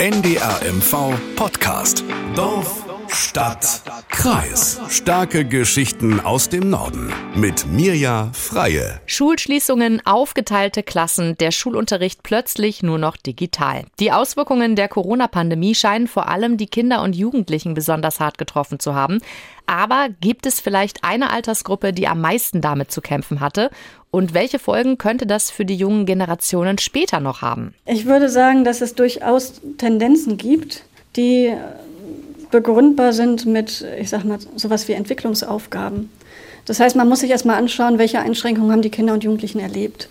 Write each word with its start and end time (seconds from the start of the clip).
NDRMV 0.00 1.34
Podcast. 1.34 2.04
Dorf, 2.36 2.84
Stadt, 3.08 3.82
Kreis. 4.08 4.80
Starke 4.88 5.44
Geschichten 5.44 6.20
aus 6.20 6.48
dem 6.48 6.70
Norden. 6.70 7.12
Mit 7.34 7.66
Mirja 7.66 8.30
Freie. 8.32 9.00
Schulschließungen, 9.06 10.04
aufgeteilte 10.04 10.82
Klassen, 10.82 11.36
der 11.38 11.50
Schulunterricht 11.50 12.22
plötzlich 12.22 12.82
nur 12.82 12.98
noch 12.98 13.16
digital. 13.16 13.84
Die 13.98 14.12
Auswirkungen 14.12 14.76
der 14.76 14.88
Corona-Pandemie 14.88 15.74
scheinen 15.74 16.06
vor 16.06 16.28
allem 16.28 16.56
die 16.56 16.66
Kinder 16.66 17.02
und 17.02 17.16
Jugendlichen 17.16 17.74
besonders 17.74 18.20
hart 18.20 18.36
getroffen 18.36 18.78
zu 18.78 18.94
haben. 18.94 19.20
Aber 19.66 20.08
gibt 20.20 20.46
es 20.46 20.60
vielleicht 20.60 21.04
eine 21.04 21.30
Altersgruppe, 21.30 21.92
die 21.92 22.08
am 22.08 22.20
meisten 22.20 22.60
damit 22.60 22.90
zu 22.90 23.00
kämpfen 23.00 23.40
hatte? 23.40 23.70
Und 24.10 24.34
welche 24.34 24.58
Folgen 24.58 24.98
könnte 24.98 25.26
das 25.26 25.50
für 25.50 25.64
die 25.64 25.76
jungen 25.76 26.06
Generationen 26.06 26.78
später 26.78 27.20
noch 27.20 27.42
haben? 27.42 27.74
Ich 27.86 28.06
würde 28.06 28.28
sagen, 28.28 28.64
dass 28.64 28.80
es 28.80 28.94
durchaus 28.94 29.60
Tendenzen 29.76 30.36
gibt, 30.36 30.84
die 31.16 31.52
begründbar 32.50 33.12
sind 33.12 33.46
mit, 33.46 33.84
ich 34.00 34.08
sag 34.08 34.24
mal, 34.24 34.38
sowas 34.56 34.88
wie 34.88 34.92
Entwicklungsaufgaben. 34.92 36.10
Das 36.64 36.80
heißt, 36.80 36.96
man 36.96 37.08
muss 37.08 37.20
sich 37.20 37.30
erstmal 37.30 37.56
anschauen, 37.56 37.98
welche 37.98 38.20
Einschränkungen 38.20 38.72
haben 38.72 38.82
die 38.82 38.90
Kinder 38.90 39.14
und 39.14 39.24
Jugendlichen 39.24 39.60
erlebt. 39.60 40.08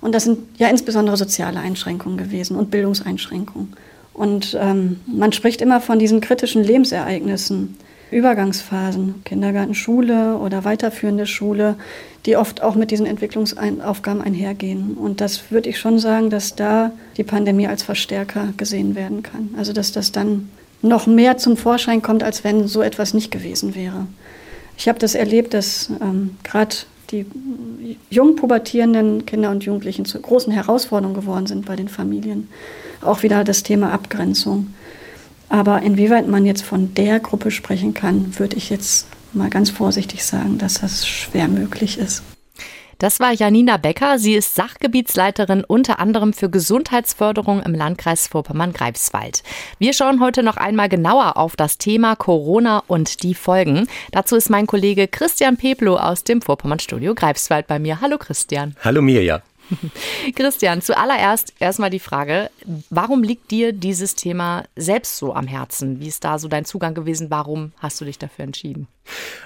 Und 0.00 0.14
das 0.14 0.24
sind 0.24 0.38
ja 0.58 0.68
insbesondere 0.68 1.16
soziale 1.16 1.58
Einschränkungen 1.58 2.16
gewesen 2.16 2.56
und 2.56 2.70
Bildungseinschränkungen. 2.70 3.72
Und 4.12 4.56
ähm, 4.60 5.00
man 5.06 5.32
spricht 5.32 5.60
immer 5.60 5.80
von 5.80 5.98
diesen 5.98 6.20
kritischen 6.20 6.62
Lebensereignissen. 6.62 7.76
Übergangsphasen, 8.10 9.24
Kindergarten, 9.24 9.74
Schule 9.74 10.36
oder 10.36 10.64
weiterführende 10.64 11.26
Schule, 11.26 11.74
die 12.24 12.36
oft 12.36 12.62
auch 12.62 12.76
mit 12.76 12.92
diesen 12.92 13.04
Entwicklungsaufgaben 13.04 14.22
einhergehen. 14.22 14.94
Und 14.94 15.20
das 15.20 15.50
würde 15.50 15.68
ich 15.68 15.78
schon 15.80 15.98
sagen, 15.98 16.30
dass 16.30 16.54
da 16.54 16.92
die 17.16 17.24
Pandemie 17.24 17.66
als 17.66 17.82
Verstärker 17.82 18.52
gesehen 18.56 18.94
werden 18.94 19.24
kann. 19.24 19.50
Also 19.58 19.72
dass 19.72 19.90
das 19.90 20.12
dann 20.12 20.48
noch 20.82 21.06
mehr 21.06 21.38
zum 21.38 21.56
Vorschein 21.56 22.02
kommt, 22.02 22.22
als 22.22 22.44
wenn 22.44 22.68
so 22.68 22.82
etwas 22.82 23.14
nicht 23.14 23.30
gewesen 23.30 23.74
wäre. 23.74 24.06
Ich 24.76 24.88
habe 24.88 24.98
das 24.98 25.14
erlebt, 25.14 25.54
dass 25.54 25.90
ähm, 26.00 26.36
gerade 26.44 26.76
die 27.10 27.26
jung 28.10 28.36
pubertierenden 28.36 29.26
Kinder 29.26 29.50
und 29.50 29.64
Jugendlichen 29.64 30.04
zu 30.04 30.20
großen 30.20 30.52
Herausforderungen 30.52 31.18
geworden 31.18 31.46
sind 31.46 31.66
bei 31.66 31.76
den 31.76 31.88
Familien. 31.88 32.48
Auch 33.00 33.22
wieder 33.22 33.44
das 33.44 33.62
Thema 33.62 33.92
Abgrenzung. 33.92 34.74
Aber 35.48 35.82
inwieweit 35.82 36.26
man 36.26 36.44
jetzt 36.44 36.62
von 36.62 36.94
der 36.94 37.20
Gruppe 37.20 37.50
sprechen 37.50 37.94
kann, 37.94 38.38
würde 38.38 38.56
ich 38.56 38.70
jetzt 38.70 39.06
mal 39.32 39.50
ganz 39.50 39.70
vorsichtig 39.70 40.24
sagen, 40.24 40.58
dass 40.58 40.80
das 40.80 41.06
schwer 41.06 41.46
möglich 41.46 41.98
ist. 41.98 42.22
Das 42.98 43.20
war 43.20 43.32
Janina 43.32 43.76
Becker. 43.76 44.18
Sie 44.18 44.34
ist 44.34 44.54
Sachgebietsleiterin 44.54 45.64
unter 45.64 45.98
anderem 45.98 46.32
für 46.32 46.48
Gesundheitsförderung 46.48 47.62
im 47.62 47.74
Landkreis 47.74 48.26
Vorpommern-Greifswald. 48.26 49.42
Wir 49.78 49.92
schauen 49.92 50.20
heute 50.20 50.42
noch 50.42 50.56
einmal 50.56 50.88
genauer 50.88 51.36
auf 51.36 51.56
das 51.56 51.76
Thema 51.76 52.16
Corona 52.16 52.82
und 52.86 53.22
die 53.22 53.34
Folgen. 53.34 53.86
Dazu 54.12 54.34
ist 54.34 54.48
mein 54.48 54.66
Kollege 54.66 55.08
Christian 55.08 55.58
Peplo 55.58 55.96
aus 55.96 56.24
dem 56.24 56.40
Vorpommern-Studio 56.40 57.14
Greifswald 57.14 57.66
bei 57.66 57.78
mir. 57.78 58.00
Hallo 58.00 58.16
Christian. 58.16 58.74
Hallo 58.82 59.02
Mirja. 59.02 59.42
Christian, 60.34 60.82
zuallererst 60.82 61.54
erstmal 61.58 61.90
die 61.90 61.98
Frage, 61.98 62.50
warum 62.90 63.22
liegt 63.22 63.50
dir 63.50 63.72
dieses 63.72 64.14
Thema 64.14 64.64
selbst 64.76 65.16
so 65.16 65.34
am 65.34 65.46
Herzen? 65.46 66.00
Wie 66.00 66.08
ist 66.08 66.24
da 66.24 66.38
so 66.38 66.48
dein 66.48 66.64
Zugang 66.64 66.94
gewesen? 66.94 67.30
Warum 67.30 67.72
hast 67.78 68.00
du 68.00 68.04
dich 68.04 68.18
dafür 68.18 68.44
entschieden? 68.44 68.88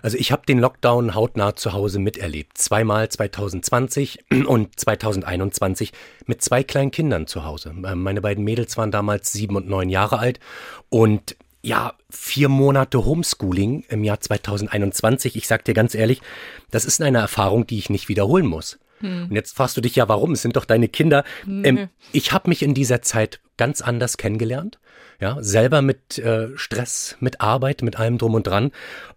Also 0.03 0.17
ich 0.17 0.33
habe 0.33 0.47
den 0.47 0.59
Lockdown 0.59 1.15
hautnah 1.15 1.57
zu 1.57 1.73
Hause 1.73 1.98
miterlebt. 1.98 2.57
Zweimal 2.57 3.09
2020 3.09 4.25
und 4.47 4.79
2021 4.79 5.93
mit 6.27 6.43
zwei 6.43 6.63
kleinen 6.63 6.91
Kindern 6.91 7.27
zu 7.27 7.45
Hause. 7.45 7.75
Ähm, 7.77 8.03
meine 8.03 8.21
beiden 8.21 8.45
Mädels 8.45 8.77
waren 8.77 8.91
damals 8.91 9.33
sieben 9.33 9.57
und 9.57 9.69
neun 9.69 9.89
Jahre 9.89 10.19
alt 10.19 10.41
und 10.89 11.37
ja, 11.63 11.93
vier 12.09 12.48
Monate 12.48 13.05
Homeschooling 13.05 13.85
im 13.91 14.03
Jahr 14.03 14.19
2021. 14.19 15.37
Ich 15.37 15.47
sag 15.47 15.65
dir 15.65 15.75
ganz 15.75 15.95
ehrlich, 15.95 16.23
das 16.71 16.87
ist 16.87 17.03
eine 17.03 17.19
Erfahrung, 17.19 17.67
die 17.67 17.79
ich 17.79 17.91
nicht 17.91 18.09
wiederholen 18.09 18.47
muss. 18.47 18.79
Hm. 19.00 19.28
Und 19.30 19.34
jetzt 19.34 19.56
fragst 19.56 19.77
du 19.77 19.80
dich 19.80 19.96
ja, 19.96 20.08
warum? 20.08 20.33
Es 20.33 20.42
sind 20.42 20.56
doch 20.56 20.64
deine 20.64 20.88
Kinder. 20.88 21.24
Hm. 21.44 21.64
Ähm, 21.64 21.88
ich 22.12 22.33
habe 22.33 22.48
mich 22.48 22.62
in 22.62 22.74
dieser 22.74 23.02
Zeit 23.02 23.40
ganz 23.56 23.80
anders 23.80 24.16
kennengelernt. 24.16 24.78
Ja, 25.20 25.36
selber 25.42 25.83
mit 25.83 26.18
äh, 26.18 26.48
Stress, 26.56 27.16
mit 27.20 27.42
Arbeit, 27.42 27.83
mit 27.83 27.98
allem 27.98 28.16
drum 28.16 28.34
und 28.34 28.46
dran. 28.46 28.72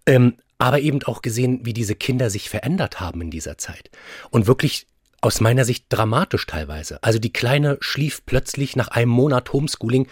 Ähm, 0.05 0.35
aber 0.57 0.79
eben 0.79 1.01
auch 1.03 1.21
gesehen, 1.21 1.61
wie 1.63 1.73
diese 1.73 1.95
Kinder 1.95 2.29
sich 2.29 2.49
verändert 2.49 2.99
haben 2.99 3.21
in 3.21 3.31
dieser 3.31 3.57
Zeit. 3.57 3.89
Und 4.29 4.47
wirklich 4.47 4.88
aus 5.21 5.39
meiner 5.39 5.63
Sicht 5.63 5.85
dramatisch 5.89 6.45
teilweise. 6.45 7.01
Also 7.01 7.19
die 7.19 7.31
Kleine 7.31 7.77
schlief 7.79 8.25
plötzlich 8.25 8.75
nach 8.75 8.89
einem 8.89 9.11
Monat 9.11 9.53
Homeschooling 9.53 10.07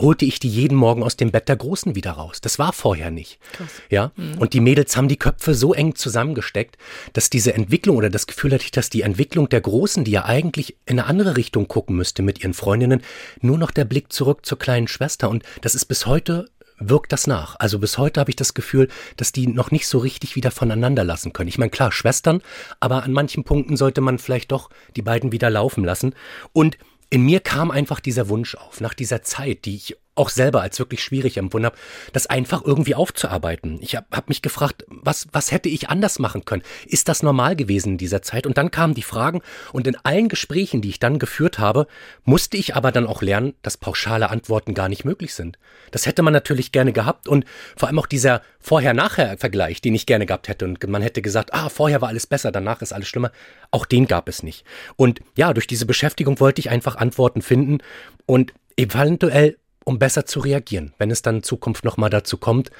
holte 0.00 0.24
ich 0.24 0.38
die 0.40 0.48
jeden 0.48 0.76
Morgen 0.76 1.02
aus 1.02 1.16
dem 1.16 1.30
Bett 1.30 1.48
der 1.48 1.56
Großen 1.56 1.94
wieder 1.94 2.12
raus. 2.12 2.40
Das 2.40 2.58
war 2.58 2.72
vorher 2.72 3.10
nicht. 3.10 3.38
Krass. 3.52 3.68
Ja. 3.90 4.12
Mhm. 4.16 4.38
Und 4.38 4.52
die 4.52 4.60
Mädels 4.60 4.96
haben 4.96 5.08
die 5.08 5.16
Köpfe 5.16 5.54
so 5.54 5.74
eng 5.74 5.94
zusammengesteckt, 5.94 6.76
dass 7.12 7.30
diese 7.30 7.54
Entwicklung 7.54 7.96
oder 7.96 8.10
das 8.10 8.26
Gefühl 8.26 8.52
hatte 8.52 8.64
ich, 8.64 8.70
dass 8.70 8.90
die 8.90 9.02
Entwicklung 9.02 9.48
der 9.48 9.60
Großen, 9.60 10.04
die 10.04 10.12
ja 10.12 10.24
eigentlich 10.24 10.76
in 10.86 10.98
eine 10.98 11.06
andere 11.06 11.36
Richtung 11.36 11.68
gucken 11.68 11.96
müsste 11.96 12.22
mit 12.22 12.40
ihren 12.40 12.54
Freundinnen, 12.54 13.02
nur 13.40 13.58
noch 13.58 13.70
der 13.70 13.84
Blick 13.84 14.12
zurück 14.12 14.46
zur 14.46 14.58
kleinen 14.58 14.88
Schwester. 14.88 15.28
Und 15.28 15.44
das 15.60 15.74
ist 15.74 15.86
bis 15.86 16.06
heute 16.06 16.46
wirkt 16.80 17.12
das 17.12 17.26
nach. 17.26 17.56
Also 17.58 17.78
bis 17.78 17.98
heute 17.98 18.20
habe 18.20 18.30
ich 18.30 18.36
das 18.36 18.54
Gefühl, 18.54 18.88
dass 19.16 19.32
die 19.32 19.46
noch 19.46 19.70
nicht 19.70 19.86
so 19.86 19.98
richtig 19.98 20.34
wieder 20.34 20.50
voneinander 20.50 21.04
lassen 21.04 21.32
können. 21.32 21.48
Ich 21.48 21.58
meine, 21.58 21.70
klar, 21.70 21.92
Schwestern, 21.92 22.42
aber 22.80 23.04
an 23.04 23.12
manchen 23.12 23.44
Punkten 23.44 23.76
sollte 23.76 24.00
man 24.00 24.18
vielleicht 24.18 24.50
doch 24.50 24.70
die 24.96 25.02
beiden 25.02 25.30
wieder 25.30 25.50
laufen 25.50 25.84
lassen. 25.84 26.14
Und 26.52 26.78
in 27.10 27.22
mir 27.22 27.40
kam 27.40 27.70
einfach 27.70 28.00
dieser 28.00 28.28
Wunsch 28.28 28.54
auf, 28.54 28.80
nach 28.80 28.94
dieser 28.94 29.22
Zeit, 29.22 29.64
die 29.64 29.74
ich 29.74 29.96
auch 30.20 30.28
selber 30.28 30.60
als 30.60 30.78
wirklich 30.78 31.02
schwierig 31.02 31.38
empfunden 31.38 31.66
habe, 31.66 31.76
das 32.12 32.26
einfach 32.26 32.62
irgendwie 32.62 32.94
aufzuarbeiten. 32.94 33.78
Ich 33.80 33.96
habe 33.96 34.06
hab 34.12 34.28
mich 34.28 34.42
gefragt, 34.42 34.84
was, 34.88 35.28
was 35.32 35.50
hätte 35.50 35.70
ich 35.70 35.88
anders 35.88 36.18
machen 36.18 36.44
können? 36.44 36.62
Ist 36.86 37.08
das 37.08 37.22
normal 37.22 37.56
gewesen 37.56 37.92
in 37.92 37.98
dieser 37.98 38.20
Zeit? 38.20 38.46
Und 38.46 38.58
dann 38.58 38.70
kamen 38.70 38.92
die 38.92 39.02
Fragen 39.02 39.40
und 39.72 39.86
in 39.86 39.96
allen 40.02 40.28
Gesprächen, 40.28 40.82
die 40.82 40.90
ich 40.90 40.98
dann 40.98 41.18
geführt 41.18 41.58
habe, 41.58 41.86
musste 42.24 42.58
ich 42.58 42.76
aber 42.76 42.92
dann 42.92 43.06
auch 43.06 43.22
lernen, 43.22 43.54
dass 43.62 43.78
pauschale 43.78 44.28
Antworten 44.28 44.74
gar 44.74 44.90
nicht 44.90 45.06
möglich 45.06 45.34
sind. 45.34 45.58
Das 45.90 46.04
hätte 46.04 46.22
man 46.22 46.34
natürlich 46.34 46.70
gerne 46.70 46.92
gehabt 46.92 47.26
und 47.26 47.46
vor 47.74 47.88
allem 47.88 47.98
auch 47.98 48.06
dieser 48.06 48.42
Vorher-Nachher-Vergleich, 48.60 49.80
den 49.80 49.94
ich 49.94 50.04
gerne 50.04 50.26
gehabt 50.26 50.48
hätte 50.48 50.66
und 50.66 50.86
man 50.86 51.00
hätte 51.00 51.22
gesagt, 51.22 51.54
ah, 51.54 51.70
vorher 51.70 52.02
war 52.02 52.10
alles 52.10 52.26
besser, 52.26 52.52
danach 52.52 52.82
ist 52.82 52.92
alles 52.92 53.08
schlimmer. 53.08 53.32
Auch 53.70 53.86
den 53.86 54.06
gab 54.06 54.28
es 54.28 54.42
nicht. 54.42 54.66
Und 54.96 55.20
ja, 55.34 55.54
durch 55.54 55.66
diese 55.66 55.86
Beschäftigung 55.86 56.40
wollte 56.40 56.60
ich 56.60 56.68
einfach 56.68 56.96
Antworten 56.96 57.40
finden 57.40 57.78
und 58.26 58.52
eventuell 58.76 59.56
um 59.90 59.98
besser 59.98 60.24
zu 60.24 60.38
reagieren, 60.38 60.94
wenn 60.98 61.10
es 61.10 61.20
dann 61.20 61.38
in 61.38 61.42
Zukunft 61.42 61.84
nochmal 61.84 62.10
dazu 62.10 62.38
kommt. 62.38 62.70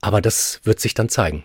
Aber 0.00 0.20
das 0.20 0.60
wird 0.64 0.80
sich 0.80 0.94
dann 0.94 1.08
zeigen. 1.08 1.44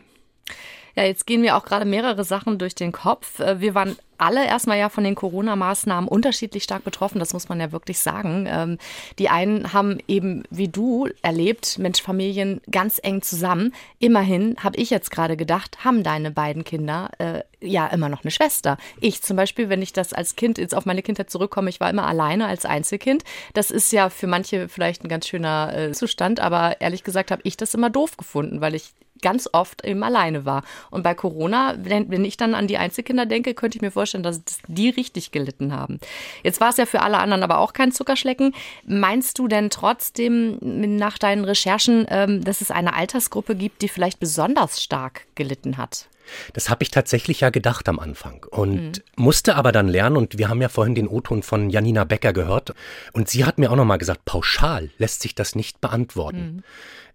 Ja, 0.96 1.04
jetzt 1.04 1.26
gehen 1.26 1.42
mir 1.42 1.56
auch 1.56 1.66
gerade 1.66 1.86
mehrere 1.86 2.24
Sachen 2.24 2.58
durch 2.58 2.76
den 2.76 2.92
Kopf. 2.92 3.40
Äh, 3.40 3.60
wir 3.60 3.76
waren 3.76 3.96
alle 4.22 4.46
erstmal 4.46 4.78
ja 4.78 4.90
von 4.90 5.04
den 5.04 5.16
Corona-Maßnahmen 5.16 6.08
unterschiedlich 6.08 6.64
stark 6.64 6.84
betroffen, 6.84 7.18
das 7.18 7.34
muss 7.34 7.50
man 7.50 7.60
ja 7.60 7.72
wirklich 7.72 8.00
sagen. 8.00 8.48
Ähm, 8.48 8.78
die 9.18 9.30
einen 9.30 9.74
haben 9.74 9.98
eben 10.08 10.44
wie 10.52 10.68
du 10.68 11.10
erlebt, 11.24 11.80
Mensch, 11.80 12.02
Familien 12.02 12.62
ganz 12.70 13.00
eng 13.02 13.24
zusammen. 13.24 13.74
Immerhin 13.98 14.56
habe 14.64 14.78
ich 14.78 14.92
jetzt 14.92 15.10
gerade 15.10 15.36
gedacht, 15.36 15.84
haben 15.84 16.04
deine 16.04 16.30
beiden 16.30 16.64
Kinder 16.64 17.10
äh, 17.18 17.42
ja 17.62 17.88
immer 17.88 18.10
noch 18.10 18.24
eine 18.24 18.32
Schwester. 18.32 18.78
Ich 19.00 19.24
zum 19.24 19.38
Beispiel, 19.38 19.70
wenn 19.70 19.82
ich 19.82 19.92
das 19.92 20.14
als 20.14 20.36
Kind 20.36 20.60
jetzt 20.60 20.76
auf 20.76 20.86
meine 20.86 21.02
Kindheit 21.02 21.32
zurückkomme, 21.32 21.70
ich 21.70 21.80
war 21.80 21.90
immer 21.90 22.06
alleine 22.06 22.46
als 22.46 22.66
Einzelkind. 22.66 23.24
Das 23.56 23.72
ist 23.72 23.92
ja 23.92 24.12
für 24.12 24.28
manche 24.28 24.70
vielleicht 24.70 25.04
ein 25.04 25.10
ganz 25.10 25.28
schöner 25.28 25.74
äh, 25.76 25.92
Zustand, 25.94 26.40
aber 26.40 26.80
ehrlich 26.80 27.04
gesagt 27.04 27.32
habe 27.32 27.42
ich 27.44 27.58
das 27.58 27.74
immer 27.74 27.90
doof 27.90 28.18
gefunden, 28.18 28.62
weil 28.62 28.76
ich 28.76 28.94
ganz 29.22 29.50
oft 29.52 29.86
eben 29.86 30.04
alleine 30.04 30.46
war. 30.46 30.64
Und 30.90 31.04
bei 31.04 31.14
Corona, 31.14 31.76
wenn, 31.80 32.10
wenn 32.10 32.26
ich 32.26 32.38
dann 32.38 32.56
an 32.56 32.68
die 32.68 32.78
Einzelkinder 32.78 33.26
denke, 33.26 33.54
könnte 33.54 33.78
ich 33.78 33.82
mir 33.82 33.92
vorstellen, 33.92 34.24
dass 34.24 34.42
die 34.68 34.90
richtig 34.90 35.32
gelitten 35.32 35.74
haben. 35.74 36.00
Jetzt 36.44 36.62
war 36.62 36.70
es 36.70 36.78
ja 36.78 36.86
für 36.86 37.02
alle 37.02 37.20
anderen 37.20 37.44
aber 37.44 37.60
auch 37.60 37.74
kein 37.74 37.92
Zuckerschlecken. 37.92 38.54
Meinst 38.86 39.40
du 39.40 39.48
denn 39.48 39.70
trotzdem 39.70 40.58
nach 40.62 41.18
deinen 41.18 41.46
Recherchen, 41.46 42.06
ähm, 42.10 42.44
dass 42.44 42.62
es 42.62 42.72
eine 42.72 42.96
Altersgruppe 42.96 43.56
gibt, 43.56 43.82
die 43.82 43.90
vielleicht 43.90 44.20
besonders 44.20 44.82
stark 44.82 45.26
gelitten 45.36 45.78
hat? 45.78 46.08
Das 46.54 46.70
habe 46.70 46.84
ich 46.84 46.92
tatsächlich 46.92 47.42
ja 47.42 47.50
gedacht 47.50 47.88
am 47.90 48.00
Anfang 48.00 48.46
und 48.50 48.98
mhm. 48.98 49.04
musste 49.16 49.56
aber 49.56 49.72
dann 49.72 49.88
lernen 49.88 50.18
und 50.18 50.38
wir 50.38 50.50
haben 50.50 50.62
ja 50.62 50.70
vorhin 50.70 50.96
den 50.96 51.08
O-Ton 51.08 51.44
von 51.44 51.70
Janina 51.70 52.04
Becker 52.04 52.34
gehört 52.34 52.74
und 53.14 53.30
sie 53.30 53.46
hat 53.46 53.58
mir 53.58 53.72
auch 53.72 53.76
nochmal 53.76 53.98
gesagt, 53.98 54.26
pauschal 54.26 54.90
lässt 54.98 55.22
sich 55.22 55.36
das 55.36 55.56
nicht 55.56 55.82
beantworten. 55.82 56.56
Mhm. 56.56 56.64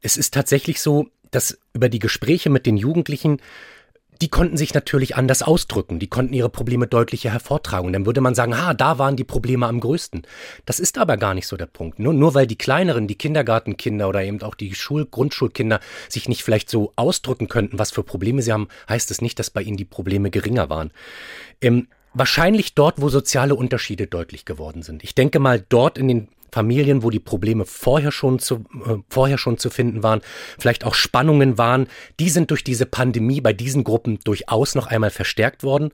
Es 0.03 0.17
ist 0.17 0.35
tatsächlich 0.35 0.81
so, 0.81 1.08
dass 1.31 1.58
über 1.73 1.88
die 1.88 1.99
Gespräche 1.99 2.50
mit 2.50 2.67
den 2.67 2.76
Jugendlichen 2.76 3.40
die 4.23 4.28
konnten 4.28 4.56
sich 4.56 4.75
natürlich 4.75 5.17
anders 5.17 5.43
ausdrücken, 5.43 5.99
die 5.99 6.08
konnten 6.08 6.32
ihre 6.32 6.49
Probleme 6.49 6.87
deutlicher 6.87 7.31
hervortragen. 7.31 7.93
Dann 7.93 8.06
würde 8.06 8.20
man 8.20 8.34
sagen, 8.34 8.55
ah, 8.55 8.75
da 8.75 8.99
waren 8.99 9.17
die 9.17 9.25
Probleme 9.25 9.67
am 9.67 9.81
größten. 9.81 10.23
Das 10.64 10.81
ist 10.81 10.99
aber 10.99 11.17
gar 11.17 11.34
nicht 11.34 11.46
so 11.46 11.56
der 11.56 11.67
Punkt. 11.67 11.99
Nur, 11.99 12.14
nur 12.14 12.34
weil 12.34 12.46
die 12.46 12.56
kleineren, 12.56 13.06
die 13.08 13.17
Kindergartenkinder 13.17 14.08
oder 14.08 14.23
eben 14.23 14.43
auch 14.43 14.55
die 14.55 14.75
Schul 14.75 15.06
Grundschulkinder 15.06 15.81
sich 16.08 16.28
nicht 16.28 16.43
vielleicht 16.43 16.70
so 16.70 16.93
ausdrücken 16.96 17.49
könnten, 17.49 17.79
was 17.79 17.90
für 17.90 18.02
Probleme 18.02 18.43
sie 18.43 18.52
haben, 18.52 18.69
heißt 18.88 19.11
es 19.11 19.20
nicht, 19.20 19.38
dass 19.38 19.50
bei 19.50 19.62
ihnen 19.62 19.76
die 19.76 19.84
Probleme 19.84 20.31
geringer 20.31 20.70
waren. 20.70 20.93
Ähm, 21.61 21.88
wahrscheinlich 22.14 22.75
dort, 22.75 23.00
wo 23.00 23.08
soziale 23.08 23.55
Unterschiede 23.55 24.06
deutlich 24.06 24.44
geworden 24.44 24.82
sind. 24.82 25.05
Ich 25.05 25.14
denke 25.14 25.38
mal 25.38 25.64
dort 25.69 25.99
in 25.99 26.08
den 26.08 26.29
Familien, 26.52 27.02
wo 27.02 27.10
die 27.10 27.20
Probleme 27.20 27.64
vorher 27.64 28.12
schon 28.12 28.38
zu, 28.38 28.64
äh, 28.87 28.96
vorher 29.08 29.38
schon 29.38 29.58
zu 29.58 29.70
finden 29.70 30.02
waren, 30.02 30.20
vielleicht 30.58 30.84
auch 30.84 30.94
Spannungen 30.94 31.58
waren, 31.58 31.88
die 32.19 32.31
sind 32.31 32.50
durch 32.50 32.64
diese 32.64 32.87
Pandemie 32.87 33.40
bei 33.40 33.52
diesen 33.52 33.84
Gruppen 33.84 34.19
durchaus 34.25 34.75
noch 34.75 34.87
einmal 34.87 35.10
verstärkt 35.10 35.62
worden. 35.62 35.90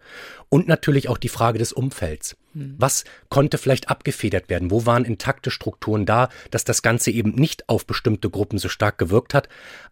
Und 0.49 0.69
natürlich 0.69 1.09
auch 1.09 1.19
die 1.19 1.29
Frage 1.31 1.59
des 1.59 1.73
Umfelds. 1.73 2.37
Hm. 2.55 2.75
Was 2.79 3.05
konnte 3.31 3.57
vielleicht 3.57 3.89
abgefedert 3.89 4.51
werden? 4.51 4.71
Wo 4.71 4.85
waren 4.85 5.05
intakte 5.05 5.51
Strukturen 5.51 6.05
da, 6.05 6.29
dass 6.51 6.65
das 6.65 6.83
Ganze 6.83 7.11
eben 7.11 7.31
nicht 7.31 7.69
auf 7.69 7.87
bestimmte 7.87 8.29
Gruppen 8.29 8.59
so 8.59 8.69
stark 8.69 8.99
gewirkt 8.99 9.33
hat? 9.33 9.49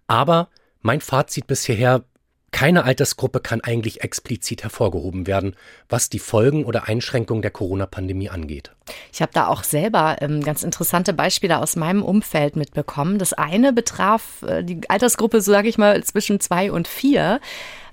Aber 0.06 0.48
mein 0.82 1.00
Fazit 1.00 1.46
bisher 1.46 2.04
keine 2.52 2.84
Altersgruppe 2.84 3.40
kann 3.40 3.60
eigentlich 3.60 4.02
explizit 4.02 4.62
hervorgehoben 4.62 5.26
werden, 5.26 5.54
was 5.88 6.10
die 6.10 6.18
Folgen 6.18 6.64
oder 6.64 6.88
Einschränkungen 6.88 7.42
der 7.42 7.50
Corona-Pandemie 7.50 8.28
angeht. 8.28 8.72
Ich 9.12 9.22
habe 9.22 9.32
da 9.32 9.46
auch 9.46 9.62
selber 9.62 10.16
ähm, 10.20 10.42
ganz 10.42 10.62
interessante 10.62 11.12
Beispiele 11.12 11.58
aus 11.58 11.76
meinem 11.76 12.02
Umfeld 12.02 12.56
mitbekommen. 12.56 13.18
Das 13.18 13.32
eine 13.32 13.72
betraf 13.72 14.42
äh, 14.42 14.64
die 14.64 14.80
Altersgruppe, 14.88 15.40
so 15.40 15.52
sage 15.52 15.68
ich 15.68 15.78
mal, 15.78 16.02
zwischen 16.04 16.40
zwei 16.40 16.72
und 16.72 16.88
vier 16.88 17.40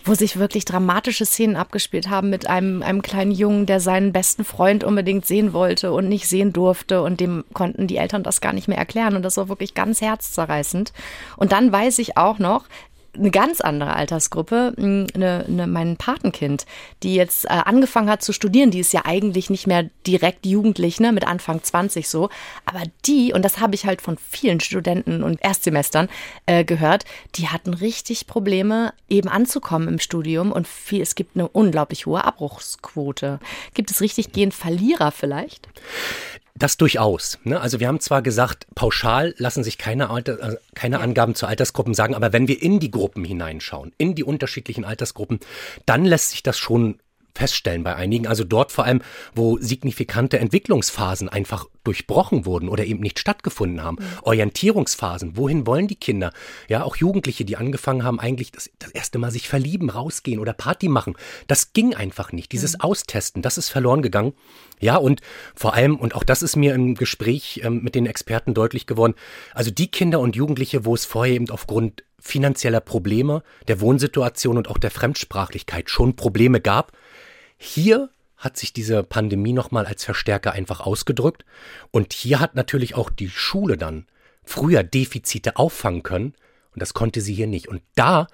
wo 0.07 0.13
sich 0.13 0.39
wirklich 0.39 0.65
dramatische 0.65 1.25
Szenen 1.25 1.55
abgespielt 1.55 2.09
haben 2.09 2.29
mit 2.29 2.47
einem, 2.47 2.81
einem 2.81 3.01
kleinen 3.01 3.31
Jungen, 3.31 3.65
der 3.65 3.79
seinen 3.79 4.13
besten 4.13 4.43
Freund 4.43 4.83
unbedingt 4.83 5.25
sehen 5.25 5.53
wollte 5.53 5.91
und 5.91 6.07
nicht 6.07 6.27
sehen 6.27 6.53
durfte 6.53 7.01
und 7.01 7.19
dem 7.19 7.43
konnten 7.53 7.87
die 7.87 7.97
Eltern 7.97 8.23
das 8.23 8.41
gar 8.41 8.53
nicht 8.53 8.67
mehr 8.67 8.77
erklären 8.77 9.15
und 9.15 9.23
das 9.23 9.37
war 9.37 9.49
wirklich 9.49 9.73
ganz 9.73 10.01
herzzerreißend. 10.01 10.93
Und 11.35 11.51
dann 11.51 11.71
weiß 11.71 11.99
ich 11.99 12.17
auch 12.17 12.39
noch, 12.39 12.65
eine 13.17 13.31
ganz 13.31 13.61
andere 13.61 13.95
Altersgruppe, 13.95 14.73
hm, 14.77 15.07
eine, 15.13 15.45
eine, 15.47 15.67
mein 15.67 15.97
Patenkind, 15.97 16.65
die 17.03 17.15
jetzt 17.15 17.45
äh, 17.45 17.49
angefangen 17.49 18.09
hat 18.09 18.21
zu 18.21 18.33
studieren, 18.33 18.71
die 18.71 18.79
ist 18.79 18.93
ja 18.93 19.01
eigentlich 19.05 19.49
nicht 19.49 19.67
mehr 19.67 19.89
direkt 20.05 20.45
jugendlich, 20.45 20.99
ne, 20.99 21.11
mit 21.11 21.27
Anfang 21.27 21.63
20 21.63 22.07
so, 22.07 22.29
aber 22.65 22.83
die, 23.05 23.33
und 23.33 23.43
das 23.43 23.59
habe 23.59 23.75
ich 23.75 23.85
halt 23.85 24.01
von 24.01 24.17
vielen 24.17 24.59
Studenten 24.59 25.23
und 25.23 25.43
Erstsemestern 25.43 26.09
äh, 26.45 26.63
gehört, 26.63 27.05
die 27.35 27.49
hatten 27.49 27.73
richtig 27.73 28.27
Probleme, 28.27 28.93
eben 29.09 29.29
anzukommen 29.29 29.87
im 29.87 29.99
Studium 29.99 30.51
und 30.51 30.67
viel, 30.67 31.01
es 31.01 31.15
gibt 31.15 31.35
eine 31.35 31.47
unglaublich 31.47 32.05
hohe 32.05 32.23
Abbruchsquote. 32.23 33.39
Gibt 33.73 33.91
es 33.91 34.01
richtig 34.01 34.31
gehend 34.31 34.53
Verlierer 34.53 35.11
vielleicht? 35.11 35.67
Das 36.57 36.77
durchaus. 36.77 37.37
Ne? 37.43 37.61
Also 37.61 37.79
wir 37.79 37.87
haben 37.87 37.99
zwar 37.99 38.23
gesagt, 38.23 38.65
pauschal 38.73 39.35
lassen 39.37 39.63
sich 39.63 39.77
keine, 39.77 40.09
Alter, 40.09 40.39
äh, 40.41 40.55
keine 40.73 40.99
Angaben 40.99 41.35
zu 41.35 41.45
Altersgruppen 41.45 41.93
sagen, 41.93 42.15
aber 42.15 42.33
wenn 42.33 42.47
wir 42.47 42.61
in 42.61 42.79
die 42.79 42.89
Gruppen 42.89 43.23
hineinschauen, 43.23 43.93
in 43.97 44.15
die 44.15 44.23
unterschiedlichen 44.23 44.83
Altersgruppen, 44.83 45.39
dann 45.85 46.03
lässt 46.03 46.31
sich 46.31 46.41
das 46.41 46.57
schon 46.57 46.99
feststellen 47.37 47.83
bei 47.83 47.95
einigen. 47.95 48.27
Also 48.27 48.43
dort 48.43 48.71
vor 48.71 48.85
allem, 48.85 49.01
wo 49.33 49.57
signifikante 49.59 50.39
Entwicklungsphasen 50.39 51.29
einfach 51.29 51.65
durchbrochen 51.83 52.45
wurden 52.45 52.67
oder 52.67 52.85
eben 52.85 52.99
nicht 52.99 53.19
stattgefunden 53.19 53.81
haben. 53.81 53.97
Mhm. 53.99 54.19
Orientierungsphasen. 54.23 55.37
Wohin 55.37 55.65
wollen 55.65 55.87
die 55.87 55.95
Kinder? 55.95 56.33
Ja, 56.67 56.83
auch 56.83 56.97
Jugendliche, 56.97 57.45
die 57.45 57.55
angefangen 57.55 58.03
haben, 58.03 58.19
eigentlich 58.19 58.51
das, 58.51 58.69
das 58.79 58.91
erste 58.91 59.19
Mal 59.19 59.31
sich 59.31 59.47
verlieben, 59.47 59.89
rausgehen 59.89 60.39
oder 60.39 60.53
Party 60.53 60.89
machen. 60.89 61.15
Das 61.47 61.73
ging 61.73 61.95
einfach 61.95 62.31
nicht. 62.31 62.51
Dieses 62.51 62.73
mhm. 62.73 62.81
Austesten, 62.81 63.41
das 63.41 63.57
ist 63.57 63.69
verloren 63.69 64.01
gegangen. 64.01 64.33
Ja, 64.79 64.97
und 64.97 65.21
vor 65.55 65.73
allem, 65.73 65.95
und 65.95 66.13
auch 66.15 66.23
das 66.23 66.41
ist 66.41 66.55
mir 66.55 66.75
im 66.75 66.95
Gespräch 66.95 67.61
ähm, 67.63 67.81
mit 67.83 67.95
den 67.95 68.05
Experten 68.05 68.53
deutlich 68.53 68.85
geworden, 68.85 69.15
also 69.53 69.71
die 69.71 69.89
Kinder 69.89 70.19
und 70.19 70.35
Jugendliche, 70.35 70.85
wo 70.85 70.93
es 70.93 71.05
vorher 71.05 71.33
eben 71.33 71.49
aufgrund 71.49 72.03
finanzieller 72.19 72.81
Probleme, 72.81 73.43
der 73.67 73.79
Wohnsituation 73.79 74.57
und 74.57 74.67
auch 74.69 74.77
der 74.77 74.91
Fremdsprachlichkeit 74.91 75.89
schon 75.89 76.15
Probleme 76.15 76.59
gab, 76.59 76.91
hier 77.57 78.09
hat 78.37 78.55
sich 78.55 78.71
diese 78.71 79.03
Pandemie 79.03 79.53
nochmal 79.53 79.85
als 79.85 80.05
Verstärker 80.05 80.53
einfach 80.53 80.79
ausgedrückt. 80.79 81.43
Und 81.91 82.13
hier 82.13 82.39
hat 82.39 82.55
natürlich 82.55 82.95
auch 82.95 83.09
die 83.09 83.29
Schule 83.29 83.77
dann 83.77 84.05
früher 84.43 84.83
Defizite 84.83 85.57
auffangen 85.57 86.03
können. 86.03 86.35
Und 86.73 86.81
das 86.81 86.93
konnte 86.93 87.21
sie 87.21 87.33
hier 87.33 87.47
nicht. 87.47 87.67
Und 87.67 87.81
da 87.95 88.27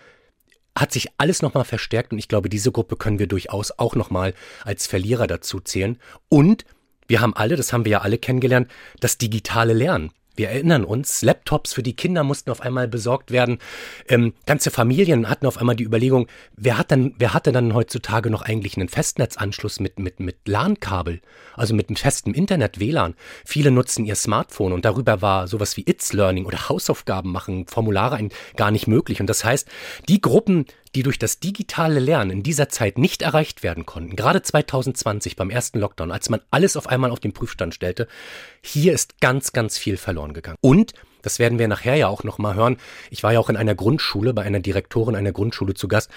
hat 0.78 0.92
sich 0.92 1.08
alles 1.18 1.42
nochmal 1.42 1.64
verstärkt. 1.64 2.12
Und 2.12 2.20
ich 2.20 2.28
glaube, 2.28 2.50
diese 2.50 2.72
Gruppe 2.72 2.98
können 2.98 3.20
wir 3.20 3.28
durchaus 3.28 3.72
auch 3.72 3.96
nochmal 3.96 4.34
als 4.64 4.88
Verlierer 4.88 5.28
dazu 5.28 5.62
zählen. 5.62 5.98
Und 6.28 6.66
wir 7.08 7.22
haben 7.22 7.36
alle, 7.36 7.56
das 7.56 7.72
haben 7.72 7.86
wir 7.86 7.94
ja 7.94 8.02
alle 8.02 8.18
kennengelernt, 8.18 8.70
das 9.00 9.18
digitale 9.18 9.74
Lernen. 9.74 10.12
Wir 10.36 10.50
erinnern 10.50 10.84
uns, 10.84 11.22
Laptops 11.22 11.74
für 11.74 11.84
die 11.84 11.96
Kinder 11.96 12.24
mussten 12.24 12.50
auf 12.50 12.62
einmal 12.62 12.88
besorgt 12.88 13.32
werden. 13.32 13.60
Ähm, 14.08 14.34
ganze 14.48 14.72
Familien 14.72 15.30
hatten 15.30 15.46
auf 15.46 15.58
einmal 15.58 15.76
die 15.76 15.84
Überlegung, 15.84 16.28
wer 16.56 16.78
hat 16.78 16.92
dann, 16.92 17.14
wer 17.20 17.34
hatte 17.34 17.52
dann 17.52 17.76
heutzutage 17.76 18.32
noch 18.32 18.42
eigentlich 18.42 18.76
einen 18.76 18.90
Festnetzanschluss 18.90 19.80
mit, 19.80 20.00
mit, 20.00 20.20
mit 20.20 20.38
LAN-Kabel, 20.48 21.22
also 21.56 21.76
mit 21.76 21.90
einem 21.90 21.98
festen 21.98 22.34
Internet, 22.34 22.80
WLAN? 22.80 23.14
Viele 23.46 23.70
nutzen 23.70 24.06
ihr 24.06 24.16
Smartphone 24.16 24.74
und 24.74 24.86
darüber 24.86 25.22
war 25.22 25.48
sowas 25.48 25.78
wie 25.78 25.86
It's 25.88 26.14
Learning 26.14 26.46
oder 26.46 26.68
Hausaufgaben 26.68 27.32
machen, 27.32 27.68
Formulare 27.68 28.16
ein, 28.16 28.30
gar 28.56 28.72
nicht 28.72 28.88
möglich. 28.88 29.22
Und 29.22 29.28
das 29.28 29.46
heißt, 29.46 29.68
die 30.10 30.20
Gruppen, 30.20 30.66
die 30.96 31.04
durch 31.04 31.18
das 31.18 31.40
digitale 31.40 32.00
Lernen 32.00 32.32
in 32.32 32.44
dieser 32.44 32.70
Zeit 32.70 32.98
nicht 32.98 33.22
erreicht 33.22 33.64
werden 33.64 33.86
konnten, 33.86 34.16
gerade 34.16 34.42
2020 34.42 35.36
beim 35.36 35.50
ersten 35.50 35.80
Lockdown, 35.80 36.12
als 36.12 36.30
man 36.30 36.42
alles 36.52 36.78
auf 36.78 36.88
einmal 36.88 37.12
auf 37.12 37.20
den 37.20 37.34
Prüfstand 37.34 37.74
stellte, 37.74 38.08
hier 38.62 38.94
ist 38.94 39.20
ganz, 39.20 39.54
ganz 39.54 39.78
viel 39.78 39.98
verloren 39.98 40.23
gegangen. 40.32 40.58
Und 40.62 40.94
das 41.22 41.40
werden 41.40 41.60
wir 41.60 41.68
nachher 41.68 41.96
ja 41.96 42.08
auch 42.08 42.24
nochmal 42.24 42.56
hören. 42.56 42.78
Ich 43.10 43.24
war 43.24 43.34
ja 43.34 43.40
auch 43.40 43.50
in 43.50 43.58
einer 43.58 43.76
Grundschule, 43.76 44.34
bei 44.34 44.44
einer 44.44 44.62
Direktorin 44.62 45.16
einer 45.16 45.34
Grundschule 45.34 45.74
zu 45.74 45.90
Gast 45.90 46.10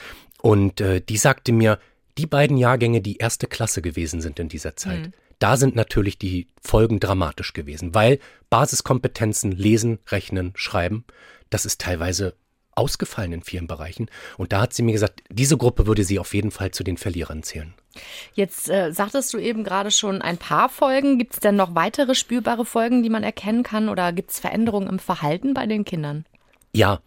und 0.43 0.81
äh, 0.81 1.01
die 1.01 1.17
sagte 1.17 1.53
mir, 1.53 1.81
die 2.19 2.27
beiden 2.27 2.57
Jahrgänge, 2.57 3.01
die 3.01 3.17
erste 3.17 3.47
Klasse 3.47 3.83
gewesen 3.83 4.21
sind 4.21 4.39
in 4.39 4.49
dieser 4.49 4.77
Zeit, 4.77 5.07
mhm. 5.07 5.13
da 5.39 5.57
sind 5.57 5.75
natürlich 5.75 6.19
die 6.19 6.47
Folgen 6.61 7.01
dramatisch 7.01 7.53
gewesen, 7.53 7.95
weil 7.95 8.21
Basiskompetenzen, 8.51 9.53
lesen, 9.53 9.99
rechnen, 10.09 10.53
schreiben, 10.55 11.05
das 11.51 11.67
ist 11.67 11.81
teilweise 11.81 12.35
ausgefallen 12.77 13.33
in 13.33 13.43
vielen 13.43 13.67
Bereichen. 13.67 14.09
Und 14.37 14.53
da 14.53 14.61
hat 14.61 14.75
sie 14.75 14.83
mir 14.83 14.93
gesagt, 14.93 15.23
diese 15.29 15.57
Gruppe 15.57 15.87
würde 15.87 16.05
sie 16.05 16.19
auf 16.19 16.35
jeden 16.35 16.51
Fall 16.51 16.71
zu 16.71 16.85
den 16.85 16.97
Verlierern 16.97 17.43
zählen. 17.43 17.75
Jetzt 18.35 18.69
äh, 18.69 18.93
sagtest 18.93 19.33
du 19.33 19.39
eben 19.39 19.65
gerade 19.65 19.91
schon 19.91 20.23
ein 20.23 20.39
paar 20.39 20.69
Folgen. 20.69 21.19
Gibt 21.19 21.35
es 21.35 21.41
denn 21.41 21.57
noch 21.57 21.75
weitere 21.75 22.15
spürbare 22.15 22.65
Folgen, 22.65 23.03
die 23.03 23.11
man 23.11 23.23
erkennen 23.23 23.63
kann? 23.63 23.89
Oder 23.89 24.13
gibt 24.13 24.31
es 24.31 24.39
Veränderungen 24.39 24.89
im 24.89 24.99
Verhalten 24.99 25.55
bei 25.55 25.67
den 25.67 25.85
Kindern? 25.85 26.27
Ja, 26.73 27.01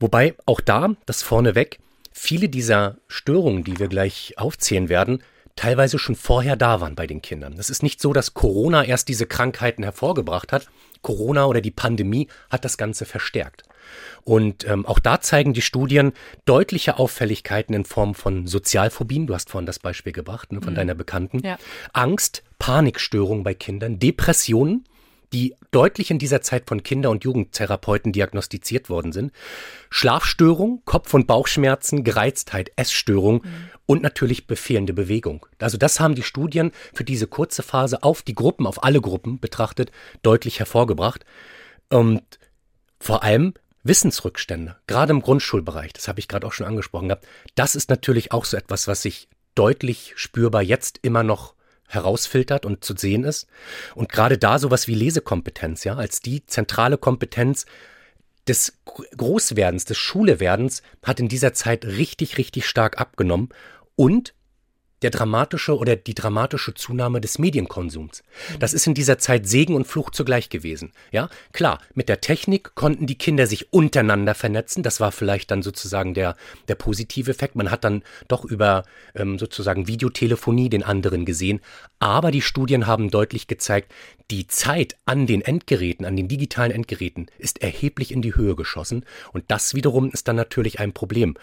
wobei 0.00 0.34
auch 0.46 0.60
da, 0.60 0.96
das 1.06 1.22
vorneweg, 1.22 1.78
viele 2.10 2.48
dieser 2.48 2.96
Störungen, 3.06 3.62
die 3.62 3.78
wir 3.78 3.88
gleich 3.88 4.34
aufzählen 4.36 4.88
werden, 4.88 5.22
teilweise 5.54 5.98
schon 5.98 6.16
vorher 6.16 6.56
da 6.56 6.80
waren 6.80 6.94
bei 6.94 7.06
den 7.06 7.22
Kindern. 7.22 7.54
Es 7.58 7.70
ist 7.70 7.82
nicht 7.82 8.00
so, 8.00 8.12
dass 8.12 8.34
Corona 8.34 8.84
erst 8.84 9.08
diese 9.08 9.26
Krankheiten 9.26 9.82
hervorgebracht 9.82 10.52
hat. 10.52 10.68
Corona 11.02 11.46
oder 11.46 11.60
die 11.60 11.70
Pandemie 11.70 12.28
hat 12.50 12.64
das 12.64 12.78
Ganze 12.78 13.04
verstärkt. 13.04 13.62
Und 14.24 14.66
ähm, 14.66 14.86
auch 14.86 14.98
da 14.98 15.20
zeigen 15.20 15.52
die 15.52 15.62
Studien 15.62 16.12
deutliche 16.44 16.98
Auffälligkeiten 16.98 17.74
in 17.74 17.84
Form 17.84 18.14
von 18.14 18.46
Sozialphobien. 18.46 19.26
Du 19.26 19.34
hast 19.34 19.50
vorhin 19.50 19.66
das 19.66 19.78
Beispiel 19.78 20.12
gebracht 20.12 20.52
ne, 20.52 20.60
von 20.60 20.72
mhm. 20.72 20.76
deiner 20.76 20.94
Bekannten. 20.94 21.40
Ja. 21.44 21.58
Angst, 21.92 22.42
Panikstörungen 22.58 23.44
bei 23.44 23.54
Kindern, 23.54 23.98
Depressionen, 23.98 24.84
die 25.32 25.54
deutlich 25.70 26.10
in 26.10 26.18
dieser 26.18 26.42
Zeit 26.42 26.64
von 26.66 26.82
Kinder- 26.82 27.10
und 27.10 27.24
Jugendtherapeuten 27.24 28.12
diagnostiziert 28.12 28.90
worden 28.90 29.12
sind. 29.12 29.32
Schlafstörung, 29.88 30.82
Kopf- 30.84 31.14
und 31.14 31.26
Bauchschmerzen, 31.26 32.02
Gereiztheit, 32.02 32.72
Essstörung 32.76 33.42
mhm. 33.44 33.70
und 33.86 34.02
natürlich 34.02 34.46
befehlende 34.46 34.92
Bewegung. 34.92 35.46
Also 35.58 35.78
das 35.78 36.00
haben 36.00 36.14
die 36.14 36.22
Studien 36.22 36.72
für 36.92 37.04
diese 37.04 37.26
kurze 37.26 37.62
Phase 37.62 38.02
auf 38.02 38.22
die 38.22 38.34
Gruppen, 38.34 38.66
auf 38.66 38.82
alle 38.82 39.00
Gruppen 39.00 39.38
betrachtet, 39.38 39.92
deutlich 40.22 40.58
hervorgebracht. 40.58 41.24
Und 41.90 42.22
vor 42.98 43.22
allem 43.22 43.54
Wissensrückstände, 43.82 44.76
gerade 44.86 45.12
im 45.12 45.22
Grundschulbereich, 45.22 45.92
das 45.92 46.08
habe 46.08 46.20
ich 46.20 46.28
gerade 46.28 46.46
auch 46.46 46.52
schon 46.52 46.66
angesprochen 46.66 47.08
gehabt, 47.08 47.26
das 47.54 47.74
ist 47.74 47.90
natürlich 47.90 48.32
auch 48.32 48.44
so 48.44 48.56
etwas, 48.56 48.88
was 48.88 49.02
sich 49.02 49.28
deutlich 49.54 50.12
spürbar 50.16 50.62
jetzt 50.62 50.98
immer 51.02 51.22
noch 51.22 51.54
herausfiltert 51.88 52.64
und 52.66 52.84
zu 52.84 52.94
sehen 52.96 53.24
ist. 53.24 53.48
Und 53.94 54.10
gerade 54.10 54.38
da 54.38 54.58
sowas 54.58 54.86
wie 54.86 54.94
Lesekompetenz, 54.94 55.84
ja, 55.84 55.96
als 55.96 56.20
die 56.20 56.46
zentrale 56.46 56.98
Kompetenz 56.98 57.66
des 58.46 58.78
Großwerdens, 58.84 59.84
des 59.84 59.98
Schulewerdens, 59.98 60.82
hat 61.02 61.20
in 61.20 61.28
dieser 61.28 61.52
Zeit 61.52 61.84
richtig, 61.84 62.38
richtig 62.38 62.66
stark 62.66 63.00
abgenommen. 63.00 63.48
Und 63.96 64.34
der 65.02 65.10
dramatische 65.10 65.76
oder 65.76 65.96
die 65.96 66.14
dramatische 66.14 66.74
Zunahme 66.74 67.20
des 67.20 67.38
Medienkonsums. 67.38 68.22
Das 68.58 68.74
ist 68.74 68.86
in 68.86 68.94
dieser 68.94 69.18
Zeit 69.18 69.48
Segen 69.48 69.74
und 69.74 69.86
Fluch 69.86 70.10
zugleich 70.10 70.48
gewesen. 70.48 70.92
Ja, 71.10 71.28
klar, 71.52 71.80
mit 71.94 72.08
der 72.08 72.20
Technik 72.20 72.74
konnten 72.74 73.06
die 73.06 73.18
Kinder 73.18 73.46
sich 73.46 73.72
untereinander 73.72 74.34
vernetzen. 74.34 74.82
Das 74.82 75.00
war 75.00 75.12
vielleicht 75.12 75.50
dann 75.50 75.62
sozusagen 75.62 76.14
der, 76.14 76.36
der 76.68 76.74
positive 76.74 77.30
Effekt. 77.30 77.56
Man 77.56 77.70
hat 77.70 77.84
dann 77.84 78.02
doch 78.28 78.44
über 78.44 78.84
ähm, 79.14 79.38
sozusagen 79.38 79.86
Videotelefonie 79.86 80.68
den 80.68 80.82
anderen 80.82 81.24
gesehen. 81.24 81.60
Aber 81.98 82.30
die 82.30 82.42
Studien 82.42 82.86
haben 82.86 83.10
deutlich 83.10 83.46
gezeigt, 83.46 83.92
die 84.30 84.46
Zeit 84.46 84.96
an 85.06 85.26
den 85.26 85.42
Endgeräten, 85.42 86.06
an 86.06 86.16
den 86.16 86.28
digitalen 86.28 86.70
Endgeräten 86.70 87.26
ist 87.38 87.62
erheblich 87.62 88.12
in 88.12 88.22
die 88.22 88.36
Höhe 88.36 88.54
geschossen. 88.54 89.04
Und 89.32 89.44
das 89.48 89.74
wiederum 89.74 90.10
ist 90.10 90.28
dann 90.28 90.36
natürlich 90.36 90.78
ein 90.78 90.92
Problem. 90.92 91.34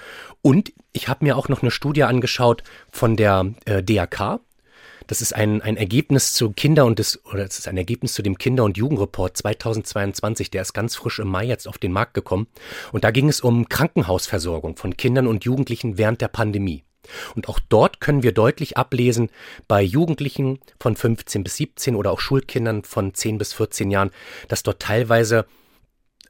Und 0.42 0.72
ich 0.98 1.08
habe 1.08 1.24
mir 1.24 1.38
auch 1.38 1.48
noch 1.48 1.62
eine 1.62 1.72
Studie 1.72 2.04
angeschaut 2.04 2.63
von 2.92 3.16
der 3.16 3.54
äh, 3.66 3.84
DAK. 3.84 4.39
Das 5.06 5.22
ist 5.22 5.34
ein, 5.34 5.62
ein 5.62 5.77
Ergebnis 5.77 6.34
zu 6.34 6.51
Kinder- 6.51 6.86
und 6.86 7.00
des, 7.00 7.24
oder 7.25 7.46
es 7.46 7.60
ist 7.60 7.68
ein 7.68 7.77
Ergebnis 7.77 8.13
zu 8.13 8.24
dem 8.24 8.38
Kinder- 8.38 8.66
und 8.66 8.77
Jugendreport 8.77 9.38
2022. 9.38 10.50
Der 10.50 10.63
ist 10.63 10.74
ganz 10.74 10.96
frisch 10.96 11.20
im 11.20 11.27
Mai 11.30 11.46
jetzt 11.46 11.68
auf 11.68 11.77
den 11.77 11.94
Markt 11.94 12.16
gekommen. 12.16 12.48
Und 12.92 13.04
da 13.04 13.12
ging 13.12 13.30
es 13.30 13.39
um 13.42 13.70
Krankenhausversorgung 13.70 14.75
von 14.75 14.98
Kindern 14.98 15.27
und 15.27 15.46
Jugendlichen 15.46 15.98
während 16.00 16.20
der 16.20 16.27
Pandemie. 16.30 16.84
Und 17.36 17.48
auch 17.48 17.60
dort 17.70 18.01
können 18.01 18.24
wir 18.24 18.34
deutlich 18.34 18.75
ablesen, 18.75 19.30
bei 19.68 19.82
Jugendlichen 19.82 20.60
von 20.80 20.96
15 20.96 21.44
bis 21.44 21.56
17 21.58 21.96
oder 21.96 22.12
auch 22.12 22.20
Schulkindern 22.20 22.84
von 22.84 23.13
10 23.13 23.38
bis 23.38 23.54
14 23.54 23.92
Jahren, 23.92 24.12
dass 24.50 24.63
dort 24.63 24.82
teilweise 24.82 25.46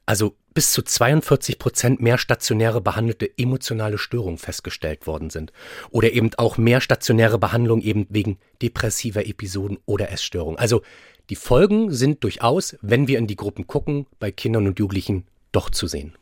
also 0.07 0.35
bis 0.55 0.71
zu 0.71 0.81
42 0.81 1.59
Prozent 1.59 2.01
mehr 2.01 2.17
stationäre 2.17 2.81
behandelte 2.81 3.29
emotionale 3.37 3.99
Störungen 3.99 4.39
festgestellt 4.39 5.05
worden 5.05 5.29
sind. 5.29 5.51
Oder 5.91 6.13
eben 6.13 6.31
auch 6.37 6.57
mehr 6.57 6.81
stationäre 6.81 7.37
Behandlung 7.37 7.81
eben 7.81 8.07
wegen 8.09 8.39
depressiver 8.63 9.27
Episoden 9.27 9.77
oder 9.85 10.09
Essstörungen. 10.09 10.57
Also 10.57 10.81
die 11.29 11.35
Folgen 11.35 11.91
sind 11.91 12.23
durchaus, 12.23 12.75
wenn 12.81 13.07
wir 13.07 13.19
in 13.19 13.27
die 13.27 13.35
Gruppen 13.35 13.67
gucken, 13.67 14.07
bei 14.17 14.31
Kindern 14.31 14.65
und 14.65 14.79
Jugendlichen 14.79 15.27
doch 15.51 15.69
zu 15.69 15.87
sehen. 15.87 16.13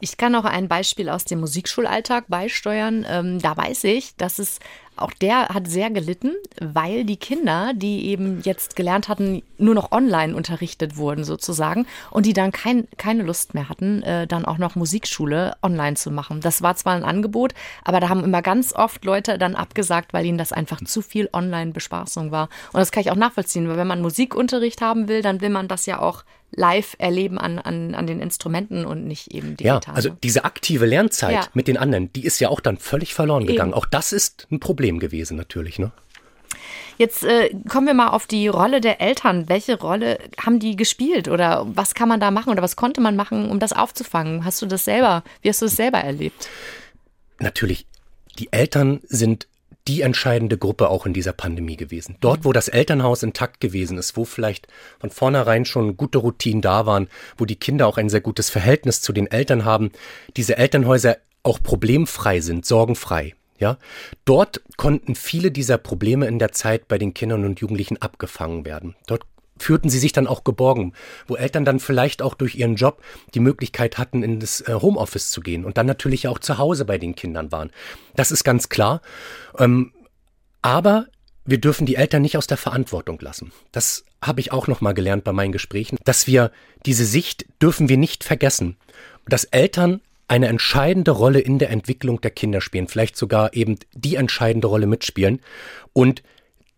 Ich 0.00 0.16
kann 0.16 0.32
noch 0.32 0.44
ein 0.44 0.68
Beispiel 0.68 1.08
aus 1.08 1.24
dem 1.24 1.40
Musikschulalltag 1.40 2.28
beisteuern. 2.28 3.06
Ähm, 3.08 3.38
da 3.38 3.56
weiß 3.56 3.84
ich, 3.84 4.16
dass 4.16 4.38
es 4.38 4.58
auch 5.02 5.12
der 5.12 5.48
hat 5.48 5.68
sehr 5.68 5.90
gelitten, 5.90 6.32
weil 6.60 7.04
die 7.04 7.16
Kinder, 7.16 7.72
die 7.74 8.06
eben 8.06 8.40
jetzt 8.42 8.76
gelernt 8.76 9.08
hatten, 9.08 9.42
nur 9.58 9.74
noch 9.74 9.92
online 9.92 10.34
unterrichtet 10.34 10.96
wurden 10.96 11.24
sozusagen 11.24 11.86
und 12.10 12.26
die 12.26 12.32
dann 12.32 12.52
kein, 12.52 12.88
keine 12.96 13.22
Lust 13.22 13.54
mehr 13.54 13.68
hatten, 13.68 14.02
äh, 14.02 14.26
dann 14.26 14.44
auch 14.44 14.58
noch 14.58 14.76
Musikschule 14.76 15.56
online 15.62 15.96
zu 15.96 16.10
machen. 16.10 16.40
Das 16.40 16.62
war 16.62 16.76
zwar 16.76 16.94
ein 16.94 17.04
Angebot, 17.04 17.54
aber 17.84 18.00
da 18.00 18.08
haben 18.08 18.24
immer 18.24 18.42
ganz 18.42 18.74
oft 18.74 19.04
Leute 19.04 19.38
dann 19.38 19.54
abgesagt, 19.54 20.12
weil 20.12 20.26
ihnen 20.26 20.38
das 20.38 20.52
einfach 20.52 20.80
zu 20.84 21.02
viel 21.02 21.28
Online-Bespaßung 21.32 22.30
war. 22.30 22.48
Und 22.72 22.80
das 22.80 22.92
kann 22.92 23.02
ich 23.02 23.10
auch 23.10 23.16
nachvollziehen, 23.16 23.68
weil 23.68 23.76
wenn 23.76 23.86
man 23.86 24.02
Musikunterricht 24.02 24.80
haben 24.80 25.08
will, 25.08 25.22
dann 25.22 25.40
will 25.40 25.50
man 25.50 25.68
das 25.68 25.86
ja 25.86 26.00
auch 26.00 26.24
live 26.50 26.96
erleben 26.98 27.38
an, 27.38 27.58
an, 27.58 27.94
an 27.94 28.06
den 28.06 28.20
Instrumenten 28.20 28.86
und 28.86 29.06
nicht 29.06 29.34
eben 29.34 29.56
digital. 29.56 29.80
Ja, 29.86 29.92
also 29.92 30.10
diese 30.22 30.44
aktive 30.44 30.86
Lernzeit 30.86 31.34
ja. 31.34 31.46
mit 31.52 31.68
den 31.68 31.76
anderen, 31.76 32.12
die 32.12 32.24
ist 32.24 32.40
ja 32.40 32.48
auch 32.48 32.60
dann 32.60 32.78
völlig 32.78 33.14
verloren 33.14 33.46
gegangen. 33.46 33.72
Eben. 33.72 33.78
Auch 33.78 33.86
das 33.86 34.12
ist 34.12 34.46
ein 34.50 34.60
Problem 34.60 34.87
gewesen 34.96 35.36
natürlich, 35.36 35.78
ne? 35.78 35.92
Jetzt 36.96 37.22
äh, 37.22 37.50
kommen 37.68 37.86
wir 37.86 37.94
mal 37.94 38.08
auf 38.08 38.26
die 38.26 38.48
Rolle 38.48 38.80
der 38.80 39.00
Eltern. 39.00 39.48
Welche 39.48 39.78
Rolle 39.78 40.18
haben 40.40 40.58
die 40.58 40.74
gespielt 40.74 41.28
oder 41.28 41.64
was 41.68 41.94
kann 41.94 42.08
man 42.08 42.18
da 42.18 42.32
machen 42.32 42.50
oder 42.50 42.62
was 42.62 42.74
konnte 42.74 43.00
man 43.00 43.14
machen, 43.14 43.48
um 43.50 43.60
das 43.60 43.72
aufzufangen? 43.72 44.44
Hast 44.44 44.60
du 44.62 44.66
das 44.66 44.84
selber, 44.84 45.22
wie 45.42 45.48
hast 45.48 45.62
du 45.62 45.66
das 45.66 45.76
selber 45.76 45.98
erlebt? 45.98 46.48
Natürlich, 47.38 47.86
die 48.38 48.52
Eltern 48.52 49.00
sind 49.04 49.46
die 49.86 50.02
entscheidende 50.02 50.58
Gruppe 50.58 50.90
auch 50.90 51.06
in 51.06 51.14
dieser 51.14 51.32
Pandemie 51.32 51.76
gewesen. 51.76 52.16
Dort, 52.20 52.44
wo 52.44 52.52
das 52.52 52.68
Elternhaus 52.68 53.22
intakt 53.22 53.60
gewesen 53.60 53.96
ist, 53.96 54.16
wo 54.16 54.24
vielleicht 54.26 54.68
von 55.00 55.10
vornherein 55.10 55.64
schon 55.64 55.96
gute 55.96 56.18
Routinen 56.18 56.60
da 56.60 56.84
waren, 56.84 57.08
wo 57.38 57.46
die 57.46 57.56
Kinder 57.56 57.86
auch 57.86 57.96
ein 57.96 58.10
sehr 58.10 58.20
gutes 58.20 58.50
Verhältnis 58.50 59.00
zu 59.00 59.12
den 59.12 59.28
Eltern 59.28 59.64
haben, 59.64 59.90
diese 60.36 60.58
Elternhäuser 60.58 61.16
auch 61.42 61.62
problemfrei 61.62 62.40
sind, 62.40 62.66
sorgenfrei. 62.66 63.34
Ja, 63.58 63.78
dort 64.24 64.62
konnten 64.76 65.14
viele 65.14 65.50
dieser 65.50 65.78
Probleme 65.78 66.26
in 66.26 66.38
der 66.38 66.52
Zeit 66.52 66.86
bei 66.86 66.96
den 66.96 67.12
Kindern 67.12 67.44
und 67.44 67.60
Jugendlichen 67.60 68.00
abgefangen 68.00 68.64
werden. 68.64 68.94
Dort 69.06 69.24
führten 69.58 69.90
sie 69.90 69.98
sich 69.98 70.12
dann 70.12 70.26
auch 70.26 70.44
geborgen, 70.44 70.92
wo 71.26 71.36
Eltern 71.36 71.64
dann 71.64 71.80
vielleicht 71.80 72.22
auch 72.22 72.34
durch 72.34 72.54
ihren 72.54 72.76
Job 72.76 73.02
die 73.34 73.40
Möglichkeit 73.40 73.98
hatten, 73.98 74.22
in 74.22 74.40
das 74.40 74.60
äh, 74.62 74.74
Homeoffice 74.74 75.30
zu 75.30 75.40
gehen 75.40 75.64
und 75.64 75.76
dann 75.76 75.86
natürlich 75.86 76.28
auch 76.28 76.38
zu 76.38 76.58
Hause 76.58 76.84
bei 76.84 76.98
den 76.98 77.14
Kindern 77.14 77.52
waren. 77.52 77.70
Das 78.14 78.30
ist 78.30 78.44
ganz 78.44 78.68
klar. 78.68 79.02
Ähm, 79.58 79.92
aber 80.62 81.06
wir 81.44 81.58
dürfen 81.58 81.86
die 81.86 81.96
Eltern 81.96 82.22
nicht 82.22 82.36
aus 82.36 82.46
der 82.46 82.56
Verantwortung 82.56 83.18
lassen. 83.20 83.52
Das 83.72 84.04
habe 84.22 84.40
ich 84.40 84.52
auch 84.52 84.66
noch 84.66 84.80
mal 84.80 84.92
gelernt 84.92 85.24
bei 85.24 85.32
meinen 85.32 85.52
Gesprächen, 85.52 85.98
dass 86.04 86.26
wir 86.26 86.50
diese 86.84 87.06
Sicht 87.06 87.46
dürfen 87.62 87.88
wir 87.88 87.96
nicht 87.96 88.22
vergessen, 88.22 88.76
dass 89.26 89.44
Eltern 89.44 90.00
eine 90.28 90.46
entscheidende 90.46 91.10
Rolle 91.10 91.40
in 91.40 91.58
der 91.58 91.70
Entwicklung 91.70 92.20
der 92.20 92.30
Kinder 92.30 92.60
spielen, 92.60 92.88
vielleicht 92.88 93.16
sogar 93.16 93.54
eben 93.54 93.78
die 93.92 94.16
entscheidende 94.16 94.68
Rolle 94.68 94.86
mitspielen 94.86 95.40
und 95.92 96.22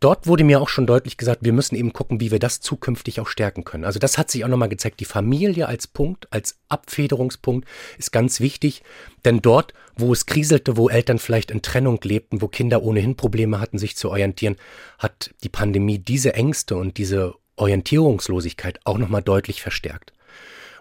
dort 0.01 0.27
wurde 0.27 0.45
mir 0.45 0.61
auch 0.61 0.69
schon 0.69 0.87
deutlich 0.87 1.17
gesagt, 1.17 1.45
wir 1.45 1.53
müssen 1.53 1.77
eben 1.77 1.93
gucken, 1.93 2.21
wie 2.21 2.31
wir 2.31 2.39
das 2.39 2.61
zukünftig 2.61 3.21
auch 3.21 3.29
stärken 3.29 3.65
können. 3.65 3.85
Also 3.85 3.99
das 3.99 4.19
hat 4.19 4.31
sich 4.31 4.45
auch 4.45 4.49
nochmal 4.49 4.71
gezeigt. 4.71 4.99
Die 5.01 5.05
Familie 5.05 5.69
als 5.69 5.87
Punkt, 5.87 6.27
als 6.33 6.59
Abfederungspunkt 6.69 7.69
ist 7.99 8.11
ganz 8.11 8.41
wichtig, 8.41 8.83
denn 9.25 9.43
dort, 9.43 9.75
wo 9.97 10.13
es 10.13 10.27
kriselte, 10.27 10.77
wo 10.77 10.89
Eltern 10.89 11.19
vielleicht 11.19 11.51
in 11.51 11.63
Trennung 11.63 12.01
lebten, 12.03 12.41
wo 12.41 12.49
Kinder 12.49 12.83
ohnehin 12.83 13.17
Probleme 13.17 13.61
hatten, 13.61 13.79
sich 13.79 13.97
zu 13.97 14.09
orientieren, 14.09 14.57
hat 14.99 15.35
die 15.45 15.51
Pandemie 15.51 15.99
diese 15.99 16.35
Ängste 16.35 16.77
und 16.77 16.97
diese 16.97 17.35
Orientierungslosigkeit 17.57 18.81
auch 18.85 18.97
nochmal 18.97 19.23
deutlich 19.23 19.61
verstärkt. 19.61 20.13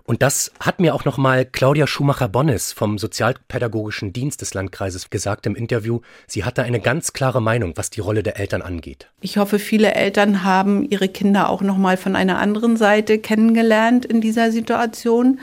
Und 0.04 0.22
das 0.22 0.52
hat 0.60 0.80
mir 0.80 0.96
auch 0.96 1.06
nochmal 1.06 1.46
Claudia 1.46 1.88
Schumacher-Bonnes 1.88 2.74
vom 2.74 2.98
Sozialpädagogischen 2.98 4.14
Dienst 4.14 4.42
des 4.42 4.54
Landkreises 4.54 5.10
gesagt 5.10 5.46
im 5.46 5.56
Interview. 5.56 6.02
Sie 6.28 6.44
hatte 6.44 6.64
eine 6.64 6.80
ganz 6.80 7.14
klare 7.14 7.42
Meinung, 7.42 7.74
was 7.76 7.90
die 7.90 8.02
Rolle 8.02 8.24
der 8.24 8.40
Eltern 8.40 8.62
angeht. 8.62 9.08
Ich 9.22 9.38
hoffe, 9.38 9.60
viele 9.60 9.94
Eltern 9.94 10.44
haben 10.44 10.90
ihre 10.90 11.10
Kinder 11.10 11.50
auch 11.50 11.62
nochmal 11.62 11.98
von 11.98 12.16
einer 12.16 12.40
anderen 12.40 12.78
Seite 12.78 13.20
kennengelernt 13.20 14.06
in 14.06 14.22
dieser 14.22 14.52
Situation 14.52 15.40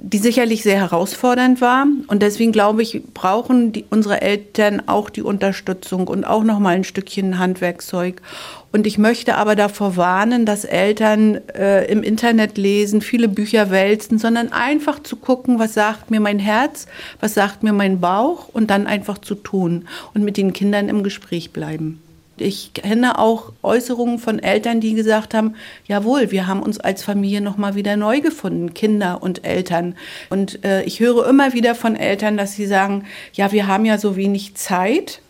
die 0.00 0.18
sicherlich 0.18 0.62
sehr 0.62 0.76
herausfordernd 0.76 1.60
war. 1.60 1.86
Und 2.06 2.22
deswegen 2.22 2.52
glaube 2.52 2.82
ich, 2.82 3.02
brauchen 3.14 3.72
die, 3.72 3.84
unsere 3.90 4.20
Eltern 4.20 4.82
auch 4.86 5.10
die 5.10 5.22
Unterstützung 5.22 6.06
und 6.08 6.24
auch 6.24 6.44
noch 6.44 6.58
mal 6.58 6.74
ein 6.74 6.84
Stückchen 6.84 7.38
Handwerkzeug. 7.38 8.20
Und 8.72 8.86
ich 8.86 8.96
möchte 8.96 9.36
aber 9.36 9.54
davor 9.54 9.96
warnen, 9.96 10.46
dass 10.46 10.64
Eltern 10.64 11.40
äh, 11.54 11.84
im 11.92 12.02
Internet 12.02 12.56
lesen, 12.56 13.02
viele 13.02 13.28
Bücher 13.28 13.70
wälzen, 13.70 14.18
sondern 14.18 14.50
einfach 14.50 15.02
zu 15.02 15.16
gucken, 15.16 15.58
was 15.58 15.74
sagt 15.74 16.10
mir 16.10 16.20
mein 16.20 16.38
Herz, 16.38 16.86
was 17.20 17.34
sagt 17.34 17.62
mir 17.62 17.74
mein 17.74 18.00
Bauch 18.00 18.48
und 18.48 18.70
dann 18.70 18.86
einfach 18.86 19.18
zu 19.18 19.34
tun 19.34 19.86
und 20.14 20.24
mit 20.24 20.38
den 20.38 20.54
Kindern 20.54 20.88
im 20.88 21.02
Gespräch 21.02 21.52
bleiben. 21.52 22.00
Ich 22.38 22.72
kenne 22.72 23.18
auch 23.18 23.52
Äußerungen 23.62 24.18
von 24.18 24.38
Eltern, 24.38 24.80
die 24.80 24.94
gesagt 24.94 25.34
haben, 25.34 25.54
jawohl, 25.86 26.30
wir 26.30 26.46
haben 26.46 26.62
uns 26.62 26.80
als 26.80 27.04
Familie 27.04 27.42
noch 27.42 27.58
mal 27.58 27.74
wieder 27.74 27.96
neu 27.96 28.20
gefunden, 28.20 28.72
Kinder 28.72 29.22
und 29.22 29.44
Eltern. 29.44 29.94
Und 30.30 30.64
äh, 30.64 30.82
ich 30.84 30.98
höre 31.00 31.28
immer 31.28 31.52
wieder 31.52 31.74
von 31.74 31.94
Eltern, 31.94 32.38
dass 32.38 32.54
sie 32.54 32.66
sagen, 32.66 33.04
ja, 33.34 33.52
wir 33.52 33.66
haben 33.66 33.84
ja 33.84 33.98
so 33.98 34.16
wenig 34.16 34.54
Zeit 34.54 35.20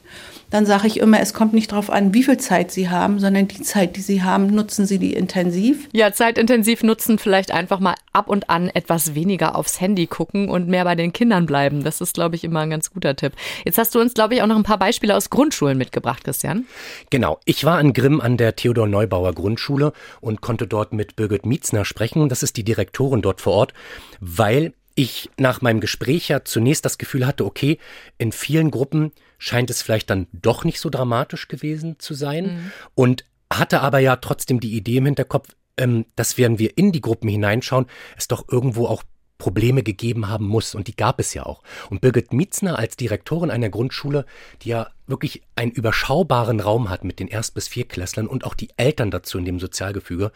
dann 0.52 0.66
sage 0.66 0.86
ich 0.86 1.00
immer, 1.00 1.18
es 1.20 1.32
kommt 1.32 1.54
nicht 1.54 1.72
darauf 1.72 1.88
an, 1.88 2.12
wie 2.12 2.22
viel 2.22 2.36
Zeit 2.36 2.70
Sie 2.70 2.90
haben, 2.90 3.18
sondern 3.18 3.48
die 3.48 3.62
Zeit, 3.62 3.96
die 3.96 4.02
Sie 4.02 4.22
haben, 4.22 4.48
nutzen 4.48 4.84
Sie 4.84 4.98
die 4.98 5.14
intensiv. 5.14 5.88
Ja, 5.92 6.12
zeitintensiv 6.12 6.82
nutzen, 6.82 7.18
vielleicht 7.18 7.52
einfach 7.52 7.80
mal 7.80 7.94
ab 8.12 8.28
und 8.28 8.50
an 8.50 8.68
etwas 8.68 9.14
weniger 9.14 9.56
aufs 9.56 9.80
Handy 9.80 10.06
gucken 10.06 10.50
und 10.50 10.68
mehr 10.68 10.84
bei 10.84 10.94
den 10.94 11.14
Kindern 11.14 11.46
bleiben. 11.46 11.82
Das 11.84 12.02
ist, 12.02 12.12
glaube 12.12 12.36
ich, 12.36 12.44
immer 12.44 12.60
ein 12.60 12.68
ganz 12.68 12.90
guter 12.90 13.16
Tipp. 13.16 13.32
Jetzt 13.64 13.78
hast 13.78 13.94
du 13.94 14.00
uns, 14.00 14.12
glaube 14.12 14.34
ich, 14.34 14.42
auch 14.42 14.46
noch 14.46 14.56
ein 14.56 14.62
paar 14.62 14.78
Beispiele 14.78 15.16
aus 15.16 15.30
Grundschulen 15.30 15.78
mitgebracht, 15.78 16.22
Christian. 16.22 16.66
Genau. 17.08 17.40
Ich 17.46 17.64
war 17.64 17.80
in 17.80 17.94
Grimm 17.94 18.20
an 18.20 18.36
der 18.36 18.54
Theodor 18.54 18.86
Neubauer 18.86 19.32
Grundschule 19.32 19.94
und 20.20 20.42
konnte 20.42 20.66
dort 20.66 20.92
mit 20.92 21.16
Birgit 21.16 21.46
Mietzner 21.46 21.86
sprechen. 21.86 22.28
Das 22.28 22.42
ist 22.42 22.58
die 22.58 22.64
Direktorin 22.64 23.22
dort 23.22 23.40
vor 23.40 23.54
Ort, 23.54 23.72
weil 24.20 24.74
ich 24.94 25.30
nach 25.38 25.62
meinem 25.62 25.80
Gespräch 25.80 26.28
ja 26.28 26.44
zunächst 26.44 26.84
das 26.84 26.98
Gefühl 26.98 27.26
hatte, 27.26 27.46
okay, 27.46 27.78
in 28.18 28.32
vielen 28.32 28.70
Gruppen 28.70 29.12
scheint 29.42 29.70
es 29.70 29.82
vielleicht 29.82 30.08
dann 30.08 30.28
doch 30.32 30.62
nicht 30.62 30.78
so 30.78 30.88
dramatisch 30.88 31.48
gewesen 31.48 31.98
zu 31.98 32.14
sein 32.14 32.44
mhm. 32.44 32.72
und 32.94 33.24
hatte 33.52 33.80
aber 33.80 33.98
ja 33.98 34.14
trotzdem 34.16 34.60
die 34.60 34.74
Idee 34.74 34.98
im 34.98 35.06
Hinterkopf, 35.06 35.48
ähm, 35.76 36.06
dass 36.14 36.38
wenn 36.38 36.60
wir 36.60 36.78
in 36.78 36.92
die 36.92 37.00
Gruppen 37.00 37.28
hineinschauen, 37.28 37.86
es 38.16 38.28
doch 38.28 38.46
irgendwo 38.48 38.86
auch 38.86 39.02
Probleme 39.38 39.82
gegeben 39.82 40.28
haben 40.28 40.46
muss. 40.46 40.76
Und 40.76 40.86
die 40.86 40.94
gab 40.94 41.18
es 41.18 41.34
ja 41.34 41.44
auch. 41.44 41.64
Und 41.90 42.00
Birgit 42.00 42.32
Mietzner 42.32 42.78
als 42.78 42.94
Direktorin 42.94 43.50
einer 43.50 43.68
Grundschule, 43.68 44.24
die 44.62 44.68
ja 44.68 44.90
wirklich 45.08 45.42
einen 45.56 45.72
überschaubaren 45.72 46.60
Raum 46.60 46.88
hat 46.88 47.02
mit 47.02 47.18
den 47.18 47.26
Erst- 47.26 47.54
bis 47.54 47.66
Vierklässlern 47.66 48.28
und 48.28 48.44
auch 48.44 48.54
die 48.54 48.68
Eltern 48.76 49.10
dazu 49.10 49.38
in 49.38 49.44
dem 49.44 49.58
Sozialgefüge, 49.58 50.30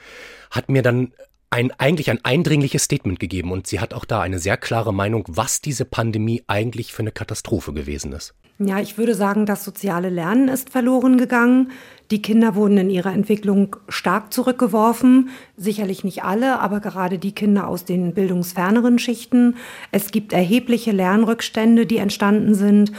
hat 0.50 0.68
mir 0.68 0.82
dann 0.82 1.12
ein, 1.50 1.70
eigentlich 1.78 2.10
ein 2.10 2.24
eindringliches 2.24 2.84
Statement 2.84 3.20
gegeben. 3.20 3.52
Und 3.52 3.66
sie 3.66 3.80
hat 3.80 3.94
auch 3.94 4.04
da 4.04 4.20
eine 4.20 4.38
sehr 4.38 4.56
klare 4.56 4.92
Meinung, 4.92 5.24
was 5.28 5.60
diese 5.60 5.84
Pandemie 5.84 6.42
eigentlich 6.46 6.92
für 6.92 7.00
eine 7.00 7.12
Katastrophe 7.12 7.72
gewesen 7.72 8.12
ist. 8.12 8.34
Ja, 8.58 8.80
ich 8.80 8.96
würde 8.96 9.14
sagen, 9.14 9.44
das 9.44 9.64
soziale 9.64 10.08
Lernen 10.08 10.48
ist 10.48 10.70
verloren 10.70 11.18
gegangen. 11.18 11.72
Die 12.10 12.22
Kinder 12.22 12.54
wurden 12.54 12.78
in 12.78 12.90
ihrer 12.90 13.12
Entwicklung 13.12 13.76
stark 13.88 14.32
zurückgeworfen. 14.32 15.30
Sicherlich 15.56 16.04
nicht 16.04 16.22
alle, 16.22 16.60
aber 16.60 16.78
gerade 16.80 17.18
die 17.18 17.32
Kinder 17.32 17.66
aus 17.66 17.84
den 17.84 18.14
bildungsferneren 18.14 19.00
Schichten. 19.00 19.56
Es 19.90 20.12
gibt 20.12 20.32
erhebliche 20.32 20.92
Lernrückstände, 20.92 21.84
die 21.84 21.96
entstanden 21.96 22.54
sind. 22.54 22.92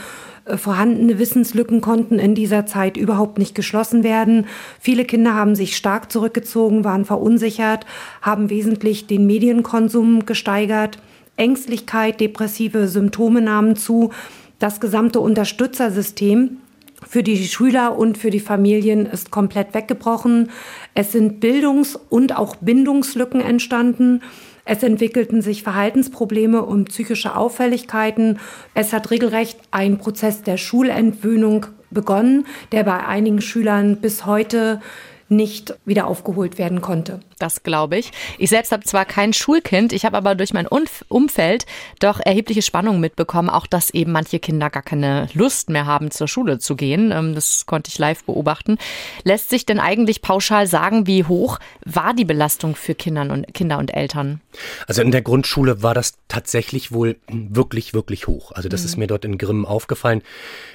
Äh, 0.44 0.58
vorhandene 0.58 1.18
Wissenslücken 1.18 1.80
konnten 1.80 2.18
in 2.18 2.34
dieser 2.34 2.66
Zeit 2.66 2.98
überhaupt 2.98 3.38
nicht 3.38 3.54
geschlossen 3.54 4.04
werden. 4.04 4.46
Viele 4.78 5.06
Kinder 5.06 5.34
haben 5.34 5.54
sich 5.54 5.76
stark 5.76 6.12
zurückgezogen, 6.12 6.84
waren 6.84 7.06
verunsichert, 7.06 7.86
haben 8.20 8.50
wesentlich 8.50 9.06
den 9.06 9.26
Medienkonsum 9.26 10.26
gesteigert. 10.26 10.98
Ängstlichkeit, 11.36 12.20
depressive 12.20 12.88
Symptome 12.88 13.40
nahmen 13.40 13.74
zu 13.76 14.10
das 14.58 14.80
gesamte 14.80 15.20
Unterstützersystem 15.20 16.58
für 17.06 17.22
die 17.22 17.46
Schüler 17.46 17.96
und 17.96 18.18
für 18.18 18.30
die 18.30 18.40
Familien 18.40 19.06
ist 19.06 19.30
komplett 19.30 19.74
weggebrochen. 19.74 20.50
Es 20.94 21.12
sind 21.12 21.40
Bildungs- 21.40 21.98
und 22.08 22.36
auch 22.36 22.56
Bindungslücken 22.56 23.40
entstanden. 23.40 24.22
Es 24.64 24.82
entwickelten 24.82 25.40
sich 25.40 25.62
Verhaltensprobleme 25.62 26.62
und 26.62 26.90
psychische 26.90 27.36
Auffälligkeiten. 27.36 28.38
Es 28.74 28.92
hat 28.92 29.10
regelrecht 29.10 29.58
ein 29.70 29.98
Prozess 29.98 30.42
der 30.42 30.58
Schulentwöhnung 30.58 31.66
begonnen, 31.90 32.46
der 32.72 32.84
bei 32.84 33.06
einigen 33.06 33.40
Schülern 33.40 33.96
bis 33.96 34.26
heute 34.26 34.80
nicht 35.28 35.74
wieder 35.84 36.06
aufgeholt 36.06 36.58
werden 36.58 36.80
konnte. 36.80 37.20
Das 37.38 37.62
glaube 37.62 37.98
ich. 37.98 38.10
Ich 38.38 38.50
selbst 38.50 38.72
habe 38.72 38.82
zwar 38.84 39.04
kein 39.04 39.32
Schulkind, 39.32 39.92
ich 39.92 40.04
habe 40.04 40.16
aber 40.16 40.34
durch 40.34 40.52
mein 40.52 40.66
Umfeld 40.66 41.66
doch 42.00 42.20
erhebliche 42.20 42.62
Spannungen 42.62 43.00
mitbekommen, 43.00 43.50
auch 43.50 43.66
dass 43.66 43.90
eben 43.90 44.12
manche 44.12 44.38
Kinder 44.38 44.70
gar 44.70 44.82
keine 44.82 45.28
Lust 45.34 45.70
mehr 45.70 45.86
haben, 45.86 46.10
zur 46.10 46.28
Schule 46.28 46.58
zu 46.58 46.76
gehen. 46.76 47.12
Ähm, 47.12 47.34
das 47.34 47.66
konnte 47.66 47.90
ich 47.90 47.98
live 47.98 48.24
beobachten. 48.24 48.78
Lässt 49.24 49.50
sich 49.50 49.66
denn 49.66 49.78
eigentlich 49.78 50.22
pauschal 50.22 50.66
sagen, 50.66 51.06
wie 51.06 51.24
hoch 51.24 51.58
war 51.84 52.14
die 52.14 52.24
Belastung 52.24 52.74
für 52.74 52.94
Kinder 52.94 53.22
und, 53.30 53.52
Kinder 53.54 53.78
und 53.78 53.94
Eltern? 53.94 54.40
Also 54.86 55.02
in 55.02 55.10
der 55.10 55.22
Grundschule 55.22 55.82
war 55.82 55.94
das 55.94 56.14
tatsächlich 56.28 56.92
wohl 56.92 57.16
wirklich, 57.28 57.94
wirklich 57.94 58.26
hoch. 58.26 58.52
Also 58.52 58.68
das 58.68 58.82
mhm. 58.82 58.86
ist 58.86 58.96
mir 58.96 59.06
dort 59.06 59.24
in 59.24 59.38
Grimm 59.38 59.66
aufgefallen. 59.66 60.22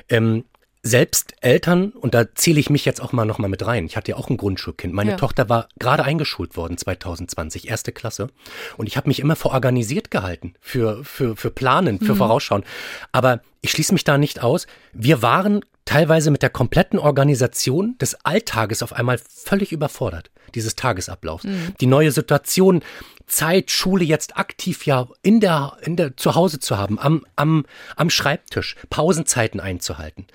Ähm, 0.10 0.46
selbst 0.86 1.34
Eltern, 1.40 1.92
und 1.92 2.14
da 2.14 2.36
zähle 2.36 2.60
ich 2.60 2.70
mich 2.70 2.84
jetzt 2.84 3.02
auch 3.02 3.14
mal 3.14 3.26
nochmal 3.26 3.50
mit 3.50 3.66
rein. 3.66 3.86
Ich 3.86 3.96
hatte 3.96 4.12
ja 4.12 4.18
auch 4.18 4.30
ein 4.30 4.36
Grundschulkind. 4.36 4.94
Meine 4.94 5.12
ja. 5.12 5.18
Tochter 5.18 5.48
war 5.48 5.70
gerade 5.80 6.04
eingeschult 6.04 6.58
worden 6.58 6.78
2020, 6.78 7.70
erste 7.70 7.94
Klasse. 7.94 8.28
Und 8.76 8.88
ich 8.88 8.98
habe 8.98 9.08
mich 9.08 9.22
immer 9.22 9.38
vororganisiert 9.38 10.12
gehalten, 10.12 10.56
für, 10.60 11.06
für, 11.06 11.38
für 11.38 11.52
Planen, 11.52 12.00
für 12.00 12.14
mhm. 12.14 12.18
Vorausschauen. 12.18 12.64
Aber 13.14 13.42
ich 13.62 13.72
schließe 13.72 13.94
mich 13.94 14.04
da 14.04 14.18
nicht 14.18 14.44
aus. 14.44 14.68
Wir 14.92 15.22
waren 15.22 15.62
teilweise 15.86 16.32
mit 16.32 16.42
der 16.42 16.50
kompletten 16.50 17.00
Organisation 17.00 17.98
des 18.00 18.16
Alltages 18.26 18.84
auf 18.84 18.92
einmal 18.92 19.20
völlig 19.20 19.72
überfordert, 19.72 20.32
dieses 20.54 20.76
Tagesablaufs. 20.76 21.46
Mhm. 21.46 21.76
Die 21.80 21.88
neue 21.88 22.12
Situation, 22.12 22.84
Zeit, 23.26 23.72
Schule 23.72 24.04
jetzt 24.04 24.38
aktiv 24.38 24.86
ja 24.86 25.08
in 25.22 25.40
der, 25.40 25.78
in 25.82 25.96
der, 25.96 26.18
zu 26.18 26.36
Hause 26.36 26.60
zu 26.60 26.78
haben, 26.78 27.00
am, 27.00 27.26
am, 27.36 27.66
am 27.96 28.10
Schreibtisch, 28.10 28.76
Pausenzeiten 28.90 29.60
einzuhalten. 29.60 30.26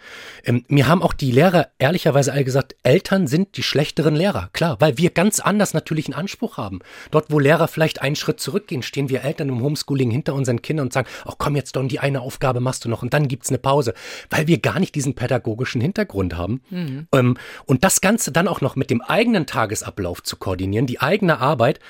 Ähm, 0.44 0.64
mir 0.68 0.88
haben 0.88 1.02
auch 1.02 1.12
die 1.12 1.30
Lehrer 1.30 1.68
ehrlicherweise 1.78 2.32
alle 2.32 2.44
gesagt, 2.44 2.76
Eltern 2.82 3.26
sind 3.26 3.56
die 3.56 3.62
schlechteren 3.62 4.16
Lehrer. 4.16 4.50
Klar, 4.52 4.76
weil 4.80 4.98
wir 4.98 5.10
ganz 5.10 5.40
anders 5.40 5.74
natürlich 5.74 6.06
einen 6.06 6.14
Anspruch 6.14 6.56
haben. 6.56 6.80
Dort, 7.10 7.30
wo 7.30 7.38
Lehrer 7.38 7.68
vielleicht 7.68 8.02
einen 8.02 8.16
Schritt 8.16 8.40
zurückgehen, 8.40 8.82
stehen 8.82 9.08
wir 9.08 9.22
Eltern 9.22 9.48
im 9.48 9.60
Homeschooling 9.60 10.10
hinter 10.10 10.34
unseren 10.34 10.62
Kindern 10.62 10.86
und 10.86 10.92
sagen, 10.92 11.08
ach 11.24 11.34
komm 11.38 11.56
jetzt 11.56 11.76
Don, 11.76 11.88
die 11.88 12.00
eine 12.00 12.20
Aufgabe 12.20 12.60
machst 12.60 12.84
du 12.84 12.88
noch 12.88 13.02
und 13.02 13.12
dann 13.14 13.28
gibt's 13.28 13.50
eine 13.50 13.58
Pause. 13.58 13.94
Weil 14.30 14.46
wir 14.46 14.58
gar 14.58 14.80
nicht 14.80 14.94
diesen 14.94 15.14
pädagogischen 15.14 15.80
Hintergrund 15.80 16.36
haben. 16.36 16.62
Mhm. 16.70 17.08
Ähm, 17.12 17.36
und 17.66 17.84
das 17.84 18.00
Ganze 18.00 18.32
dann 18.32 18.48
auch 18.48 18.60
noch 18.60 18.76
mit 18.76 18.90
dem 18.90 19.02
eigenen 19.02 19.46
Tagesablauf 19.46 20.22
zu 20.22 20.36
koordinieren, 20.36 20.86
die 20.86 21.00
eigene 21.00 21.38
Arbeit, 21.38 21.80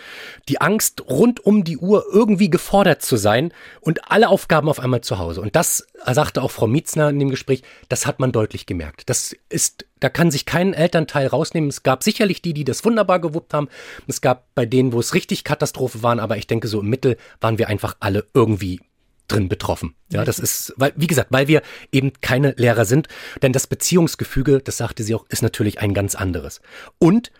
die 0.48 0.60
Angst, 0.60 0.87
Angst, 0.88 1.02
rund 1.08 1.44
um 1.44 1.64
die 1.64 1.78
Uhr 1.78 2.04
irgendwie 2.10 2.50
gefordert 2.50 3.02
zu 3.02 3.16
sein 3.16 3.52
und 3.80 4.10
alle 4.10 4.28
Aufgaben 4.28 4.68
auf 4.68 4.80
einmal 4.80 5.00
zu 5.00 5.18
Hause. 5.18 5.40
Und 5.40 5.56
das 5.56 5.86
sagte 6.06 6.42
auch 6.42 6.50
Frau 6.50 6.66
Mietzner 6.66 7.10
in 7.10 7.18
dem 7.18 7.30
Gespräch, 7.30 7.62
das 7.88 8.06
hat 8.06 8.20
man 8.20 8.32
deutlich 8.32 8.66
gemerkt. 8.66 9.08
Das 9.10 9.34
ist, 9.48 9.86
da 10.00 10.08
kann 10.08 10.30
sich 10.30 10.46
kein 10.46 10.74
Elternteil 10.74 11.26
rausnehmen. 11.26 11.70
Es 11.70 11.82
gab 11.82 12.02
sicherlich 12.02 12.42
die, 12.42 12.54
die 12.54 12.64
das 12.64 12.84
wunderbar 12.84 13.20
gewuppt 13.20 13.54
haben. 13.54 13.68
Es 14.06 14.20
gab 14.20 14.54
bei 14.54 14.66
denen, 14.66 14.92
wo 14.92 15.00
es 15.00 15.14
richtig 15.14 15.44
Katastrophe 15.44 16.02
waren, 16.02 16.20
aber 16.20 16.36
ich 16.36 16.46
denke, 16.46 16.68
so 16.68 16.80
im 16.80 16.88
Mittel 16.88 17.16
waren 17.40 17.58
wir 17.58 17.68
einfach 17.68 17.96
alle 18.00 18.26
irgendwie 18.34 18.80
drin 19.28 19.48
betroffen. 19.50 19.94
Ja, 20.10 20.24
das 20.24 20.38
ist, 20.38 20.72
weil, 20.76 20.94
wie 20.96 21.06
gesagt, 21.06 21.30
weil 21.30 21.48
wir 21.48 21.60
eben 21.92 22.12
keine 22.22 22.54
Lehrer 22.56 22.86
sind, 22.86 23.08
denn 23.42 23.52
das 23.52 23.66
Beziehungsgefüge, 23.66 24.60
das 24.60 24.78
sagte 24.78 25.02
sie 25.02 25.14
auch, 25.14 25.26
ist 25.28 25.42
natürlich 25.42 25.80
ein 25.80 25.92
ganz 25.92 26.14
anderes. 26.14 26.62
Und 26.98 27.30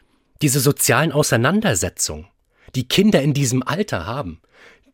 diese 0.43 0.61
sozialen 0.61 1.13
Auseinandersetzungen, 1.13 2.29
die 2.75 2.89
Kinder 2.89 3.23
in 3.23 3.35
diesem 3.35 3.63
Alter 3.63 4.07
haben, 4.07 4.41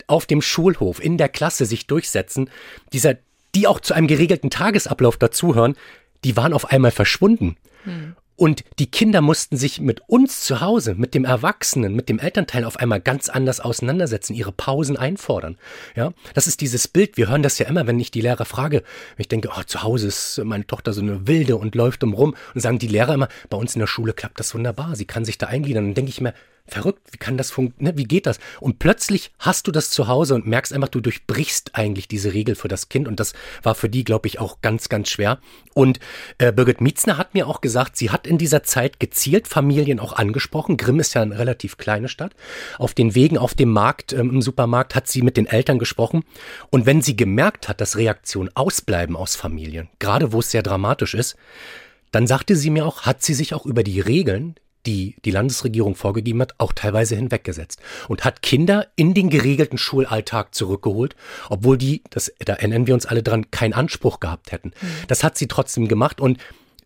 auf 0.07 0.27
dem 0.27 0.43
Schulhof, 0.43 1.03
in 1.03 1.19
der 1.19 1.29
Klasse 1.29 1.67
sich 1.67 1.87
durchsetzen, 1.87 2.51
dieser, 2.93 3.17
die 3.55 3.67
auch 3.67 3.81
zu 3.81 3.95
einem 3.95 4.07
geregelten 4.07 4.51
Tagesablauf 4.51 5.17
dazuhören, 5.17 5.77
die 6.25 6.37
waren 6.37 6.53
auf 6.53 6.71
einmal 6.71 6.91
verschwunden. 6.91 7.57
Hm. 7.85 8.17
Und 8.37 8.65
die 8.81 8.91
Kinder 8.91 9.21
mussten 9.21 9.57
sich 9.57 9.81
mit 9.81 10.01
uns 10.09 10.41
zu 10.41 10.61
Hause, 10.61 10.97
mit 10.97 11.15
dem 11.15 11.25
Erwachsenen, 11.25 11.95
mit 11.95 12.09
dem 12.09 12.19
Elternteil 12.19 12.65
auf 12.65 12.79
einmal 12.79 13.01
ganz 13.01 13.29
anders 13.29 13.61
auseinandersetzen, 13.61 14.35
ihre 14.35 14.51
Pausen 14.51 14.97
einfordern. 14.97 15.57
Ja, 15.95 16.13
das 16.35 16.49
ist 16.49 16.61
dieses 16.61 16.89
Bild. 16.89 17.17
Wir 17.17 17.29
hören 17.29 17.45
das 17.45 17.61
ja 17.61 17.69
immer, 17.69 17.87
wenn 17.87 18.01
ich 18.01 18.11
die 18.11 18.23
Lehrer 18.23 18.45
frage. 18.45 18.83
Ich 19.19 19.29
denke, 19.29 19.51
oh, 19.57 19.63
zu 19.63 19.85
Hause 19.85 20.09
ist 20.09 20.41
meine 20.43 20.67
Tochter 20.67 20.93
so 20.93 21.01
eine 21.01 21.29
Wilde 21.29 21.57
und 21.57 21.77
läuft 21.77 22.03
umrum. 22.03 22.35
Und 22.55 22.61
sagen 22.61 22.81
die 22.81 22.89
Lehrer 22.89 23.15
immer, 23.15 23.29
bei 23.51 23.57
uns 23.57 23.77
in 23.77 23.79
der 23.79 23.87
Schule 23.87 24.13
klappt 24.13 24.41
das 24.41 24.53
wunderbar. 24.53 24.97
Sie 24.97 25.05
kann 25.07 25.25
sich 25.25 25.39
da 25.39 25.47
eingliedern. 25.47 25.85
dann 25.85 25.95
denke 25.95 26.11
ich 26.11 26.21
mir, 26.21 26.35
verrückt, 26.67 27.13
wie 27.13 27.19
kann 27.19 27.37
das 27.37 27.51
funktionieren, 27.51 27.99
wie 27.99 28.05
geht 28.05 28.27
das? 28.27 28.39
Und 28.59 28.79
plötzlich 28.79 29.33
hast 29.39 29.67
du 29.67 29.73
das 29.73 29.91
zu 29.91 30.09
Hause 30.09 30.35
und 30.35 30.47
merkst 30.47 30.73
einfach, 30.73 30.89
du 30.89 31.01
durchbrichst 31.01 31.75
eigentlich 31.75 32.09
diese 32.09 32.33
Regel 32.33 32.55
für 32.55 32.69
das 32.69 32.89
Kind 32.89 33.07
und 33.07 33.21
das 33.21 33.35
war 33.63 33.75
für 33.75 33.91
die, 33.91 34.03
glaube 34.03 34.29
ich, 34.29 34.41
auch 34.41 34.63
ganz, 34.63 34.89
ganz 34.89 35.11
schwer. 35.11 35.39
Und 35.75 36.01
äh, 36.39 36.53
Birgit 36.53 36.81
Mietzner 36.81 37.19
hat 37.19 37.35
mir 37.35 37.49
auch 37.49 37.61
gesagt, 37.61 37.97
sie 37.97 38.11
hat 38.11 38.27
in 38.27 38.39
dieser 38.39 38.63
Zeit 38.63 38.99
gezielt 38.99 39.47
Familien 39.47 40.01
auch 40.01 40.15
angesprochen. 40.15 40.79
Grimm 40.79 41.01
ist 41.01 41.15
ja 41.15 41.23
eine 41.23 41.39
relativ 41.39 41.77
kleine 41.77 42.09
Stadt. 42.09 42.35
Auf 42.79 42.95
den 42.95 43.15
Wegen 43.15 43.37
auf 43.37 43.55
dem 43.55 43.71
Markt, 43.71 44.15
ähm, 44.15 44.31
im 44.31 44.43
Supermarkt 44.43 44.95
hat 44.95 45.07
sie 45.07 45.21
mit 45.21 45.37
den 45.37 45.47
Eltern 45.47 45.79
gesprochen 45.79 46.25
und 46.71 46.87
wenn 46.87 47.03
sie 47.03 47.17
gemerkt 47.17 47.69
hat, 47.69 47.81
dass 47.83 47.97
Reaktionen 47.97 48.51
ausbleiben 48.55 49.17
aus 49.17 49.37
Familien, 49.37 49.91
gerade 49.99 50.33
wo 50.33 50.41
es 50.41 50.51
sehr 50.51 50.63
dramatisch 50.63 51.15
ist, 51.15 51.37
dann 52.11 52.27
sagte 52.27 52.57
sie 52.57 52.71
mir 52.71 52.87
auch, 52.87 53.03
hat 53.03 53.23
sie 53.23 53.35
sich 53.35 53.55
auch 53.55 53.67
über 53.67 53.83
die 53.83 54.01
Regeln, 54.01 54.55
die 54.87 55.17
die 55.25 55.31
Landesregierung 55.31 55.95
vorgegeben 55.95 56.41
hat, 56.41 56.55
auch 56.59 56.73
teilweise 56.73 57.17
hinweggesetzt 57.17 57.81
und 58.09 58.25
hat 58.25 58.43
Kinder 58.43 58.89
in 58.97 59.15
den 59.15 59.31
geregelten 59.31 59.79
Schulalltag 59.79 60.55
zurückgeholt, 60.55 61.17
obwohl 61.49 61.79
die, 61.79 62.03
das, 62.11 62.33
da 62.45 62.55
erinnern 62.55 62.87
wir 62.87 62.95
uns 62.95 63.07
alle 63.07 63.23
dran, 63.23 63.51
keinen 63.51 63.73
Anspruch 63.73 64.21
gehabt 64.21 64.53
hätten. 64.53 64.69
Mhm. 64.81 64.87
Das 65.09 65.25
hat 65.25 65.39
sie 65.39 65.49
trotzdem 65.49 65.89
gemacht 65.89 66.21
und 66.21 66.39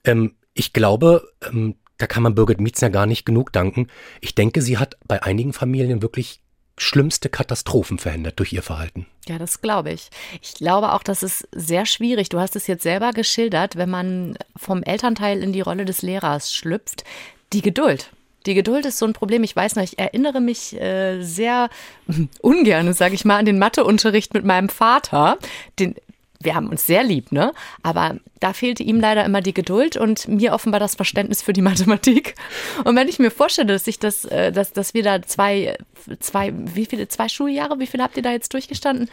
ähm, 0.05 0.35
ich 0.55 0.73
glaube, 0.73 1.29
ähm, 1.49 1.77
da 1.99 2.07
kann 2.07 2.23
man 2.23 2.35
Birgit 2.35 2.61
Mietzner 2.61 2.91
gar 2.91 3.07
nicht 3.07 3.25
genug 3.25 3.53
danken. 3.53 3.89
Ich 4.21 4.35
denke, 4.35 4.63
sie 4.63 4.79
hat 4.79 4.97
bei 5.07 5.23
einigen 5.23 5.53
Familien 5.53 6.01
wirklich 6.03 6.41
schlimmste 6.81 7.29
Katastrophen 7.29 7.99
verhindert 7.99 8.39
durch 8.39 8.53
ihr 8.53 8.63
Verhalten. 8.63 9.07
Ja, 9.27 9.39
das 9.39 9.61
glaube 9.61 9.91
ich. 9.91 10.11
Ich 10.41 10.55
glaube 10.55 10.93
auch, 10.93 11.03
dass 11.03 11.23
es 11.23 11.47
sehr 11.53 11.87
schwierig, 11.87 12.29
du 12.29 12.39
hast 12.39 12.57
es 12.57 12.67
jetzt 12.67 12.85
selber 12.85 13.11
geschildert, 13.13 13.77
wenn 13.77 13.91
man 13.91 14.39
vom 14.57 14.83
Elternteil 14.83 15.43
in 15.43 15.53
die 15.53 15.61
Rolle 15.61 15.85
des 15.85 16.03
Lehrers 16.03 16.55
schlüpft, 16.55 17.05
die 17.53 17.63
Geduld. 17.63 18.11
Die 18.47 18.55
Geduld 18.55 18.87
ist 18.87 18.99
so 18.99 19.07
ein 19.07 19.13
Problem. 19.13 19.43
Ich 19.43 19.55
weiß 19.55 19.77
noch, 19.77 19.83
ich 19.83 19.99
erinnere 19.99 20.41
mich 20.41 20.79
äh, 20.81 21.23
sehr 21.23 21.69
ungern, 22.41 22.93
sage 22.95 23.15
ich 23.15 23.25
mal, 23.25 23.37
an 23.37 23.47
den 23.47 23.59
Matheunterricht 23.59 24.35
mit 24.35 24.45
meinem 24.45 24.69
Vater. 24.69 25.39
Den, 25.79 25.95
wir 26.41 26.55
haben 26.55 26.69
uns 26.69 26.87
sehr 26.87 27.03
lieb, 27.03 27.33
ne? 27.33 27.53
Aber 27.83 28.17
da 28.39 28.53
fehlte 28.53 28.83
ihm 28.85 29.01
leider 29.01 29.25
immer 29.25 29.41
die 29.41 29.55
Geduld 29.55 29.97
und 29.97 30.29
mir 30.29 30.53
offenbar 30.53 30.79
das 30.79 30.95
Verständnis 30.95 31.43
für 31.43 31.53
die 31.53 31.63
Mathematik. 31.63 32.37
Und 32.85 32.95
wenn 32.95 33.09
ich 33.09 33.19
mir 33.19 33.31
vorstelle, 33.31 33.73
dass 33.73 33.87
ich 33.87 33.99
das, 33.99 34.25
äh, 34.25 34.53
dass, 34.53 34.73
dass 34.73 34.95
wir 34.95 35.03
da 35.03 35.21
zwei, 35.23 35.77
zwei, 36.21 36.53
wie 36.55 36.87
viele, 36.87 37.09
zwei 37.09 37.29
Schuljahre, 37.29 37.81
wie 37.81 37.87
viele 37.87 38.05
habt 38.05 38.17
ihr 38.17 38.23
da 38.23 38.31
jetzt 38.31 38.55
durchgestanden? 38.55 39.11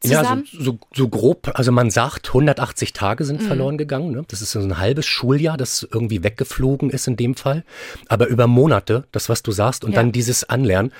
Zusammen? 0.00 0.44
Ja, 0.52 0.58
so, 0.58 0.64
so, 0.64 0.78
so 0.94 1.08
grob, 1.08 1.50
also 1.54 1.72
man 1.72 1.90
sagt, 1.90 2.28
180 2.28 2.92
Tage 2.92 3.24
sind 3.24 3.42
mhm. 3.42 3.46
verloren 3.46 3.78
gegangen. 3.78 4.12
Ne? 4.12 4.24
Das 4.28 4.40
ist 4.42 4.52
so 4.52 4.60
ein 4.60 4.78
halbes 4.78 5.06
Schuljahr, 5.06 5.56
das 5.56 5.86
irgendwie 5.92 6.22
weggeflogen 6.22 6.90
ist 6.90 7.08
in 7.08 7.16
dem 7.16 7.34
Fall. 7.34 7.64
Aber 8.06 8.28
über 8.28 8.46
Monate, 8.46 9.04
das, 9.10 9.28
was 9.28 9.42
du 9.42 9.50
sagst, 9.50 9.82
und 9.82 9.92
ja. 9.92 9.96
dann 9.96 10.12
dieses 10.12 10.44
Anlernen. 10.44 10.92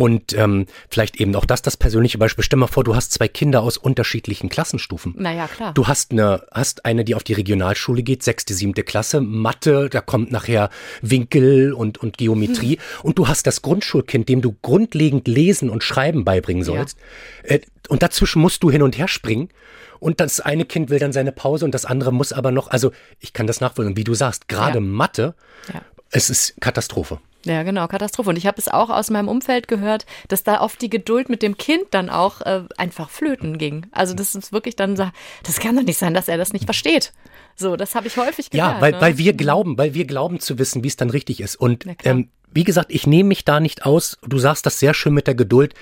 Und 0.00 0.32
ähm, 0.32 0.64
vielleicht 0.88 1.20
eben 1.20 1.36
auch 1.36 1.44
das, 1.44 1.60
das 1.60 1.76
persönliche 1.76 2.16
Beispiel. 2.16 2.42
Stell 2.42 2.58
mal 2.58 2.68
vor, 2.68 2.84
du 2.84 2.96
hast 2.96 3.12
zwei 3.12 3.28
Kinder 3.28 3.60
aus 3.60 3.76
unterschiedlichen 3.76 4.48
Klassenstufen. 4.48 5.14
Naja, 5.18 5.46
klar. 5.46 5.74
Du 5.74 5.88
hast 5.88 6.12
eine, 6.12 6.42
hast 6.50 6.86
eine, 6.86 7.04
die 7.04 7.14
auf 7.14 7.22
die 7.22 7.34
Regionalschule 7.34 8.02
geht, 8.02 8.22
sechste, 8.22 8.54
siebte 8.54 8.82
Klasse, 8.82 9.20
Mathe, 9.20 9.90
da 9.90 10.00
kommt 10.00 10.32
nachher 10.32 10.70
Winkel 11.02 11.74
und, 11.74 11.98
und 11.98 12.16
Geometrie. 12.16 12.76
Hm. 12.76 12.82
Und 13.02 13.18
du 13.18 13.28
hast 13.28 13.46
das 13.46 13.60
Grundschulkind, 13.60 14.26
dem 14.30 14.40
du 14.40 14.56
grundlegend 14.62 15.28
Lesen 15.28 15.68
und 15.68 15.84
Schreiben 15.84 16.24
beibringen 16.24 16.64
sollst. 16.64 16.96
Ja. 17.44 17.56
Äh, 17.56 17.60
und 17.88 18.02
dazwischen 18.02 18.40
musst 18.40 18.62
du 18.62 18.70
hin 18.70 18.80
und 18.80 18.96
her 18.96 19.06
springen. 19.06 19.50
Und 19.98 20.20
das 20.20 20.40
eine 20.40 20.64
Kind 20.64 20.88
will 20.88 20.98
dann 20.98 21.12
seine 21.12 21.30
Pause 21.30 21.66
und 21.66 21.74
das 21.74 21.84
andere 21.84 22.10
muss 22.10 22.32
aber 22.32 22.52
noch, 22.52 22.70
also 22.70 22.90
ich 23.18 23.34
kann 23.34 23.46
das 23.46 23.60
nachvollziehen, 23.60 23.98
wie 23.98 24.04
du 24.04 24.14
sagst, 24.14 24.48
gerade 24.48 24.78
ja. 24.78 24.80
Mathe, 24.80 25.34
ja. 25.70 25.82
es 26.10 26.30
ist 26.30 26.58
Katastrophe. 26.58 27.20
Ja, 27.44 27.62
genau, 27.62 27.86
Katastrophe. 27.86 28.30
Und 28.30 28.36
ich 28.36 28.46
habe 28.46 28.58
es 28.58 28.68
auch 28.68 28.90
aus 28.90 29.10
meinem 29.10 29.28
Umfeld 29.28 29.66
gehört, 29.66 30.04
dass 30.28 30.44
da 30.44 30.60
oft 30.60 30.80
die 30.82 30.90
Geduld 30.90 31.28
mit 31.28 31.42
dem 31.42 31.56
Kind 31.56 31.84
dann 31.90 32.10
auch 32.10 32.42
äh, 32.42 32.64
einfach 32.76 33.08
flöten 33.08 33.56
ging. 33.56 33.86
Also 33.92 34.14
das 34.14 34.34
ist 34.34 34.52
wirklich 34.52 34.76
dann, 34.76 34.94
das 34.94 35.60
kann 35.60 35.76
doch 35.76 35.82
nicht 35.82 35.98
sein, 35.98 36.12
dass 36.12 36.28
er 36.28 36.36
das 36.36 36.52
nicht 36.52 36.66
versteht. 36.66 37.12
So, 37.56 37.76
das 37.76 37.94
habe 37.94 38.08
ich 38.08 38.16
häufig 38.16 38.50
gehört. 38.50 38.74
Ja, 38.74 38.80
weil, 38.80 38.92
ne? 38.92 39.00
weil 39.00 39.18
wir 39.18 39.32
glauben, 39.32 39.78
weil 39.78 39.94
wir 39.94 40.04
glauben 40.04 40.40
zu 40.40 40.58
wissen, 40.58 40.84
wie 40.84 40.88
es 40.88 40.96
dann 40.96 41.10
richtig 41.10 41.40
ist. 41.40 41.56
Und 41.56 41.86
ähm, 42.04 42.28
wie 42.52 42.64
gesagt, 42.64 42.92
ich 42.92 43.06
nehme 43.06 43.28
mich 43.28 43.44
da 43.44 43.60
nicht 43.60 43.86
aus. 43.86 44.18
Du 44.26 44.38
sagst 44.38 44.66
das 44.66 44.78
sehr 44.78 44.94
schön 44.94 45.14
mit 45.14 45.26
der 45.26 45.34
Geduld. 45.34 45.74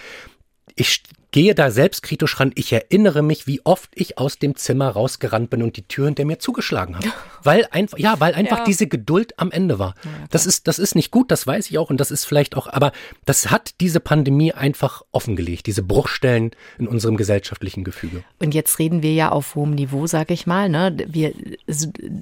Ich 0.77 1.03
gehe 1.31 1.55
da 1.55 1.71
selbstkritisch 1.71 2.41
ran. 2.41 2.53
Ich 2.55 2.73
erinnere 2.73 3.23
mich, 3.23 3.47
wie 3.47 3.61
oft 3.65 3.91
ich 3.95 4.19
aus 4.19 4.39
dem 4.39 4.57
Zimmer 4.57 4.89
rausgerannt 4.91 5.51
bin 5.51 5.63
und 5.63 5.77
die 5.77 5.87
Tür 5.87 6.07
hinter 6.07 6.25
mir 6.25 6.39
zugeschlagen 6.39 6.97
habe. 6.97 7.09
Weil 7.49 7.67
einfach, 7.71 7.99
ja, 7.99 8.21
weil 8.21 8.35
einfach 8.35 8.59
ja. 8.59 8.65
diese 8.65 8.87
Geduld 8.87 9.39
am 9.39 9.51
Ende 9.51 9.79
war. 9.79 9.95
Ja, 10.05 10.11
das 10.31 10.45
ist, 10.45 10.69
das 10.69 10.79
ist 10.79 10.95
nicht 10.95 11.11
gut, 11.11 11.31
das 11.31 11.47
weiß 11.47 11.71
ich 11.71 11.79
auch 11.79 11.89
und 11.89 11.99
das 11.99 12.11
ist 12.11 12.27
vielleicht 12.27 12.55
auch, 12.57 12.67
aber 12.67 12.93
das 13.25 13.51
hat 13.51 13.73
diese 13.81 14.01
Pandemie 14.01 14.53
einfach 14.53 15.03
offengelegt, 15.13 15.67
diese 15.67 15.83
Bruchstellen 15.83 16.51
in 16.79 16.87
unserem 16.87 17.17
gesellschaftlichen 17.17 17.85
Gefüge. 17.85 18.23
Und 18.39 18.55
jetzt 18.55 18.79
reden 18.79 19.03
wir 19.03 19.15
ja 19.15 19.31
auf 19.31 19.55
hohem 19.55 19.71
Niveau, 19.71 20.07
sag 20.07 20.31
ich 20.31 20.47
mal, 20.47 20.69
ne? 20.69 20.95
Wir, 21.07 21.33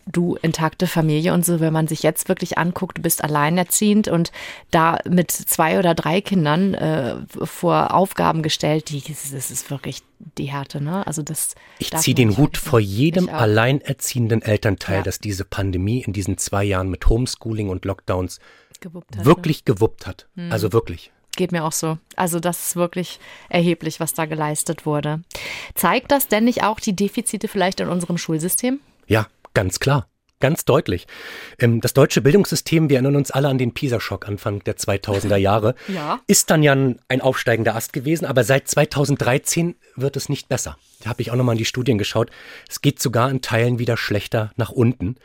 du 0.07 0.37
intakte 0.43 0.87
Familie 0.87 1.35
und 1.35 1.45
so, 1.45 1.59
wenn 1.59 1.73
man 1.73 1.89
sich 1.89 2.05
jetzt 2.05 2.29
wirklich 2.29 2.57
anguckt, 2.57 2.99
du 2.99 3.03
bist 3.03 3.25
alleinerziehend 3.25 4.07
und 4.07 4.31
da 4.71 5.01
mit 5.09 5.33
zwei 5.33 5.81
oder 5.81 5.97
drei 5.97 6.21
Kindern 6.21 6.75
äh, 6.75 7.17
vor 7.43 7.95
Aufgaben 7.95 8.43
gestellt, 8.43 8.91
die, 8.91 9.03
das 9.03 9.51
ist 9.51 9.71
wirklich 9.73 10.03
die 10.18 10.46
Härte, 10.46 10.81
ne? 10.81 11.07
Also 11.07 11.22
das. 11.22 11.55
Ich 11.79 11.90
ziehe 11.92 12.14
den 12.14 12.37
Hut 12.37 12.57
vor 12.57 12.81
jedem 12.81 13.29
alleinerziehenden 13.29 14.42
Elternteil, 14.42 14.98
ja. 14.98 15.02
dass 15.02 15.18
diese 15.18 15.44
Pandemie 15.44 16.02
in 16.02 16.12
diesen 16.12 16.38
zwei 16.38 16.64
Jahren 16.64 16.88
mit 16.88 17.09
Homeschooling 17.09 17.68
und 17.68 17.85
Lockdowns 17.85 18.40
gewuppt 18.81 19.16
hat, 19.16 19.24
wirklich 19.24 19.59
ne? 19.59 19.74
gewuppt 19.74 20.07
hat. 20.07 20.29
Mhm. 20.35 20.52
Also 20.52 20.72
wirklich. 20.72 21.12
Geht 21.37 21.52
mir 21.52 21.64
auch 21.64 21.72
so. 21.72 21.98
Also 22.16 22.40
das 22.40 22.68
ist 22.68 22.76
wirklich 22.76 23.20
erheblich, 23.50 24.00
was 24.00 24.14
da 24.14 24.24
geleistet 24.24 24.87
wurde. 24.87 25.22
Zeigt 25.74 26.11
das 26.11 26.29
denn 26.29 26.44
nicht 26.44 26.62
auch 26.62 26.81
die 26.81 26.96
Defizite 26.96 27.48
vielleicht 27.48 27.81
in 27.81 27.88
unserem 27.88 28.16
Schulsystem? 28.16 28.81
Ja, 29.07 29.26
ganz 29.52 29.79
klar. 29.79 30.09
Ganz 30.38 30.66
deutlich. 30.66 31.07
Ähm, 31.59 31.81
das 31.81 31.94
deutsche 31.94 32.20
Bildungssystem, 32.20 32.90
wir 32.90 32.96
erinnern 32.96 33.16
uns 33.16 33.31
alle 33.31 33.49
an 33.49 33.57
den 33.57 33.72
PISA-Schock 33.72 34.29
Anfang 34.29 34.62
der 34.64 34.77
2000er 34.77 35.37
Jahre, 35.37 35.75
ja. 35.88 36.20
ist 36.27 36.51
dann 36.51 36.62
ja 36.62 36.72
ein 36.72 37.20
aufsteigender 37.20 37.75
Ast 37.75 37.94
gewesen, 37.94 38.27
aber 38.27 38.44
seit 38.44 38.68
2013 38.68 39.77
wird 39.96 40.16
es 40.16 40.29
nicht 40.29 40.49
besser. 40.49 40.77
Da 41.01 41.11
habe 41.11 41.22
ich 41.22 41.31
auch 41.31 41.37
nochmal 41.37 41.55
in 41.55 41.59
die 41.59 41.64
Studien 41.64 41.96
geschaut. 41.96 42.31
Es 42.68 42.83
geht 42.83 43.01
sogar 43.01 43.31
in 43.31 43.40
Teilen 43.40 43.79
wieder 43.79 43.96
schlechter 43.96 44.53
nach 44.57 44.70
unten. 44.70 45.16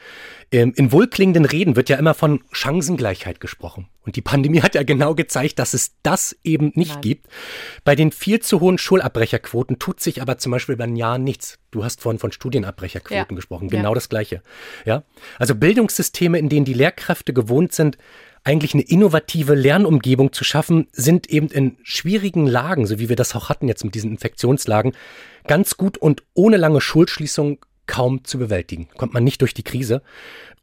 Ähm, 0.51 0.73
in 0.75 0.93
wohlklingenden 0.93 1.43
Reden 1.43 1.75
wird 1.75 1.89
ja 1.89 1.97
immer 1.97 2.13
von 2.13 2.41
Chancengleichheit 2.51 3.41
gesprochen. 3.41 3.87
Und 4.03 4.15
die 4.15 4.21
Pandemie 4.21 4.61
hat 4.61 4.75
ja 4.75 4.83
genau 4.83 5.13
gezeigt, 5.13 5.59
dass 5.59 5.73
es 5.73 5.91
das 6.01 6.35
eben 6.43 6.71
nicht 6.75 6.93
Nein. 6.93 7.01
gibt. 7.01 7.27
Bei 7.83 7.95
den 7.95 8.11
viel 8.11 8.39
zu 8.39 8.59
hohen 8.59 8.77
Schulabbrecherquoten 8.77 9.77
tut 9.77 9.99
sich 9.99 10.21
aber 10.21 10.37
zum 10.39 10.51
Beispiel 10.51 10.75
bei 10.75 10.87
den 10.87 10.95
Jahren 10.95 11.23
nichts. 11.23 11.59
Du 11.69 11.83
hast 11.83 12.01
vorhin 12.01 12.19
von 12.19 12.31
Studienabbrecherquoten 12.31 13.15
ja. 13.15 13.35
gesprochen. 13.35 13.69
Genau 13.69 13.89
ja. 13.89 13.95
das 13.95 14.09
Gleiche. 14.09 14.41
Ja? 14.85 15.03
Also 15.37 15.53
Bildungssysteme, 15.55 16.39
in 16.39 16.49
denen 16.49 16.65
die 16.65 16.73
Lehrkräfte 16.73 17.31
gewohnt 17.33 17.73
sind, 17.73 17.97
eigentlich 18.43 18.73
eine 18.73 18.83
innovative 18.83 19.53
Lernumgebung 19.53 20.33
zu 20.33 20.43
schaffen, 20.43 20.87
sind 20.91 21.29
eben 21.29 21.47
in 21.49 21.77
schwierigen 21.83 22.47
Lagen, 22.47 22.87
so 22.87 22.97
wie 22.97 23.07
wir 23.07 23.15
das 23.15 23.35
auch 23.35 23.49
hatten 23.49 23.67
jetzt 23.67 23.85
mit 23.85 23.93
diesen 23.93 24.11
Infektionslagen, 24.11 24.93
ganz 25.45 25.77
gut 25.77 25.97
und 25.97 26.23
ohne 26.33 26.57
lange 26.57 26.81
Schulschließung 26.81 27.59
kaum 27.91 28.23
zu 28.23 28.39
bewältigen. 28.39 28.87
Kommt 28.95 29.13
man 29.13 29.25
nicht 29.25 29.41
durch 29.41 29.53
die 29.53 29.63
Krise. 29.63 30.01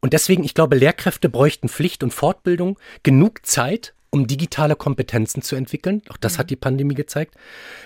Und 0.01 0.13
deswegen, 0.13 0.43
ich 0.43 0.55
glaube, 0.55 0.75
Lehrkräfte 0.75 1.29
bräuchten 1.29 1.69
Pflicht 1.69 2.01
und 2.01 2.11
Fortbildung, 2.11 2.79
genug 3.03 3.45
Zeit, 3.45 3.93
um 4.09 4.25
digitale 4.25 4.75
Kompetenzen 4.75 5.43
zu 5.43 5.55
entwickeln. 5.55 6.01
Auch 6.09 6.17
das 6.17 6.33
mhm. 6.33 6.37
hat 6.39 6.49
die 6.49 6.55
Pandemie 6.55 6.95
gezeigt. 6.95 7.35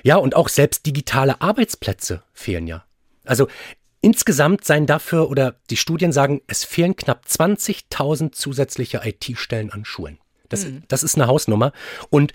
Ja, 0.02 0.16
und 0.16 0.34
auch 0.34 0.48
selbst 0.48 0.86
digitale 0.86 1.42
Arbeitsplätze 1.42 2.24
fehlen 2.34 2.68
ja. 2.68 2.86
Also 3.26 3.48
Insgesamt 4.06 4.66
seien 4.66 4.86
dafür, 4.86 5.30
oder 5.30 5.56
die 5.70 5.78
Studien 5.78 6.12
sagen, 6.12 6.42
es 6.48 6.66
fehlen 6.66 6.98
knapp 6.98 7.24
20.000 7.26 8.34
zusätzliche 8.34 9.00
IT-Stellen 9.02 9.72
an 9.72 9.86
Schulen. 9.86 10.18
Das, 10.50 10.66
mhm. 10.66 10.84
das 10.90 11.04
ist 11.04 11.16
eine 11.16 11.28
Hausnummer. 11.28 11.72
Und 12.10 12.34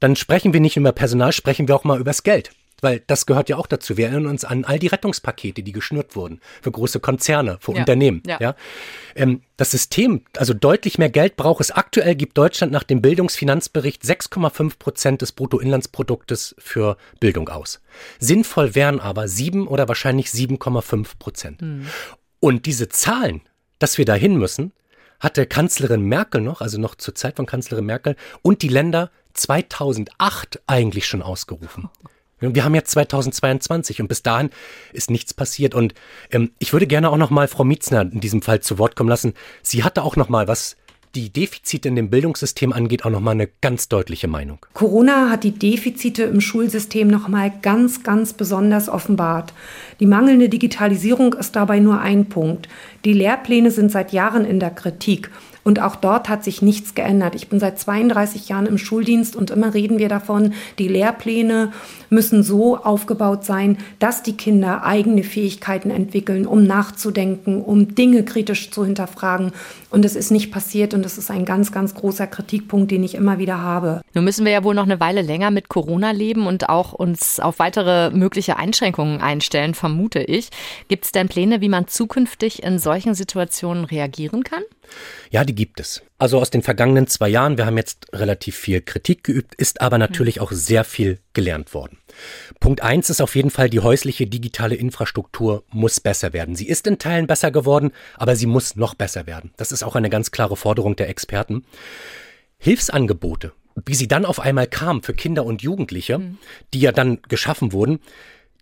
dann 0.00 0.16
sprechen 0.16 0.54
wir 0.54 0.60
nicht 0.60 0.78
über 0.78 0.92
Personal, 0.92 1.32
sprechen 1.32 1.68
wir 1.68 1.76
auch 1.76 1.84
mal 1.84 2.00
übers 2.00 2.22
Geld. 2.22 2.52
Weil 2.82 3.02
das 3.06 3.26
gehört 3.26 3.48
ja 3.48 3.56
auch 3.56 3.68
dazu. 3.68 3.96
Wir 3.96 4.08
erinnern 4.08 4.26
uns 4.26 4.44
an 4.44 4.64
all 4.64 4.78
die 4.78 4.88
Rettungspakete, 4.88 5.62
die 5.62 5.72
geschnürt 5.72 6.16
wurden 6.16 6.40
für 6.60 6.72
große 6.72 7.00
Konzerne, 7.00 7.56
für 7.60 7.72
ja. 7.72 7.78
Unternehmen. 7.78 8.22
Ja. 8.26 8.38
ja? 8.40 8.56
Ähm, 9.14 9.42
das 9.56 9.70
System, 9.70 10.22
also 10.36 10.52
deutlich 10.52 10.98
mehr 10.98 11.08
Geld 11.08 11.36
braucht 11.36 11.60
es. 11.60 11.70
Aktuell 11.70 12.16
gibt 12.16 12.36
Deutschland 12.36 12.72
nach 12.72 12.82
dem 12.82 13.00
Bildungsfinanzbericht 13.00 14.02
6,5 14.02 14.78
Prozent 14.78 15.22
des 15.22 15.30
Bruttoinlandsproduktes 15.32 16.56
für 16.58 16.96
Bildung 17.20 17.48
aus. 17.48 17.80
Sinnvoll 18.18 18.74
wären 18.74 18.98
aber 18.98 19.28
sieben 19.28 19.68
oder 19.68 19.86
wahrscheinlich 19.86 20.26
7,5 20.26 21.18
Prozent. 21.18 21.62
Mhm. 21.62 21.86
Und 22.40 22.66
diese 22.66 22.88
Zahlen, 22.88 23.42
dass 23.78 23.96
wir 23.96 24.04
dahin 24.04 24.36
müssen, 24.36 24.72
hatte 25.20 25.46
Kanzlerin 25.46 26.02
Merkel 26.02 26.40
noch, 26.40 26.60
also 26.60 26.80
noch 26.80 26.96
zur 26.96 27.14
Zeit 27.14 27.36
von 27.36 27.46
Kanzlerin 27.46 27.86
Merkel, 27.86 28.16
und 28.42 28.62
die 28.62 28.68
Länder 28.68 29.12
2008 29.34 30.60
eigentlich 30.66 31.06
schon 31.06 31.22
ausgerufen. 31.22 31.88
Wir 32.42 32.64
haben 32.64 32.74
jetzt 32.74 32.90
2022 32.90 34.00
und 34.00 34.08
bis 34.08 34.22
dahin 34.22 34.50
ist 34.92 35.10
nichts 35.10 35.32
passiert. 35.32 35.74
Und 35.74 35.94
ähm, 36.30 36.50
ich 36.58 36.72
würde 36.72 36.86
gerne 36.86 37.10
auch 37.10 37.16
noch 37.16 37.30
mal 37.30 37.48
Frau 37.48 37.64
Mietzner 37.64 38.02
in 38.02 38.20
diesem 38.20 38.42
Fall 38.42 38.60
zu 38.60 38.78
Wort 38.78 38.96
kommen 38.96 39.08
lassen. 39.08 39.34
Sie 39.62 39.84
hatte 39.84 40.02
auch 40.02 40.16
noch 40.16 40.28
mal 40.28 40.48
was 40.48 40.76
die 41.14 41.30
Defizite 41.30 41.88
in 41.88 41.96
dem 41.96 42.08
Bildungssystem 42.08 42.72
angeht, 42.72 43.04
auch 43.04 43.10
noch 43.10 43.20
mal 43.20 43.32
eine 43.32 43.48
ganz 43.60 43.88
deutliche 43.88 44.28
Meinung. 44.28 44.64
Corona 44.72 45.28
hat 45.30 45.44
die 45.44 45.52
Defizite 45.52 46.22
im 46.24 46.40
Schulsystem 46.40 47.08
noch 47.08 47.28
mal 47.28 47.52
ganz, 47.60 48.02
ganz 48.02 48.32
besonders 48.32 48.88
offenbart. 48.88 49.52
Die 50.00 50.06
mangelnde 50.06 50.48
Digitalisierung 50.48 51.34
ist 51.34 51.54
dabei 51.54 51.80
nur 51.80 52.00
ein 52.00 52.28
Punkt. 52.28 52.68
Die 53.04 53.12
Lehrpläne 53.12 53.70
sind 53.70 53.92
seit 53.92 54.12
Jahren 54.12 54.44
in 54.44 54.58
der 54.58 54.70
Kritik. 54.70 55.30
Und 55.64 55.80
auch 55.80 55.96
dort 55.96 56.28
hat 56.28 56.42
sich 56.42 56.60
nichts 56.60 56.94
geändert. 56.94 57.34
Ich 57.34 57.48
bin 57.48 57.60
seit 57.60 57.78
32 57.78 58.48
Jahren 58.48 58.66
im 58.66 58.78
Schuldienst 58.78 59.36
und 59.36 59.50
immer 59.50 59.74
reden 59.74 59.98
wir 59.98 60.08
davon, 60.08 60.54
die 60.78 60.88
Lehrpläne 60.88 61.72
müssen 62.10 62.42
so 62.42 62.76
aufgebaut 62.76 63.44
sein, 63.44 63.78
dass 63.98 64.22
die 64.22 64.36
Kinder 64.36 64.84
eigene 64.84 65.22
Fähigkeiten 65.22 65.90
entwickeln, 65.90 66.46
um 66.46 66.64
nachzudenken, 66.64 67.62
um 67.62 67.94
Dinge 67.94 68.24
kritisch 68.24 68.70
zu 68.70 68.84
hinterfragen. 68.84 69.52
Und 69.90 70.04
es 70.04 70.16
ist 70.16 70.30
nicht 70.30 70.50
passiert 70.50 70.94
und 70.94 71.06
es 71.06 71.16
ist 71.16 71.30
ein 71.30 71.44
ganz, 71.44 71.70
ganz 71.70 71.94
großer 71.94 72.26
Kritikpunkt, 72.26 72.90
den 72.90 73.04
ich 73.04 73.14
immer 73.14 73.38
wieder 73.38 73.60
habe. 73.60 74.02
Nun 74.14 74.24
müssen 74.24 74.44
wir 74.44 74.52
ja 74.52 74.64
wohl 74.64 74.74
noch 74.74 74.82
eine 74.84 75.00
Weile 75.00 75.22
länger 75.22 75.50
mit 75.50 75.68
Corona 75.68 76.10
leben 76.10 76.46
und 76.46 76.68
auch 76.68 76.92
uns 76.92 77.38
auf 77.38 77.58
weitere 77.58 78.10
mögliche 78.10 78.56
Einschränkungen 78.56 79.20
einstellen, 79.20 79.74
vermute 79.74 80.20
ich. 80.20 80.50
Gibt 80.88 81.04
es 81.04 81.12
denn 81.12 81.28
Pläne, 81.28 81.60
wie 81.60 81.68
man 81.68 81.86
zukünftig 81.86 82.62
in 82.62 82.78
solchen 82.78 83.14
Situationen 83.14 83.84
reagieren 83.84 84.42
kann? 84.44 84.62
Ja, 85.30 85.44
die 85.44 85.54
gibt 85.54 85.80
es. 85.80 86.02
Also 86.18 86.38
aus 86.40 86.50
den 86.50 86.62
vergangenen 86.62 87.06
zwei 87.06 87.28
Jahren, 87.28 87.56
wir 87.56 87.66
haben 87.66 87.76
jetzt 87.76 88.06
relativ 88.12 88.56
viel 88.56 88.80
Kritik 88.80 89.24
geübt, 89.24 89.54
ist 89.54 89.80
aber 89.80 89.98
natürlich 89.98 90.40
auch 90.40 90.52
sehr 90.52 90.84
viel 90.84 91.18
gelernt 91.32 91.74
worden. 91.74 91.98
Punkt 92.60 92.82
eins 92.82 93.10
ist 93.10 93.20
auf 93.20 93.34
jeden 93.34 93.50
Fall, 93.50 93.70
die 93.70 93.80
häusliche 93.80 94.26
digitale 94.26 94.74
Infrastruktur 94.74 95.64
muss 95.70 96.00
besser 96.00 96.32
werden. 96.32 96.54
Sie 96.54 96.68
ist 96.68 96.86
in 96.86 96.98
Teilen 96.98 97.26
besser 97.26 97.50
geworden, 97.50 97.92
aber 98.16 98.36
sie 98.36 98.46
muss 98.46 98.76
noch 98.76 98.94
besser 98.94 99.26
werden. 99.26 99.52
Das 99.56 99.72
ist 99.72 99.82
auch 99.82 99.96
eine 99.96 100.10
ganz 100.10 100.30
klare 100.30 100.56
Forderung 100.56 100.96
der 100.96 101.08
Experten. 101.08 101.64
Hilfsangebote, 102.58 103.52
wie 103.86 103.94
sie 103.94 104.08
dann 104.08 104.24
auf 104.24 104.38
einmal 104.38 104.66
kamen 104.66 105.02
für 105.02 105.14
Kinder 105.14 105.44
und 105.44 105.62
Jugendliche, 105.62 106.18
mhm. 106.18 106.38
die 106.74 106.80
ja 106.80 106.92
dann 106.92 107.20
geschaffen 107.22 107.72
wurden, 107.72 108.00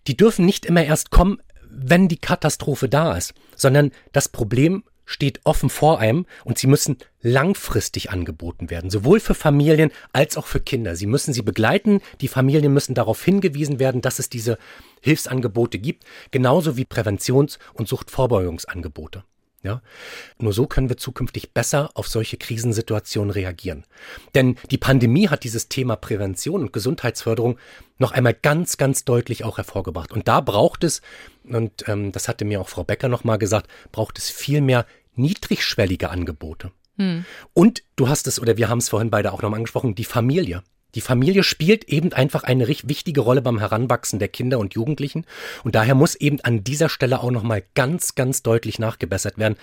die 0.06 0.16
dürfen 0.16 0.46
nicht 0.46 0.64
immer 0.64 0.84
erst 0.84 1.10
kommen, 1.10 1.42
wenn 1.70 2.08
die 2.08 2.18
Katastrophe 2.18 2.88
da 2.88 3.16
ist, 3.16 3.34
sondern 3.54 3.92
das 4.12 4.28
Problem 4.28 4.82
steht 5.10 5.40
offen 5.42 5.70
vor 5.70 5.98
einem 5.98 6.24
und 6.44 6.56
sie 6.56 6.68
müssen 6.68 6.96
langfristig 7.20 8.10
angeboten 8.10 8.70
werden, 8.70 8.90
sowohl 8.90 9.18
für 9.18 9.34
Familien 9.34 9.90
als 10.12 10.36
auch 10.36 10.46
für 10.46 10.60
Kinder. 10.60 10.94
Sie 10.94 11.06
müssen 11.06 11.34
sie 11.34 11.42
begleiten, 11.42 12.00
die 12.20 12.28
Familien 12.28 12.72
müssen 12.72 12.94
darauf 12.94 13.22
hingewiesen 13.24 13.80
werden, 13.80 14.02
dass 14.02 14.20
es 14.20 14.30
diese 14.30 14.56
Hilfsangebote 15.00 15.80
gibt, 15.80 16.04
genauso 16.30 16.76
wie 16.76 16.84
Präventions- 16.84 17.58
und 17.74 17.88
Suchtvorbeugungsangebote. 17.88 19.24
Ja? 19.62 19.82
Nur 20.38 20.52
so 20.52 20.66
können 20.66 20.88
wir 20.88 20.96
zukünftig 20.96 21.52
besser 21.52 21.90
auf 21.94 22.08
solche 22.08 22.38
Krisensituationen 22.38 23.30
reagieren. 23.30 23.84
Denn 24.34 24.56
die 24.70 24.78
Pandemie 24.78 25.28
hat 25.28 25.44
dieses 25.44 25.68
Thema 25.68 25.96
Prävention 25.96 26.62
und 26.62 26.72
Gesundheitsförderung 26.72 27.58
noch 27.98 28.12
einmal 28.12 28.34
ganz, 28.34 28.78
ganz 28.78 29.04
deutlich 29.04 29.44
auch 29.44 29.58
hervorgebracht. 29.58 30.12
Und 30.12 30.28
da 30.28 30.40
braucht 30.40 30.84
es, 30.84 31.02
und 31.44 31.88
ähm, 31.88 32.12
das 32.12 32.28
hatte 32.28 32.46
mir 32.46 32.60
auch 32.60 32.68
Frau 32.68 32.84
Becker 32.84 33.08
nochmal 33.08 33.38
gesagt, 33.38 33.70
braucht 33.92 34.18
es 34.18 34.30
viel 34.30 34.62
mehr 34.62 34.86
niedrigschwellige 35.14 36.10
Angebote. 36.10 36.70
Hm. 36.96 37.24
Und 37.54 37.82
du 37.96 38.08
hast 38.08 38.26
es, 38.26 38.40
oder 38.40 38.56
wir 38.56 38.68
haben 38.68 38.78
es 38.78 38.88
vorhin 38.88 39.10
beide 39.10 39.32
auch 39.32 39.42
nochmal 39.42 39.58
angesprochen, 39.58 39.94
die 39.94 40.04
Familie. 40.04 40.62
Die 40.94 41.00
Familie 41.00 41.44
spielt 41.44 41.84
eben 41.84 42.12
einfach 42.12 42.42
eine 42.42 42.66
wichtige 42.66 43.20
Rolle 43.20 43.42
beim 43.42 43.58
Heranwachsen 43.58 44.18
der 44.18 44.28
Kinder 44.28 44.58
und 44.58 44.74
Jugendlichen. 44.74 45.24
Und 45.62 45.74
daher 45.74 45.94
muss 45.94 46.14
eben 46.14 46.40
an 46.40 46.64
dieser 46.64 46.88
Stelle 46.88 47.20
auch 47.20 47.30
nochmal 47.30 47.62
ganz, 47.74 48.14
ganz 48.14 48.42
deutlich 48.42 48.78
nachgebessert 48.78 49.38
werden. 49.38 49.56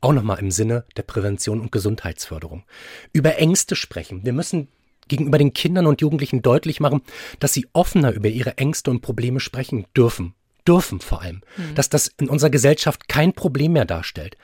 Auch 0.00 0.12
nochmal 0.12 0.40
im 0.40 0.50
Sinne 0.50 0.84
der 0.96 1.02
Prävention 1.02 1.60
und 1.60 1.72
Gesundheitsförderung. 1.72 2.64
Über 3.12 3.38
Ängste 3.38 3.76
sprechen. 3.76 4.24
Wir 4.24 4.32
müssen 4.32 4.68
gegenüber 5.06 5.38
den 5.38 5.52
Kindern 5.52 5.86
und 5.86 6.00
Jugendlichen 6.00 6.42
deutlich 6.42 6.80
machen, 6.80 7.02
dass 7.38 7.52
sie 7.52 7.68
offener 7.72 8.12
über 8.12 8.28
ihre 8.28 8.58
Ängste 8.58 8.90
und 8.90 9.02
Probleme 9.02 9.40
sprechen 9.40 9.86
dürfen. 9.96 10.34
Dürfen 10.66 11.00
vor 11.00 11.22
allem. 11.22 11.42
Mhm. 11.56 11.74
Dass 11.76 11.88
das 11.88 12.08
in 12.08 12.28
unserer 12.28 12.50
Gesellschaft 12.50 13.08
kein 13.08 13.32
Problem 13.32 13.72
mehr 13.72 13.84
darstellt 13.84 14.36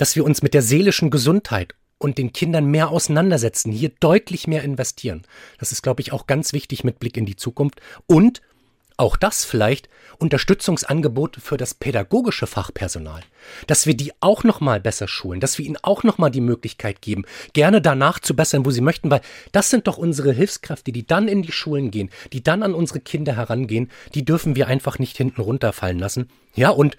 dass 0.00 0.16
wir 0.16 0.24
uns 0.24 0.40
mit 0.40 0.54
der 0.54 0.62
seelischen 0.62 1.10
Gesundheit 1.10 1.74
und 1.98 2.16
den 2.16 2.32
Kindern 2.32 2.64
mehr 2.64 2.88
auseinandersetzen, 2.88 3.70
hier 3.70 3.90
deutlich 4.00 4.46
mehr 4.46 4.64
investieren. 4.64 5.22
Das 5.58 5.72
ist, 5.72 5.82
glaube 5.82 6.00
ich, 6.00 6.12
auch 6.12 6.26
ganz 6.26 6.54
wichtig 6.54 6.84
mit 6.84 6.98
Blick 6.98 7.18
in 7.18 7.26
die 7.26 7.36
Zukunft. 7.36 7.82
Und 8.06 8.40
auch 8.96 9.18
das 9.18 9.44
vielleicht 9.44 9.90
Unterstützungsangebote 10.18 11.40
für 11.40 11.58
das 11.58 11.74
pädagogische 11.74 12.46
Fachpersonal, 12.46 13.22
dass 13.66 13.86
wir 13.86 13.94
die 13.94 14.12
auch 14.20 14.42
noch 14.42 14.60
mal 14.60 14.80
besser 14.80 15.08
schulen, 15.08 15.40
dass 15.40 15.58
wir 15.58 15.66
ihnen 15.66 15.78
auch 15.82 16.02
noch 16.02 16.16
mal 16.16 16.30
die 16.30 16.42
Möglichkeit 16.42 17.02
geben, 17.02 17.24
gerne 17.52 17.82
danach 17.82 18.18
zu 18.20 18.34
bessern, 18.36 18.64
wo 18.64 18.70
sie 18.70 18.82
möchten, 18.82 19.10
weil 19.10 19.22
das 19.52 19.70
sind 19.70 19.86
doch 19.86 19.98
unsere 19.98 20.32
Hilfskräfte, 20.32 20.92
die 20.92 21.06
dann 21.06 21.28
in 21.28 21.42
die 21.42 21.52
Schulen 21.52 21.90
gehen, 21.90 22.10
die 22.32 22.42
dann 22.42 22.62
an 22.62 22.74
unsere 22.74 23.00
Kinder 23.00 23.36
herangehen, 23.36 23.90
die 24.14 24.24
dürfen 24.24 24.56
wir 24.56 24.66
einfach 24.66 24.98
nicht 24.98 25.16
hinten 25.16 25.40
runterfallen 25.40 25.98
lassen. 25.98 26.28
Ja, 26.54 26.70
und 26.70 26.96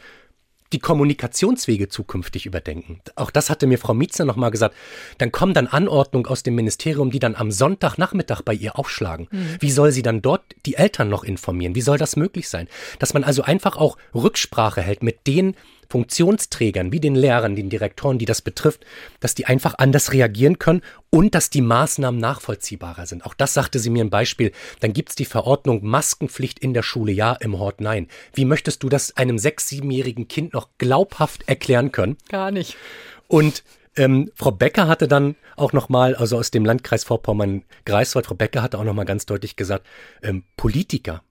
die 0.73 0.79
Kommunikationswege 0.79 1.89
zukünftig 1.89 2.45
überdenken. 2.45 3.01
Auch 3.15 3.31
das 3.31 3.49
hatte 3.49 3.67
mir 3.67 3.77
Frau 3.77 3.93
Mietzner 3.93 4.25
nochmal 4.25 4.51
gesagt. 4.51 4.75
Dann 5.17 5.31
kommen 5.31 5.53
dann 5.53 5.67
Anordnungen 5.67 6.27
aus 6.27 6.43
dem 6.43 6.55
Ministerium, 6.55 7.11
die 7.11 7.19
dann 7.19 7.35
am 7.35 7.51
Sonntagnachmittag 7.51 8.41
bei 8.41 8.53
ihr 8.53 8.77
aufschlagen. 8.77 9.27
Mhm. 9.31 9.57
Wie 9.59 9.71
soll 9.71 9.91
sie 9.91 10.01
dann 10.01 10.21
dort 10.21 10.43
die 10.65 10.75
Eltern 10.75 11.09
noch 11.09 11.23
informieren? 11.23 11.75
Wie 11.75 11.81
soll 11.81 11.97
das 11.97 12.15
möglich 12.15 12.49
sein? 12.49 12.67
Dass 12.99 13.13
man 13.13 13.23
also 13.23 13.43
einfach 13.43 13.77
auch 13.77 13.97
Rücksprache 14.13 14.81
hält 14.81 15.03
mit 15.03 15.27
den 15.27 15.55
Funktionsträgern, 15.91 16.93
wie 16.93 17.01
den 17.01 17.15
Lehrern, 17.15 17.55
den 17.55 17.69
Direktoren, 17.69 18.17
die 18.17 18.25
das 18.25 18.41
betrifft, 18.41 18.85
dass 19.19 19.35
die 19.35 19.45
einfach 19.45 19.75
anders 19.77 20.13
reagieren 20.13 20.57
können 20.57 20.81
und 21.09 21.35
dass 21.35 21.49
die 21.49 21.61
Maßnahmen 21.61 22.19
nachvollziehbarer 22.19 23.05
sind. 23.05 23.25
Auch 23.25 23.33
das 23.33 23.53
sagte 23.53 23.77
sie 23.77 23.89
mir 23.89 24.03
ein 24.03 24.09
Beispiel. 24.09 24.53
Dann 24.79 24.93
gibt's 24.93 25.15
die 25.15 25.25
Verordnung 25.25 25.85
Maskenpflicht 25.85 26.59
in 26.59 26.73
der 26.73 26.83
Schule, 26.83 27.11
ja, 27.11 27.33
im 27.33 27.59
Hort 27.59 27.81
nein. 27.81 28.07
Wie 28.33 28.45
möchtest 28.45 28.83
du 28.83 28.89
das 28.89 29.17
einem 29.17 29.37
sechs-, 29.37 29.67
siebenjährigen 29.67 30.29
Kind 30.29 30.53
noch 30.53 30.69
glaubhaft 30.77 31.47
erklären 31.47 31.91
können? 31.91 32.15
Gar 32.29 32.51
nicht. 32.51 32.77
Und 33.27 33.63
ähm, 33.97 34.31
Frau 34.35 34.51
Becker 34.51 34.87
hatte 34.87 35.09
dann 35.09 35.35
auch 35.57 35.73
nochmal, 35.73 36.15
also 36.15 36.37
aus 36.37 36.51
dem 36.51 36.63
Landkreis 36.63 37.03
Vorpommern-Greifswald, 37.03 38.25
Frau 38.25 38.35
Becker 38.35 38.61
hatte 38.61 38.79
auch 38.79 38.85
nochmal 38.85 39.05
ganz 39.05 39.25
deutlich 39.25 39.57
gesagt, 39.57 39.85
ähm, 40.23 40.45
Politiker 40.55 41.21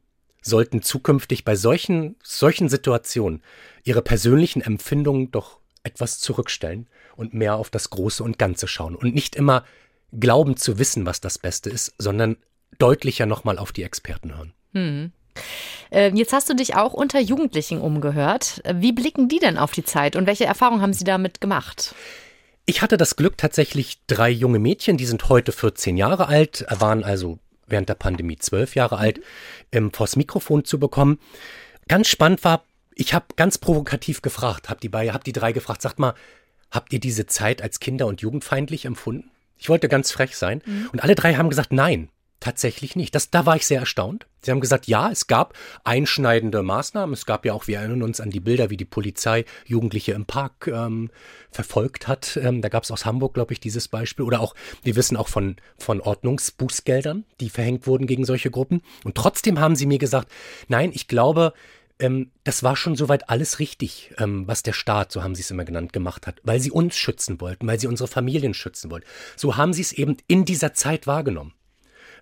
sollten 0.43 0.83
zukünftig 0.83 1.45
bei 1.45 1.57
solchen, 1.57 2.17
solchen 2.23 2.69
Situationen 2.69 3.43
ihre 3.85 4.03
persönlichen 4.03 4.63
Empfindungen 4.63 5.31
doch 5.31 5.61
etwas 5.83 6.19
zurückstellen 6.19 6.87
und 7.17 7.35
mehr 7.35 7.57
auf 7.57 7.71
das 7.71 7.91
Große 7.91 8.23
und 8.23 8.39
Ganze 8.39 8.69
schauen 8.69 8.95
und 8.95 9.15
nicht 9.15 9.37
immer 9.37 9.65
glauben 10.13 10.57
zu 10.57 10.79
wissen, 10.79 11.07
was 11.07 11.21
das 11.21 11.39
Beste 11.39 11.71
ist, 11.71 11.95
sondern 11.99 12.37
deutlicher 12.79 13.27
nochmal 13.27 13.59
auf 13.59 13.73
die 13.73 13.83
Experten 13.83 14.37
hören. 14.37 14.53
Hm. 14.73 15.13
Jetzt 15.93 16.33
hast 16.33 16.49
du 16.49 16.55
dich 16.55 16.77
auch 16.77 16.93
unter 16.93 17.21
Jugendlichen 17.21 17.81
umgehört. 17.81 18.63
Wie 18.73 18.93
blicken 18.93 19.29
die 19.29 19.39
denn 19.39 19.59
auf 19.59 19.73
die 19.73 19.85
Zeit 19.85 20.15
und 20.15 20.27
welche 20.27 20.45
Erfahrungen 20.45 20.83
haben 20.83 20.93
sie 20.93 21.05
damit 21.05 21.41
gemacht? 21.41 21.95
Ich 22.67 22.83
hatte 22.83 22.97
das 22.97 23.17
Glück, 23.17 23.37
tatsächlich 23.37 23.99
drei 24.07 24.31
junge 24.31 24.61
Mädchen, 24.61 24.97
die 24.97 25.07
sind 25.07 25.29
heute 25.29 25.51
14 25.51 25.97
Jahre 25.97 26.29
alt, 26.29 26.65
waren 26.69 27.03
also 27.03 27.39
während 27.71 27.89
der 27.89 27.95
Pandemie 27.95 28.37
zwölf 28.37 28.75
Jahre 28.75 28.99
alt, 28.99 29.21
ähm, 29.73 29.93
vors 29.93 30.17
Mikrofon 30.17 30.65
zu 30.65 30.79
bekommen. 30.79 31.19
Ganz 31.89 32.09
spannend 32.09 32.45
war, 32.45 32.65
ich 32.95 33.15
habe 33.15 33.27
ganz 33.37 33.59
provokativ 33.59 34.23
gefragt, 34.23 34.69
habe 34.69 34.81
die, 34.81 34.89
bei, 34.89 35.11
hab 35.11 35.25
die 35.25 35.33
drei 35.33 35.53
gefragt, 35.53 35.83
sagt 35.83 35.99
mal, 35.99 36.15
habt 36.71 36.93
ihr 36.93 37.01
diese 37.01 37.27
Zeit 37.27 37.63
als 37.63 37.81
kinder- 37.81 38.07
und 38.07 38.21
jugendfeindlich 38.21 38.85
empfunden? 38.85 39.31
Ich 39.57 39.69
wollte 39.69 39.89
ganz 39.89 40.11
frech 40.11 40.37
sein. 40.37 40.63
Mhm. 40.65 40.91
Und 40.93 41.03
alle 41.03 41.15
drei 41.15 41.35
haben 41.35 41.51
gesagt, 41.51 41.73
nein. 41.73 42.09
Tatsächlich 42.41 42.97
nicht. 42.97 43.15
Das, 43.15 43.31
da 43.31 43.45
war 43.45 43.57
ich 43.57 43.67
sehr 43.67 43.81
erstaunt. 43.81 44.27
Sie 44.41 44.51
haben 44.51 44.61
gesagt, 44.61 44.87
ja, 44.87 45.11
es 45.11 45.27
gab 45.27 45.53
einschneidende 45.85 46.63
Maßnahmen. 46.63 47.13
Es 47.13 47.27
gab 47.27 47.45
ja 47.45 47.53
auch, 47.53 47.67
wir 47.67 47.79
erinnern 47.79 48.03
uns 48.03 48.19
an 48.19 48.31
die 48.31 48.41
Bilder, 48.41 48.71
wie 48.71 48.79
die 48.79 48.87
Polizei 48.87 49.45
Jugendliche 49.67 50.13
im 50.13 50.25
Park 50.25 50.67
ähm, 50.67 51.11
verfolgt 51.51 52.09
hat. 52.09 52.39
Ähm, 52.43 52.63
da 52.63 52.71
gab 52.71 52.85
es 52.85 52.91
aus 52.91 53.05
Hamburg, 53.05 53.35
glaube 53.35 53.53
ich, 53.53 53.61
dieses 53.61 53.89
Beispiel. 53.89 54.25
Oder 54.25 54.41
auch, 54.41 54.55
wir 54.83 54.97
wissen 54.97 55.19
auch 55.19 55.29
von, 55.29 55.57
von 55.77 56.01
Ordnungsbußgeldern, 56.01 57.27
die 57.41 57.51
verhängt 57.51 57.87
wurden 57.87 58.07
gegen 58.07 58.25
solche 58.25 58.51
Gruppen. 58.51 58.81
Und 59.05 59.17
trotzdem 59.17 59.61
haben 59.61 59.77
sie 59.77 59.87
mir 59.87 59.99
gesagt, 59.99 60.33
nein, 60.69 60.93
ich 60.95 61.09
glaube, 61.09 61.53
ähm, 61.99 62.31
das 62.45 62.63
war 62.63 62.75
schon 62.75 62.97
soweit 62.97 63.29
alles 63.29 63.59
richtig, 63.59 64.15
ähm, 64.17 64.49
was 64.49 64.63
der 64.63 64.73
Staat, 64.73 65.13
so 65.13 65.23
haben 65.23 65.35
sie 65.35 65.43
es 65.43 65.51
immer 65.51 65.67
genannt, 65.67 65.93
gemacht 65.93 66.27
hat, 66.27 66.41
weil 66.43 66.59
sie 66.59 66.71
uns 66.71 66.97
schützen 66.97 67.39
wollten, 67.43 67.67
weil 67.67 67.79
sie 67.79 67.87
unsere 67.87 68.09
Familien 68.09 68.55
schützen 68.55 68.91
wollten. 68.91 69.07
So 69.37 69.59
haben 69.59 69.75
sie 69.75 69.83
es 69.83 69.93
eben 69.93 70.17
in 70.27 70.47
dieser 70.47 70.73
Zeit 70.73 71.07
wahrgenommen. 71.07 71.53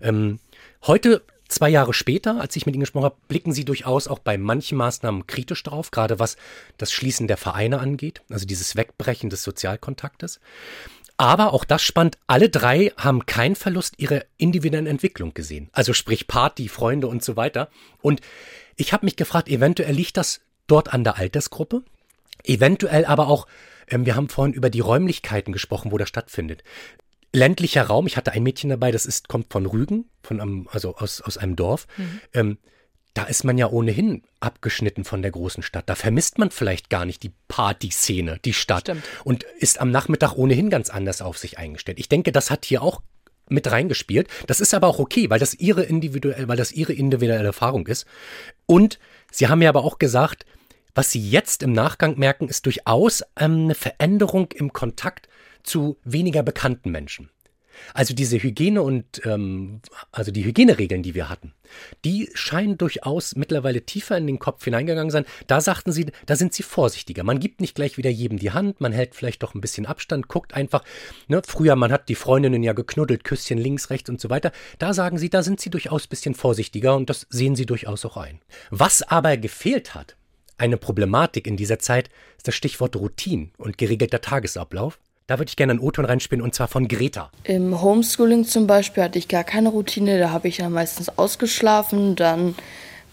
Ähm, 0.01 0.39
heute, 0.85 1.23
zwei 1.47 1.69
Jahre 1.69 1.93
später, 1.93 2.39
als 2.39 2.55
ich 2.55 2.65
mit 2.65 2.75
Ihnen 2.75 2.81
gesprochen 2.81 3.05
habe, 3.05 3.17
blicken 3.27 3.53
Sie 3.53 3.65
durchaus 3.65 4.07
auch 4.07 4.19
bei 4.19 4.37
manchen 4.37 4.77
Maßnahmen 4.77 5.27
kritisch 5.27 5.63
drauf, 5.63 5.91
gerade 5.91 6.19
was 6.19 6.37
das 6.77 6.91
Schließen 6.91 7.27
der 7.27 7.37
Vereine 7.37 7.79
angeht, 7.79 8.21
also 8.29 8.45
dieses 8.45 8.75
Wegbrechen 8.75 9.29
des 9.29 9.43
Sozialkontaktes. 9.43 10.39
Aber 11.17 11.53
auch 11.53 11.65
das 11.65 11.81
spannend, 11.81 12.17
alle 12.27 12.49
drei 12.49 12.93
haben 12.95 13.25
keinen 13.25 13.57
Verlust 13.57 13.95
ihrer 13.97 14.23
individuellen 14.37 14.87
Entwicklung 14.87 15.33
gesehen. 15.33 15.69
Also 15.73 15.91
sprich 15.91 16.27
Party, 16.27 16.69
Freunde 16.69 17.07
und 17.07 17.25
so 17.25 17.35
weiter. 17.35 17.69
Und 18.01 18.21
ich 18.77 18.93
habe 18.93 19.05
mich 19.05 19.17
gefragt, 19.17 19.49
eventuell 19.49 19.93
liegt 19.93 20.15
das 20.15 20.39
dort 20.67 20.93
an 20.93 21.03
der 21.03 21.17
Altersgruppe, 21.17 21.83
eventuell 22.45 23.03
aber 23.03 23.27
auch, 23.27 23.47
ähm, 23.89 24.05
wir 24.05 24.15
haben 24.15 24.29
vorhin 24.29 24.53
über 24.53 24.69
die 24.69 24.79
Räumlichkeiten 24.79 25.51
gesprochen, 25.51 25.91
wo 25.91 25.97
das 25.97 26.07
stattfindet 26.07 26.63
ländlicher 27.33 27.83
Raum. 27.83 28.07
Ich 28.07 28.17
hatte 28.17 28.31
ein 28.31 28.43
Mädchen 28.43 28.69
dabei, 28.69 28.91
das 28.91 29.05
ist, 29.05 29.27
kommt 29.27 29.51
von 29.51 29.65
Rügen, 29.65 30.05
von 30.23 30.39
einem, 30.39 30.67
also 30.71 30.95
aus, 30.95 31.21
aus 31.21 31.37
einem 31.37 31.55
Dorf. 31.55 31.87
Mhm. 31.97 32.21
Ähm, 32.33 32.57
da 33.13 33.23
ist 33.23 33.43
man 33.43 33.57
ja 33.57 33.67
ohnehin 33.69 34.23
abgeschnitten 34.39 35.03
von 35.03 35.21
der 35.21 35.31
großen 35.31 35.63
Stadt. 35.63 35.89
Da 35.89 35.95
vermisst 35.95 36.37
man 36.37 36.51
vielleicht 36.51 36.89
gar 36.89 37.05
nicht 37.05 37.23
die 37.23 37.33
Partyszene, 37.47 38.39
die 38.45 38.53
Stadt. 38.53 38.81
Stimmt. 38.81 39.03
Und 39.23 39.43
ist 39.43 39.81
am 39.81 39.91
Nachmittag 39.91 40.35
ohnehin 40.35 40.69
ganz 40.69 40.89
anders 40.89 41.21
auf 41.21 41.37
sich 41.37 41.57
eingestellt. 41.57 41.99
Ich 41.99 42.09
denke, 42.09 42.31
das 42.31 42.51
hat 42.51 42.65
hier 42.65 42.81
auch 42.81 43.01
mit 43.49 43.69
reingespielt. 43.71 44.27
Das 44.47 44.59
ist 44.61 44.73
aber 44.73 44.87
auch 44.87 44.99
okay, 44.99 45.29
weil 45.29 45.39
das 45.39 45.55
ihre 45.55 45.83
individuell, 45.83 46.47
weil 46.47 46.57
das 46.57 46.71
ihre 46.71 46.93
individuelle 46.93 47.45
Erfahrung 47.45 47.87
ist. 47.87 48.05
Und 48.67 48.99
sie 49.31 49.47
haben 49.47 49.61
ja 49.61 49.69
aber 49.69 49.83
auch 49.83 49.97
gesagt, 49.97 50.45
was 50.95 51.11
sie 51.11 51.29
jetzt 51.29 51.63
im 51.63 51.73
Nachgang 51.73 52.17
merken, 52.17 52.47
ist 52.47 52.65
durchaus 52.65 53.23
ähm, 53.37 53.63
eine 53.63 53.75
Veränderung 53.75 54.51
im 54.51 54.71
Kontakt 54.71 55.27
zu 55.63 55.97
weniger 56.03 56.43
bekannten 56.43 56.91
Menschen. 56.91 57.29
Also 57.93 58.13
diese 58.13 58.41
Hygiene 58.41 58.81
und 58.81 59.25
ähm, 59.25 59.81
also 60.11 60.31
die 60.31 60.43
Hygieneregeln, 60.45 61.03
die 61.03 61.15
wir 61.15 61.29
hatten, 61.29 61.53
die 62.05 62.29
scheinen 62.33 62.77
durchaus 62.77 63.35
mittlerweile 63.35 63.81
tiefer 63.85 64.17
in 64.17 64.27
den 64.27 64.39
Kopf 64.39 64.63
hineingegangen 64.63 65.11
sein. 65.11 65.25
Da 65.47 65.61
sagten 65.61 65.91
sie, 65.91 66.07
da 66.25 66.35
sind 66.35 66.53
sie 66.53 66.63
vorsichtiger. 66.63 67.23
Man 67.23 67.39
gibt 67.39 67.61
nicht 67.61 67.75
gleich 67.75 67.97
wieder 67.97 68.09
jedem 68.09 68.37
die 68.37 68.51
Hand, 68.51 68.81
man 68.81 68.91
hält 68.91 69.15
vielleicht 69.15 69.43
doch 69.43 69.53
ein 69.53 69.61
bisschen 69.61 69.85
Abstand, 69.85 70.27
guckt 70.27 70.53
einfach. 70.53 70.83
Ne, 71.27 71.41
früher, 71.45 71.75
man 71.75 71.91
hat 71.91 72.09
die 72.09 72.15
Freundinnen 72.15 72.63
ja 72.63 72.73
geknuddelt, 72.73 73.23
Küsschen 73.23 73.57
links, 73.57 73.89
rechts 73.89 74.09
und 74.09 74.19
so 74.21 74.29
weiter. 74.29 74.51
Da 74.77 74.93
sagen 74.93 75.17
sie, 75.17 75.29
da 75.29 75.43
sind 75.43 75.59
sie 75.59 75.69
durchaus 75.69 76.05
ein 76.05 76.09
bisschen 76.09 76.35
vorsichtiger 76.35 76.95
und 76.95 77.09
das 77.09 77.27
sehen 77.29 77.55
sie 77.55 77.65
durchaus 77.65 78.05
auch 78.05 78.17
ein. 78.17 78.39
Was 78.69 79.01
aber 79.03 79.37
gefehlt 79.37 79.95
hat, 79.95 80.15
eine 80.57 80.77
Problematik 80.77 81.47
in 81.47 81.55
dieser 81.55 81.79
Zeit, 81.79 82.09
ist 82.37 82.47
das 82.47 82.55
Stichwort 82.55 82.95
Routine 82.97 83.49
und 83.57 83.77
geregelter 83.77 84.19
Tagesablauf. 84.21 84.99
Da 85.29 85.37
würde 85.37 85.49
ich 85.49 85.55
gerne 85.55 85.73
einen 85.73 85.79
O-Ton 85.79 86.05
reinspielen 86.05 86.43
und 86.43 86.55
zwar 86.55 86.67
von 86.67 86.87
Greta. 86.87 87.29
Im 87.43 87.83
Homeschooling 87.83 88.45
zum 88.45 88.65
Beispiel 88.65 89.03
hatte 89.03 89.19
ich 89.19 89.27
gar 89.27 89.43
keine 89.43 89.69
Routine, 89.69 90.17
da 90.17 90.31
habe 90.31 90.47
ich 90.47 90.57
ja 90.57 90.69
meistens 90.69 91.19
ausgeschlafen, 91.19 92.15
dann 92.15 92.55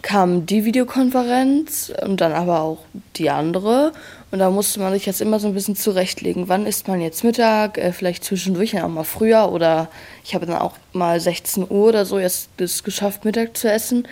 kam 0.01 0.47
die 0.47 0.65
Videokonferenz 0.65 1.93
und 2.03 2.19
dann 2.19 2.31
aber 2.31 2.61
auch 2.61 2.79
die 3.17 3.29
andere. 3.29 3.91
Und 4.31 4.39
da 4.39 4.49
musste 4.49 4.79
man 4.79 4.93
sich 4.93 5.05
jetzt 5.05 5.21
immer 5.21 5.39
so 5.39 5.47
ein 5.47 5.53
bisschen 5.53 5.75
zurechtlegen. 5.75 6.49
Wann 6.49 6.65
isst 6.65 6.87
man 6.87 7.01
jetzt 7.01 7.23
Mittag? 7.23 7.77
Äh, 7.77 7.91
vielleicht 7.93 8.23
zwischendurch 8.23 8.81
auch 8.81 8.87
mal 8.87 9.03
früher. 9.03 9.51
Oder 9.51 9.87
ich 10.23 10.33
habe 10.33 10.47
dann 10.47 10.57
auch 10.57 10.73
mal 10.93 11.19
16 11.19 11.65
Uhr 11.69 11.89
oder 11.89 12.05
so 12.05 12.17
jetzt 12.17 12.49
es 12.57 12.83
geschafft, 12.83 13.25
Mittag 13.25 13.55
zu 13.55 13.71
essen. 13.71 14.07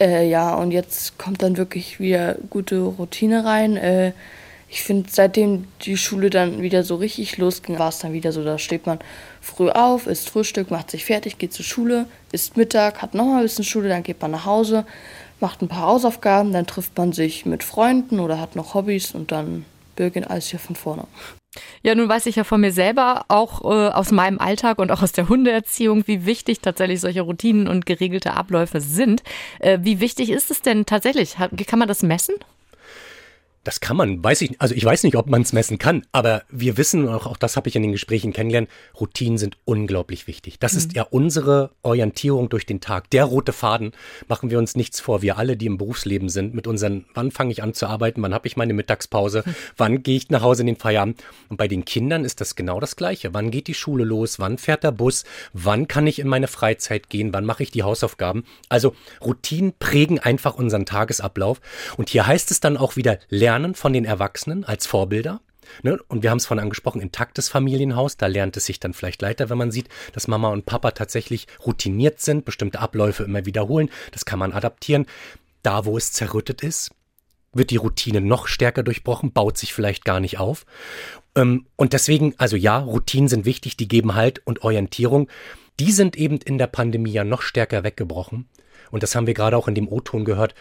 Äh, 0.00 0.28
ja, 0.28 0.54
und 0.56 0.72
jetzt 0.72 1.18
kommt 1.18 1.40
dann 1.40 1.56
wirklich 1.56 2.00
wieder 2.00 2.34
gute 2.50 2.80
Routine 2.80 3.44
rein. 3.44 3.76
Äh, 3.76 4.12
ich 4.74 4.82
finde, 4.82 5.08
seitdem 5.08 5.68
die 5.82 5.96
Schule 5.96 6.30
dann 6.30 6.60
wieder 6.60 6.82
so 6.82 6.96
richtig 6.96 7.38
losging, 7.38 7.78
war 7.78 7.90
es 7.90 8.00
dann 8.00 8.12
wieder 8.12 8.32
so, 8.32 8.42
da 8.42 8.58
steht 8.58 8.86
man 8.86 8.98
früh 9.40 9.70
auf, 9.70 10.08
isst 10.08 10.28
Frühstück, 10.28 10.72
macht 10.72 10.90
sich 10.90 11.04
fertig, 11.04 11.38
geht 11.38 11.52
zur 11.52 11.64
Schule, 11.64 12.06
isst 12.32 12.56
Mittag, 12.56 13.00
hat 13.00 13.14
nochmal 13.14 13.36
ein 13.36 13.42
bisschen 13.44 13.64
Schule, 13.64 13.88
dann 13.88 14.02
geht 14.02 14.20
man 14.20 14.32
nach 14.32 14.46
Hause, 14.46 14.84
macht 15.38 15.62
ein 15.62 15.68
paar 15.68 15.86
Hausaufgaben, 15.86 16.52
dann 16.52 16.66
trifft 16.66 16.98
man 16.98 17.12
sich 17.12 17.46
mit 17.46 17.62
Freunden 17.62 18.18
oder 18.18 18.40
hat 18.40 18.56
noch 18.56 18.74
Hobbys 18.74 19.14
und 19.14 19.30
dann 19.30 19.64
beginnt 19.94 20.28
alles 20.28 20.48
hier 20.48 20.58
von 20.58 20.74
vorne. 20.74 21.04
Ja, 21.84 21.94
nun 21.94 22.08
weiß 22.08 22.26
ich 22.26 22.34
ja 22.34 22.42
von 22.42 22.60
mir 22.60 22.72
selber, 22.72 23.26
auch 23.28 23.62
äh, 23.62 23.90
aus 23.90 24.10
meinem 24.10 24.40
Alltag 24.40 24.80
und 24.80 24.90
auch 24.90 25.02
aus 25.02 25.12
der 25.12 25.28
Hundeerziehung, 25.28 26.02
wie 26.08 26.26
wichtig 26.26 26.62
tatsächlich 26.62 27.00
solche 27.00 27.20
Routinen 27.20 27.68
und 27.68 27.86
geregelte 27.86 28.34
Abläufe 28.34 28.80
sind. 28.80 29.22
Äh, 29.60 29.78
wie 29.82 30.00
wichtig 30.00 30.30
ist 30.30 30.50
es 30.50 30.62
denn 30.62 30.84
tatsächlich? 30.84 31.36
Kann 31.68 31.78
man 31.78 31.86
das 31.86 32.02
messen? 32.02 32.34
Das 33.64 33.80
kann 33.80 33.96
man, 33.96 34.22
weiß 34.22 34.42
ich, 34.42 34.60
also 34.60 34.74
ich 34.74 34.84
weiß 34.84 35.04
nicht, 35.04 35.16
ob 35.16 35.28
man 35.28 35.40
es 35.40 35.54
messen 35.54 35.78
kann, 35.78 36.04
aber 36.12 36.42
wir 36.50 36.76
wissen, 36.76 37.08
auch, 37.08 37.26
auch 37.26 37.38
das 37.38 37.56
habe 37.56 37.68
ich 37.68 37.76
in 37.76 37.82
den 37.82 37.92
Gesprächen 37.92 38.34
kennengelernt, 38.34 38.68
Routinen 39.00 39.38
sind 39.38 39.56
unglaublich 39.64 40.26
wichtig. 40.26 40.58
Das 40.58 40.74
mhm. 40.74 40.78
ist 40.78 40.92
ja 40.94 41.02
unsere 41.04 41.70
Orientierung 41.82 42.50
durch 42.50 42.66
den 42.66 42.80
Tag. 42.80 43.08
Der 43.10 43.24
rote 43.24 43.54
Faden, 43.54 43.92
machen 44.28 44.50
wir 44.50 44.58
uns 44.58 44.76
nichts 44.76 45.00
vor. 45.00 45.22
Wir 45.22 45.38
alle, 45.38 45.56
die 45.56 45.66
im 45.66 45.78
Berufsleben 45.78 46.28
sind, 46.28 46.54
mit 46.54 46.66
unseren, 46.66 47.06
wann 47.14 47.30
fange 47.30 47.52
ich 47.52 47.62
an 47.62 47.72
zu 47.72 47.86
arbeiten, 47.86 48.22
wann 48.22 48.34
habe 48.34 48.46
ich 48.46 48.56
meine 48.56 48.74
Mittagspause, 48.74 49.42
mhm. 49.46 49.54
wann 49.78 50.02
gehe 50.02 50.16
ich 50.16 50.28
nach 50.28 50.42
Hause 50.42 50.62
in 50.62 50.66
den 50.66 50.76
Feierabend. 50.76 51.24
Und 51.48 51.56
bei 51.56 51.66
den 51.66 51.86
Kindern 51.86 52.24
ist 52.24 52.42
das 52.42 52.56
genau 52.56 52.80
das 52.80 52.96
Gleiche. 52.96 53.32
Wann 53.32 53.50
geht 53.50 53.66
die 53.66 53.74
Schule 53.74 54.04
los? 54.04 54.38
Wann 54.38 54.58
fährt 54.58 54.84
der 54.84 54.92
Bus? 54.92 55.24
Wann 55.54 55.88
kann 55.88 56.06
ich 56.06 56.18
in 56.18 56.28
meine 56.28 56.48
Freizeit 56.48 57.08
gehen? 57.08 57.32
Wann 57.32 57.46
mache 57.46 57.62
ich 57.62 57.70
die 57.70 57.82
Hausaufgaben? 57.82 58.44
Also 58.68 58.94
Routinen 59.22 59.72
prägen 59.78 60.18
einfach 60.18 60.54
unseren 60.54 60.84
Tagesablauf. 60.84 61.62
Und 61.96 62.10
hier 62.10 62.26
heißt 62.26 62.50
es 62.50 62.60
dann 62.60 62.76
auch 62.76 62.96
wieder 62.96 63.18
lernen 63.30 63.53
lernen 63.54 63.74
von 63.76 63.92
den 63.92 64.04
Erwachsenen 64.04 64.64
als 64.64 64.84
Vorbilder. 64.84 65.40
Ne? 65.82 65.98
Und 66.08 66.22
wir 66.22 66.30
haben 66.30 66.38
es 66.38 66.46
vorhin 66.46 66.62
angesprochen, 66.62 67.00
intaktes 67.00 67.48
Familienhaus, 67.48 68.16
da 68.16 68.26
lernt 68.26 68.56
es 68.56 68.66
sich 68.66 68.80
dann 68.80 68.94
vielleicht 68.94 69.22
leichter, 69.22 69.48
wenn 69.48 69.58
man 69.58 69.70
sieht, 69.70 69.88
dass 70.12 70.28
Mama 70.28 70.48
und 70.48 70.66
Papa 70.66 70.90
tatsächlich 70.90 71.46
routiniert 71.64 72.20
sind, 72.20 72.44
bestimmte 72.44 72.80
Abläufe 72.80 73.22
immer 73.22 73.46
wiederholen. 73.46 73.90
Das 74.10 74.24
kann 74.24 74.40
man 74.40 74.52
adaptieren. 74.52 75.06
Da, 75.62 75.84
wo 75.86 75.96
es 75.96 76.12
zerrüttet 76.12 76.62
ist, 76.62 76.90
wird 77.52 77.70
die 77.70 77.76
Routine 77.76 78.20
noch 78.20 78.48
stärker 78.48 78.82
durchbrochen, 78.82 79.32
baut 79.32 79.56
sich 79.56 79.72
vielleicht 79.72 80.04
gar 80.04 80.18
nicht 80.18 80.38
auf. 80.38 80.66
Ähm, 81.36 81.66
und 81.76 81.92
deswegen, 81.92 82.34
also 82.38 82.56
ja, 82.56 82.78
Routinen 82.78 83.28
sind 83.28 83.44
wichtig, 83.44 83.76
die 83.76 83.88
geben 83.88 84.16
Halt 84.16 84.42
und 84.44 84.62
Orientierung. 84.62 85.28
Die 85.78 85.92
sind 85.92 86.16
eben 86.16 86.38
in 86.38 86.58
der 86.58 86.66
Pandemie 86.66 87.12
ja 87.12 87.22
noch 87.22 87.40
stärker 87.40 87.84
weggebrochen. 87.84 88.48
Und 88.90 89.04
das 89.04 89.14
haben 89.14 89.28
wir 89.28 89.34
gerade 89.34 89.56
auch 89.56 89.68
in 89.68 89.76
dem 89.76 89.88
O-Ton 89.88 90.24
gehört. 90.24 90.54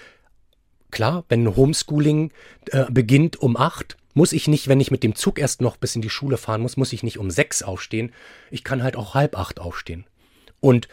Klar, 0.93 1.25
wenn 1.27 1.55
Homeschooling 1.55 2.31
äh, 2.67 2.85
beginnt 2.91 3.37
um 3.37 3.57
acht, 3.57 3.97
muss 4.13 4.31
ich 4.31 4.47
nicht, 4.47 4.67
wenn 4.67 4.79
ich 4.79 4.91
mit 4.91 5.01
dem 5.01 5.15
Zug 5.15 5.39
erst 5.39 5.59
noch 5.59 5.75
bis 5.75 5.95
in 5.95 6.03
die 6.03 6.09
Schule 6.11 6.37
fahren 6.37 6.61
muss, 6.61 6.77
muss 6.77 6.93
ich 6.93 7.01
nicht 7.01 7.17
um 7.17 7.31
sechs 7.31 7.63
aufstehen. 7.63 8.11
Ich 8.51 8.63
kann 8.63 8.83
halt 8.83 8.95
auch 8.95 9.15
halb 9.15 9.35
acht 9.35 9.59
aufstehen. 9.59 10.05
Und 10.59 10.87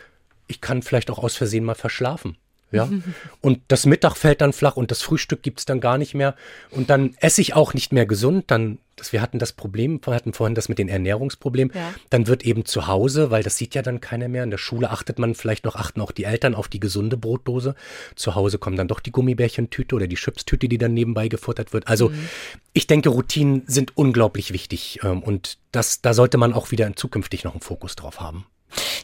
ich 0.46 0.62
kann 0.62 0.80
vielleicht 0.80 1.10
auch 1.10 1.18
aus 1.18 1.36
Versehen 1.36 1.66
mal 1.66 1.74
verschlafen. 1.74 2.38
Ja. 2.72 2.88
Und 3.40 3.61
das 3.68 3.87
Mittag 3.87 4.16
fällt 4.16 4.40
dann 4.40 4.52
flach 4.52 4.76
und 4.76 4.90
das 4.90 5.02
Frühstück 5.02 5.42
gibt's 5.42 5.64
dann 5.64 5.80
gar 5.80 5.98
nicht 5.98 6.14
mehr. 6.14 6.35
Und 6.70 6.90
dann 6.90 7.14
esse 7.20 7.40
ich 7.40 7.54
auch 7.54 7.74
nicht 7.74 7.92
mehr 7.92 8.06
gesund. 8.06 8.44
Dann, 8.48 8.78
das, 8.96 9.12
wir 9.12 9.22
hatten 9.22 9.38
das 9.38 9.52
Problem, 9.52 10.00
wir 10.04 10.14
hatten 10.14 10.33
vorhin 10.33 10.54
das 10.54 10.68
mit 10.68 10.78
den 10.78 10.88
Ernährungsproblemen. 10.88 11.74
Ja. 11.74 11.94
Dann 12.11 12.26
wird 12.26 12.44
eben 12.44 12.64
zu 12.64 12.87
Hause, 12.87 13.30
weil 13.30 13.42
das 13.42 13.56
sieht 13.56 13.74
ja 13.74 13.83
dann 13.83 14.00
keiner 14.00 14.28
mehr. 14.28 14.44
In 14.44 14.50
der 14.50 14.59
Schule 14.59 14.90
achtet 14.90 15.18
man 15.18 15.35
vielleicht 15.35 15.64
noch, 15.64 15.76
achten 15.76 16.00
auch 16.00 16.12
die 16.12 16.24
Eltern 16.24 16.54
auf 16.54 16.68
die 16.68 16.80
gesunde 16.80 17.16
Brotdose. 17.16 17.74
Zu 18.14 18.35
Hause 18.35 18.59
kommen 18.59 18.76
dann 18.76 18.88
doch 18.88 19.00
die 19.00 19.12
Gummibärchentüte 19.12 19.94
oder 19.94 20.06
die 20.06 20.16
Chipstüte, 20.16 20.68
die 20.68 20.78
dann 20.78 20.94
nebenbei 20.94 21.28
gefuttert 21.28 21.72
wird. 21.72 21.88
Also 21.88 22.11
mhm. 22.11 22.28
ich 22.72 22.87
denke, 22.87 23.09
Routinen 23.09 23.62
sind 23.66 23.96
unglaublich 23.96 24.52
wichtig. 24.52 25.00
Ähm, 25.02 25.22
und 25.22 25.59
das, 25.72 26.02
da 26.02 26.14
sollte 26.14 26.37
man 26.38 26.52
auch 26.52 26.70
wieder 26.70 26.94
zukünftig 26.94 27.44
noch 27.44 27.52
einen 27.52 27.62
Fokus 27.62 27.96
drauf 27.96 28.20
haben. 28.20 28.44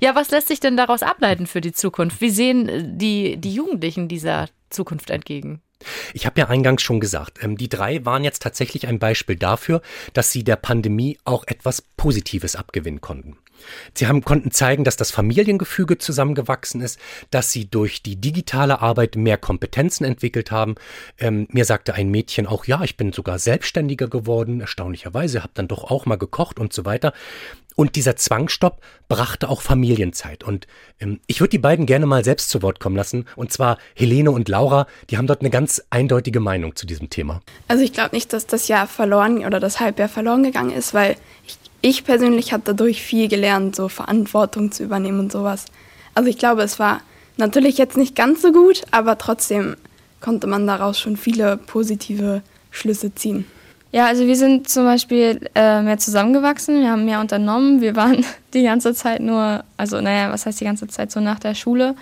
Ja, 0.00 0.14
was 0.14 0.30
lässt 0.30 0.48
sich 0.48 0.60
denn 0.60 0.76
daraus 0.76 1.02
ableiten 1.02 1.46
für 1.46 1.60
die 1.60 1.72
Zukunft? 1.72 2.20
Wie 2.20 2.30
sehen 2.30 2.68
äh, 2.68 2.82
die, 2.84 3.36
die 3.36 3.54
Jugendlichen 3.54 4.08
dieser 4.08 4.48
Zukunft 4.70 5.10
entgegen? 5.10 5.60
Ich 6.14 6.24
habe 6.24 6.40
ja 6.40 6.48
eingangs 6.48 6.82
schon 6.82 7.00
gesagt, 7.00 7.42
ähm, 7.42 7.56
die 7.56 7.68
drei 7.68 8.04
waren 8.04 8.24
jetzt 8.24 8.42
tatsächlich 8.42 8.86
ein 8.86 8.98
Beispiel 8.98 9.36
dafür, 9.36 9.82
dass 10.14 10.32
sie 10.32 10.42
der 10.44 10.56
Pandemie 10.56 11.18
auch 11.24 11.44
etwas 11.46 11.82
Positives 11.82 12.56
abgewinnen 12.56 13.00
konnten. 13.00 13.36
Sie 13.94 14.06
haben, 14.06 14.22
konnten 14.22 14.50
zeigen, 14.50 14.84
dass 14.84 14.96
das 14.96 15.10
Familiengefüge 15.10 15.98
zusammengewachsen 15.98 16.80
ist, 16.80 16.98
dass 17.30 17.52
sie 17.52 17.68
durch 17.68 18.02
die 18.02 18.16
digitale 18.16 18.80
Arbeit 18.80 19.16
mehr 19.16 19.38
Kompetenzen 19.38 20.04
entwickelt 20.04 20.50
haben. 20.50 20.74
Ähm, 21.18 21.46
mir 21.50 21.64
sagte 21.64 21.94
ein 21.94 22.10
Mädchen 22.10 22.46
auch, 22.46 22.66
ja, 22.66 22.82
ich 22.82 22.96
bin 22.96 23.12
sogar 23.12 23.38
selbstständiger 23.38 24.08
geworden, 24.08 24.60
erstaunlicherweise, 24.60 25.42
habe 25.42 25.52
dann 25.54 25.68
doch 25.68 25.84
auch 25.84 26.06
mal 26.06 26.16
gekocht 26.16 26.58
und 26.58 26.72
so 26.72 26.84
weiter. 26.84 27.12
Und 27.76 27.94
dieser 27.94 28.16
Zwangstopp 28.16 28.80
brachte 29.06 29.48
auch 29.48 29.60
Familienzeit. 29.60 30.42
Und 30.42 30.66
ähm, 30.98 31.20
ich 31.26 31.40
würde 31.40 31.50
die 31.50 31.58
beiden 31.58 31.86
gerne 31.86 32.06
mal 32.06 32.24
selbst 32.24 32.48
zu 32.48 32.62
Wort 32.62 32.80
kommen 32.80 32.96
lassen. 32.96 33.26
Und 33.36 33.52
zwar 33.52 33.78
Helene 33.94 34.30
und 34.30 34.48
Laura, 34.48 34.86
die 35.10 35.18
haben 35.18 35.26
dort 35.26 35.42
eine 35.42 35.50
ganz 35.50 35.82
eindeutige 35.90 36.40
Meinung 36.40 36.74
zu 36.74 36.86
diesem 36.86 37.10
Thema. 37.10 37.42
Also 37.68 37.84
ich 37.84 37.92
glaube 37.92 38.16
nicht, 38.16 38.32
dass 38.32 38.46
das 38.46 38.66
Jahr 38.66 38.86
verloren 38.86 39.44
oder 39.44 39.60
das 39.60 39.78
Halbjahr 39.78 40.08
verloren 40.08 40.42
gegangen 40.42 40.72
ist, 40.72 40.94
weil 40.94 41.16
ich, 41.46 41.58
ich 41.82 42.04
persönlich 42.04 42.54
habe 42.54 42.62
dadurch 42.64 43.02
viel 43.02 43.28
gelernt, 43.28 43.76
so 43.76 43.88
Verantwortung 43.88 44.72
zu 44.72 44.82
übernehmen 44.82 45.20
und 45.20 45.30
sowas. 45.30 45.66
Also 46.14 46.30
ich 46.30 46.38
glaube, 46.38 46.62
es 46.62 46.78
war 46.78 47.02
natürlich 47.36 47.76
jetzt 47.76 47.98
nicht 47.98 48.16
ganz 48.16 48.40
so 48.40 48.52
gut, 48.52 48.82
aber 48.90 49.18
trotzdem 49.18 49.76
konnte 50.22 50.46
man 50.46 50.66
daraus 50.66 50.98
schon 50.98 51.18
viele 51.18 51.58
positive 51.58 52.40
Schlüsse 52.70 53.14
ziehen. 53.14 53.44
Ja, 53.92 54.06
also 54.06 54.26
wir 54.26 54.36
sind 54.36 54.68
zum 54.68 54.84
Beispiel 54.84 55.40
äh, 55.54 55.80
mehr 55.80 55.98
zusammengewachsen, 55.98 56.80
wir 56.80 56.90
haben 56.90 57.04
mehr 57.04 57.20
unternommen. 57.20 57.80
Wir 57.80 57.96
waren 57.96 58.24
die 58.54 58.62
ganze 58.62 58.94
Zeit 58.94 59.20
nur, 59.20 59.64
also 59.76 60.00
naja, 60.00 60.30
was 60.30 60.46
heißt 60.46 60.60
die 60.60 60.64
ganze 60.64 60.88
Zeit 60.88 61.10
so 61.10 61.20
nach 61.20 61.38
der 61.38 61.54
Schule. 61.54 61.94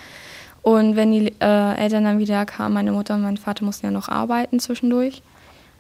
Und 0.63 0.97
wenn 0.97 1.13
die 1.13 1.35
äh, 1.41 1.75
Eltern 1.77 2.05
dann 2.05 2.19
wieder 2.19 2.47
kamen, 2.47 2.75
meine 2.75 2.93
Mutter 2.93 3.15
und 3.15 3.23
mein 3.23 3.37
Vater 3.37 3.67
mussten 3.67 3.87
ja 3.87 3.93
noch 3.93 4.09
arbeiten 4.09 4.61
zwischendurch, 4.61 5.23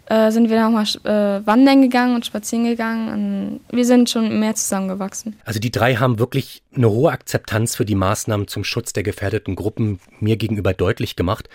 äh, 0.06 0.30
sind 0.30 0.50
wir 0.50 0.56
dann 0.56 0.74
auch 0.74 0.84
mal 0.84 1.40
äh, 1.40 1.46
wandern 1.46 1.80
gegangen 1.80 2.14
und 2.14 2.26
spazieren 2.26 2.66
gegangen. 2.66 3.60
Und 3.70 3.76
wir 3.76 3.86
sind 3.86 4.10
schon 4.10 4.38
mehr 4.38 4.54
zusammengewachsen. 4.54 5.36
Also 5.46 5.58
die 5.58 5.70
drei 5.70 5.94
haben 5.96 6.18
wirklich 6.18 6.62
eine 6.76 6.90
hohe 6.90 7.10
Akzeptanz 7.10 7.74
für 7.76 7.86
die 7.86 7.94
Maßnahmen 7.94 8.46
zum 8.46 8.64
Schutz 8.64 8.92
der 8.92 9.02
gefährdeten 9.02 9.56
Gruppen 9.56 10.00
mir 10.20 10.36
gegenüber 10.36 10.74
deutlich 10.74 11.16
gemacht. 11.16 11.48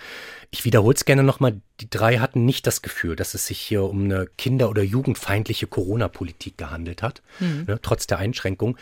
Ich 0.52 0.64
wiederhole 0.64 0.94
es 0.94 1.04
gerne 1.04 1.22
nochmal, 1.22 1.60
die 1.80 1.88
drei 1.88 2.18
hatten 2.18 2.44
nicht 2.44 2.66
das 2.66 2.82
Gefühl, 2.82 3.14
dass 3.14 3.34
es 3.34 3.46
sich 3.46 3.60
hier 3.60 3.84
um 3.84 4.04
eine 4.04 4.26
kinder- 4.26 4.68
oder 4.68 4.82
jugendfeindliche 4.82 5.68
Corona-Politik 5.68 6.58
gehandelt 6.58 7.02
hat, 7.02 7.22
mhm. 7.38 7.64
ne, 7.68 7.78
trotz 7.80 8.08
der 8.08 8.18
Einschränkung. 8.18 8.76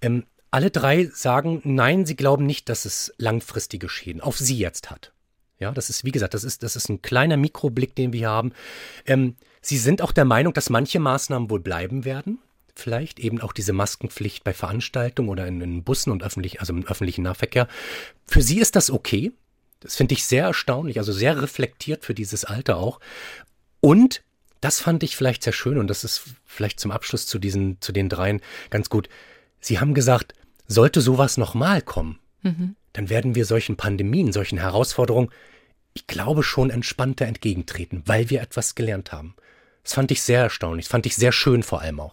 Ähm, 0.00 0.24
alle 0.50 0.70
drei 0.70 1.06
sagen, 1.12 1.60
nein, 1.64 2.06
sie 2.06 2.16
glauben 2.16 2.46
nicht, 2.46 2.68
dass 2.68 2.84
es 2.84 3.12
langfristige 3.18 3.88
Schäden 3.88 4.20
auf 4.20 4.38
sie 4.38 4.56
jetzt 4.56 4.90
hat. 4.90 5.12
Ja, 5.58 5.72
das 5.72 5.90
ist, 5.90 6.04
wie 6.04 6.12
gesagt, 6.12 6.34
das 6.34 6.44
ist, 6.44 6.62
das 6.62 6.76
ist 6.76 6.88
ein 6.88 7.02
kleiner 7.02 7.36
Mikroblick, 7.36 7.96
den 7.96 8.12
wir 8.12 8.18
hier 8.18 8.30
haben. 8.30 8.52
Ähm, 9.04 9.34
sie 9.60 9.76
sind 9.76 10.02
auch 10.02 10.12
der 10.12 10.24
Meinung, 10.24 10.54
dass 10.54 10.70
manche 10.70 11.00
Maßnahmen 11.00 11.50
wohl 11.50 11.60
bleiben 11.60 12.04
werden. 12.04 12.38
Vielleicht 12.76 13.18
eben 13.18 13.40
auch 13.40 13.52
diese 13.52 13.72
Maskenpflicht 13.72 14.44
bei 14.44 14.54
Veranstaltungen 14.54 15.28
oder 15.28 15.48
in, 15.48 15.60
in 15.60 15.82
Bussen 15.82 16.12
und 16.12 16.22
öffentlich, 16.22 16.60
also 16.60 16.72
im 16.72 16.86
öffentlichen 16.86 17.22
Nahverkehr. 17.22 17.66
Für 18.24 18.40
sie 18.40 18.60
ist 18.60 18.76
das 18.76 18.88
okay. 18.88 19.32
Das 19.80 19.96
finde 19.96 20.14
ich 20.14 20.24
sehr 20.24 20.44
erstaunlich, 20.44 20.98
also 20.98 21.12
sehr 21.12 21.40
reflektiert 21.40 22.04
für 22.04 22.14
dieses 22.14 22.44
Alter 22.44 22.78
auch. 22.78 23.00
Und 23.80 24.22
das 24.60 24.80
fand 24.80 25.02
ich 25.02 25.16
vielleicht 25.16 25.42
sehr 25.42 25.52
schön 25.52 25.78
und 25.78 25.86
das 25.88 26.04
ist 26.04 26.22
vielleicht 26.44 26.80
zum 26.80 26.90
Abschluss 26.90 27.26
zu 27.26 27.38
diesen, 27.38 27.80
zu 27.80 27.92
den 27.92 28.08
dreien 28.08 28.40
ganz 28.70 28.90
gut. 28.90 29.08
Sie 29.60 29.78
haben 29.78 29.94
gesagt, 29.94 30.34
sollte 30.66 31.00
sowas 31.00 31.36
nochmal 31.36 31.80
kommen, 31.80 32.18
mhm. 32.42 32.74
dann 32.92 33.08
werden 33.08 33.34
wir 33.34 33.44
solchen 33.44 33.76
Pandemien, 33.76 34.32
solchen 34.32 34.58
Herausforderungen, 34.58 35.30
ich 35.94 36.06
glaube 36.06 36.42
schon 36.42 36.70
entspannter 36.70 37.26
entgegentreten, 37.26 38.02
weil 38.06 38.30
wir 38.30 38.40
etwas 38.40 38.74
gelernt 38.74 39.12
haben. 39.12 39.34
Das 39.88 39.94
fand 39.94 40.10
ich 40.10 40.22
sehr 40.22 40.42
erstaunlich. 40.42 40.84
Das 40.84 40.90
fand 40.90 41.06
ich 41.06 41.16
sehr 41.16 41.32
schön 41.32 41.62
vor 41.62 41.80
allem 41.80 41.98
auch. 42.00 42.12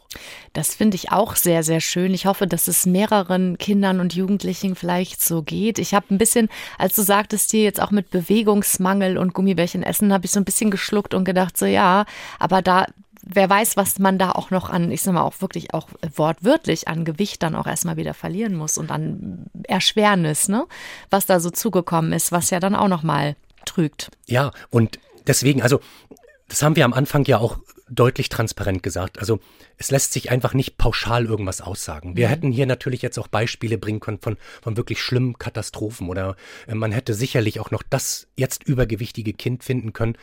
Das 0.54 0.76
finde 0.76 0.96
ich 0.96 1.12
auch 1.12 1.36
sehr, 1.36 1.62
sehr 1.62 1.82
schön. 1.82 2.14
Ich 2.14 2.26
hoffe, 2.26 2.48
dass 2.48 2.70
es 2.70 2.86
mehreren 2.86 3.58
Kindern 3.58 4.00
und 4.00 4.16
Jugendlichen 4.16 4.78
vielleicht 4.78 5.22
so 5.22 5.42
geht. 5.42 5.78
Ich 5.78 5.94
habe 5.94 6.06
ein 6.10 6.18
bisschen, 6.18 6.48
als 6.78 6.96
du 6.96 7.02
sagtest 7.02 7.52
dir 7.52 7.64
jetzt 7.64 7.82
auch 7.82 7.92
mit 7.92 8.12
Bewegungsmangel 8.12 9.18
und 9.18 9.34
Gummibärchen 9.34 9.84
essen, 9.84 10.14
habe 10.14 10.24
ich 10.24 10.32
so 10.32 10.40
ein 10.40 10.46
bisschen 10.46 10.72
geschluckt 10.72 11.14
und 11.14 11.26
gedacht, 11.26 11.58
so 11.58 11.66
ja, 11.66 12.06
aber 12.40 12.62
da, 12.62 12.86
wer 13.24 13.50
weiß, 13.50 13.76
was 13.76 14.00
man 14.00 14.18
da 14.18 14.32
auch 14.32 14.52
noch 14.52 14.70
an, 14.70 14.90
ich 14.90 15.02
sag 15.02 15.14
mal, 15.14 15.24
auch 15.24 15.42
wirklich 15.42 15.74
auch 15.74 15.90
wortwörtlich 16.16 16.88
an 16.88 17.04
Gewicht 17.04 17.44
dann 17.44 17.56
auch 17.56 17.68
erstmal 17.68 17.98
wieder 17.98 18.14
verlieren 18.14 18.56
muss 18.56 18.78
und 18.78 18.90
an 18.90 19.48
Erschwernis, 19.64 20.48
ne? 20.48 20.66
Was 21.10 21.26
da 21.26 21.42
so 21.42 21.50
zugekommen 21.50 22.14
ist, 22.14 22.32
was 22.32 22.52
ja 22.52 22.62
dann 22.62 22.74
auch 22.74 22.88
nochmal 22.88 23.36
trügt. 23.66 24.12
Ja, 24.28 24.52
und 24.70 24.98
deswegen, 25.28 25.62
also 25.62 25.82
das 26.48 26.62
haben 26.62 26.76
wir 26.76 26.86
am 26.86 26.94
Anfang 26.94 27.26
ja 27.26 27.40
auch 27.40 27.58
deutlich 27.90 28.30
transparent 28.30 28.84
gesagt. 28.84 29.20
Also 29.20 29.40
es 29.78 29.92
lässt 29.92 30.14
sich 30.14 30.32
einfach 30.32 30.54
nicht 30.54 30.78
pauschal 30.78 31.26
irgendwas 31.26 31.62
aussagen. 31.62 32.18
Wir 32.18 32.28
mhm. 32.28 32.32
hätten 32.32 32.52
hier 32.52 32.66
natürlich 32.66 33.02
jetzt 33.02 33.20
auch 33.20 33.28
Beispiele 33.28 33.78
bringen 33.78 34.00
können 34.00 34.20
von, 34.20 34.38
von 34.62 34.78
wirklich 34.78 35.02
schlimmen 35.02 35.38
Katastrophen 35.38 36.10
oder 36.10 36.36
äh, 36.68 36.76
man 36.76 36.92
hätte 36.92 37.14
sicherlich 37.14 37.60
auch 37.60 37.72
noch 37.72 37.84
das 37.84 38.28
jetzt 38.36 38.64
übergewichtige 38.64 39.34
Kind 39.34 39.64
finden 39.64 39.94
können. 39.94 40.18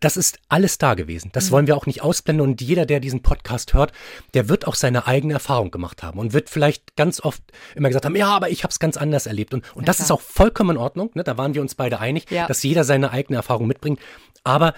Das 0.00 0.16
ist 0.16 0.38
alles 0.48 0.78
da 0.78 0.94
gewesen. 0.94 1.30
Das 1.32 1.46
mhm. 1.46 1.50
wollen 1.52 1.66
wir 1.66 1.76
auch 1.76 1.86
nicht 1.86 2.02
ausblenden. 2.02 2.48
Und 2.48 2.60
jeder, 2.62 2.86
der 2.86 3.00
diesen 3.00 3.22
Podcast 3.22 3.74
hört, 3.74 3.92
der 4.34 4.48
wird 4.48 4.66
auch 4.66 4.74
seine 4.74 5.06
eigene 5.06 5.34
Erfahrung 5.34 5.70
gemacht 5.70 6.02
haben 6.02 6.18
und 6.18 6.32
wird 6.32 6.48
vielleicht 6.48 6.96
ganz 6.96 7.20
oft 7.20 7.42
immer 7.74 7.88
gesagt 7.88 8.06
haben, 8.06 8.16
ja, 8.16 8.28
aber 8.28 8.48
ich 8.48 8.62
habe 8.64 8.72
es 8.72 8.78
ganz 8.78 8.96
anders 8.96 9.26
erlebt. 9.26 9.52
Und, 9.52 9.64
und 9.76 9.82
ja, 9.82 9.86
das 9.86 9.96
klar. 9.96 10.06
ist 10.06 10.10
auch 10.10 10.22
vollkommen 10.22 10.70
in 10.70 10.76
Ordnung. 10.78 11.10
Ne? 11.14 11.22
Da 11.22 11.36
waren 11.36 11.54
wir 11.54 11.60
uns 11.60 11.74
beide 11.74 12.00
einig, 12.00 12.30
ja. 12.30 12.46
dass 12.46 12.62
jeder 12.62 12.84
seine 12.84 13.10
eigene 13.10 13.36
Erfahrung 13.36 13.66
mitbringt. 13.66 14.00
Aber 14.42 14.74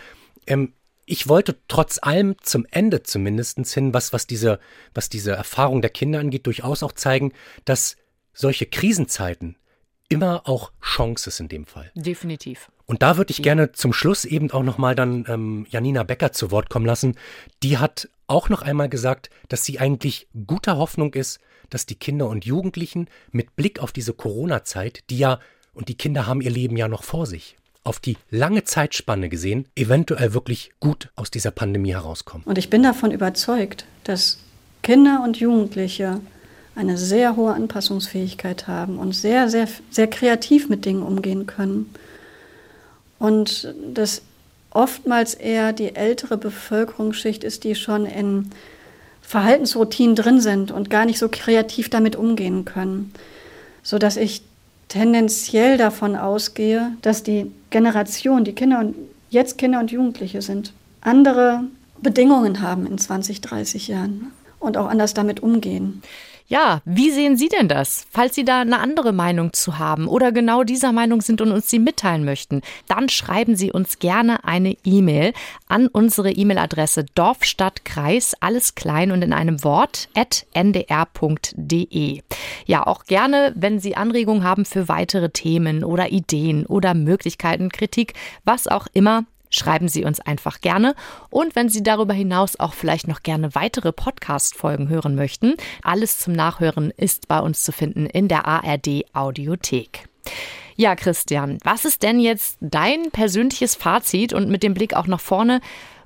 ähm, 0.46 0.72
ich 1.04 1.28
wollte 1.28 1.58
trotz 1.68 1.98
allem 2.00 2.36
zum 2.42 2.66
Ende 2.70 3.02
zumindest 3.02 3.58
hin, 3.72 3.92
was, 3.92 4.12
was, 4.12 4.26
diese, 4.26 4.60
was 4.94 5.08
diese 5.08 5.32
Erfahrung 5.32 5.82
der 5.82 5.90
Kinder 5.90 6.20
angeht, 6.20 6.46
durchaus 6.46 6.82
auch 6.82 6.92
zeigen, 6.92 7.32
dass 7.64 7.96
solche 8.32 8.66
Krisenzeiten 8.66 9.56
immer 10.08 10.42
auch 10.46 10.72
Chance 10.80 11.28
ist 11.28 11.40
in 11.40 11.48
dem 11.48 11.66
Fall. 11.66 11.90
Definitiv. 11.94 12.70
Und 12.84 13.02
da 13.02 13.16
würde 13.16 13.30
ich 13.30 13.42
gerne 13.42 13.72
zum 13.72 13.92
Schluss 13.92 14.24
eben 14.24 14.50
auch 14.50 14.62
nochmal 14.62 14.94
dann 14.94 15.24
ähm, 15.28 15.66
Janina 15.70 16.02
Becker 16.02 16.32
zu 16.32 16.50
Wort 16.50 16.68
kommen 16.68 16.86
lassen. 16.86 17.16
Die 17.62 17.78
hat 17.78 18.08
auch 18.26 18.48
noch 18.48 18.62
einmal 18.62 18.88
gesagt, 18.88 19.30
dass 19.48 19.64
sie 19.64 19.78
eigentlich 19.78 20.28
guter 20.46 20.76
Hoffnung 20.76 21.14
ist, 21.14 21.40
dass 21.70 21.86
die 21.86 21.94
Kinder 21.94 22.28
und 22.28 22.44
Jugendlichen 22.44 23.08
mit 23.30 23.56
Blick 23.56 23.80
auf 23.80 23.92
diese 23.92 24.12
Corona-Zeit, 24.12 25.04
die 25.08 25.18
ja, 25.18 25.40
und 25.72 25.88
die 25.88 25.96
Kinder 25.96 26.26
haben 26.26 26.42
ihr 26.42 26.50
Leben 26.50 26.76
ja 26.76 26.88
noch 26.88 27.02
vor 27.02 27.24
sich, 27.26 27.56
auf 27.84 27.98
die 27.98 28.16
lange 28.30 28.64
Zeitspanne 28.64 29.28
gesehen, 29.28 29.66
eventuell 29.74 30.34
wirklich 30.34 30.70
gut 30.80 31.10
aus 31.16 31.30
dieser 31.30 31.50
Pandemie 31.50 31.92
herauskommen. 31.92 32.44
Und 32.46 32.58
ich 32.58 32.70
bin 32.70 32.82
davon 32.82 33.10
überzeugt, 33.10 33.86
dass 34.04 34.38
Kinder 34.82 35.22
und 35.24 35.38
Jugendliche 35.38 36.20
eine 36.74 36.96
sehr 36.96 37.36
hohe 37.36 37.52
Anpassungsfähigkeit 37.52 38.66
haben 38.66 38.98
und 38.98 39.12
sehr, 39.12 39.48
sehr, 39.48 39.68
sehr 39.90 40.06
kreativ 40.06 40.68
mit 40.68 40.84
Dingen 40.84 41.02
umgehen 41.02 41.46
können. 41.46 41.92
Und 43.18 43.74
dass 43.92 44.22
oftmals 44.70 45.34
eher 45.34 45.72
die 45.72 45.94
ältere 45.94 46.38
Bevölkerungsschicht 46.38 47.44
ist, 47.44 47.64
die 47.64 47.74
schon 47.74 48.06
in 48.06 48.50
Verhaltensroutinen 49.20 50.16
drin 50.16 50.40
sind 50.40 50.70
und 50.70 50.90
gar 50.90 51.04
nicht 51.04 51.18
so 51.18 51.28
kreativ 51.28 51.90
damit 51.90 52.16
umgehen 52.16 52.64
können. 52.64 53.12
Sodass 53.82 54.16
ich 54.16 54.42
tendenziell 54.92 55.78
davon 55.78 56.16
ausgehe, 56.16 56.92
dass 57.00 57.22
die 57.22 57.50
Generation, 57.70 58.44
die 58.44 58.52
Kinder 58.52 58.78
und 58.78 58.94
jetzt 59.30 59.56
Kinder 59.56 59.80
und 59.80 59.90
Jugendliche 59.90 60.42
sind, 60.42 60.74
andere 61.00 61.64
Bedingungen 62.02 62.60
haben 62.60 62.86
in 62.86 62.98
20, 62.98 63.40
30 63.40 63.88
Jahren 63.88 64.32
und 64.60 64.76
auch 64.76 64.86
anders 64.88 65.14
damit 65.14 65.40
umgehen. 65.40 66.02
Ja, 66.46 66.82
wie 66.84 67.10
sehen 67.10 67.36
Sie 67.36 67.48
denn 67.48 67.68
das? 67.68 68.06
Falls 68.10 68.34
Sie 68.34 68.44
da 68.44 68.60
eine 68.60 68.78
andere 68.80 69.12
Meinung 69.12 69.52
zu 69.52 69.78
haben 69.78 70.06
oder 70.06 70.32
genau 70.32 70.64
dieser 70.64 70.92
Meinung 70.92 71.20
sind 71.20 71.40
und 71.40 71.52
uns 71.52 71.70
sie 71.70 71.78
mitteilen 71.78 72.24
möchten, 72.24 72.62
dann 72.88 73.08
schreiben 73.08 73.56
Sie 73.56 73.72
uns 73.72 73.98
gerne 73.98 74.44
eine 74.44 74.76
E-Mail 74.84 75.32
an 75.68 75.86
unsere 75.86 76.30
E-Mail-Adresse 76.30 77.06
Dorfstadtkreis, 77.14 78.34
alles 78.40 78.74
klein 78.74 79.12
und 79.12 79.22
in 79.22 79.32
einem 79.32 79.64
Wort, 79.64 80.08
at 80.14 80.46
ndr.de. 80.54 82.22
Ja, 82.66 82.86
auch 82.86 83.04
gerne, 83.04 83.52
wenn 83.56 83.80
Sie 83.80 83.96
Anregungen 83.96 84.44
haben 84.44 84.64
für 84.64 84.88
weitere 84.88 85.30
Themen 85.30 85.84
oder 85.84 86.10
Ideen 86.12 86.66
oder 86.66 86.94
Möglichkeiten, 86.94 87.70
Kritik, 87.70 88.14
was 88.44 88.68
auch 88.68 88.86
immer, 88.92 89.24
schreiben 89.52 89.86
Sie 89.86 90.04
uns 90.04 90.18
einfach 90.18 90.60
gerne. 90.60 90.94
Und 91.30 91.54
wenn 91.54 91.68
Sie 91.68 91.84
darüber 91.84 92.14
hinaus 92.14 92.58
auch 92.58 92.74
vielleicht 92.74 93.06
noch 93.06 93.22
gerne 93.22 93.54
weitere 93.54 93.92
Podcast-Folgen 93.92 94.88
hören 94.88 95.14
möchten, 95.14 95.54
alles 95.82 96.18
zum 96.18 96.32
Nachhören 96.32 96.90
ist 96.96 97.28
bei 97.28 97.38
uns 97.38 97.62
zu 97.62 97.70
finden 97.70 98.06
in 98.06 98.26
der 98.26 98.46
ARD 98.46 99.04
Audiothek. 99.12 100.08
Ja, 100.76 100.96
Christian, 100.96 101.58
was 101.64 101.84
ist 101.84 102.02
denn 102.02 102.18
jetzt 102.18 102.56
dein 102.60 103.10
persönliches 103.12 103.74
Fazit 103.74 104.32
und 104.32 104.48
mit 104.48 104.62
dem 104.62 104.74
Blick 104.74 104.94
auch 104.94 105.06
nach 105.06 105.20
vorne? 105.20 105.60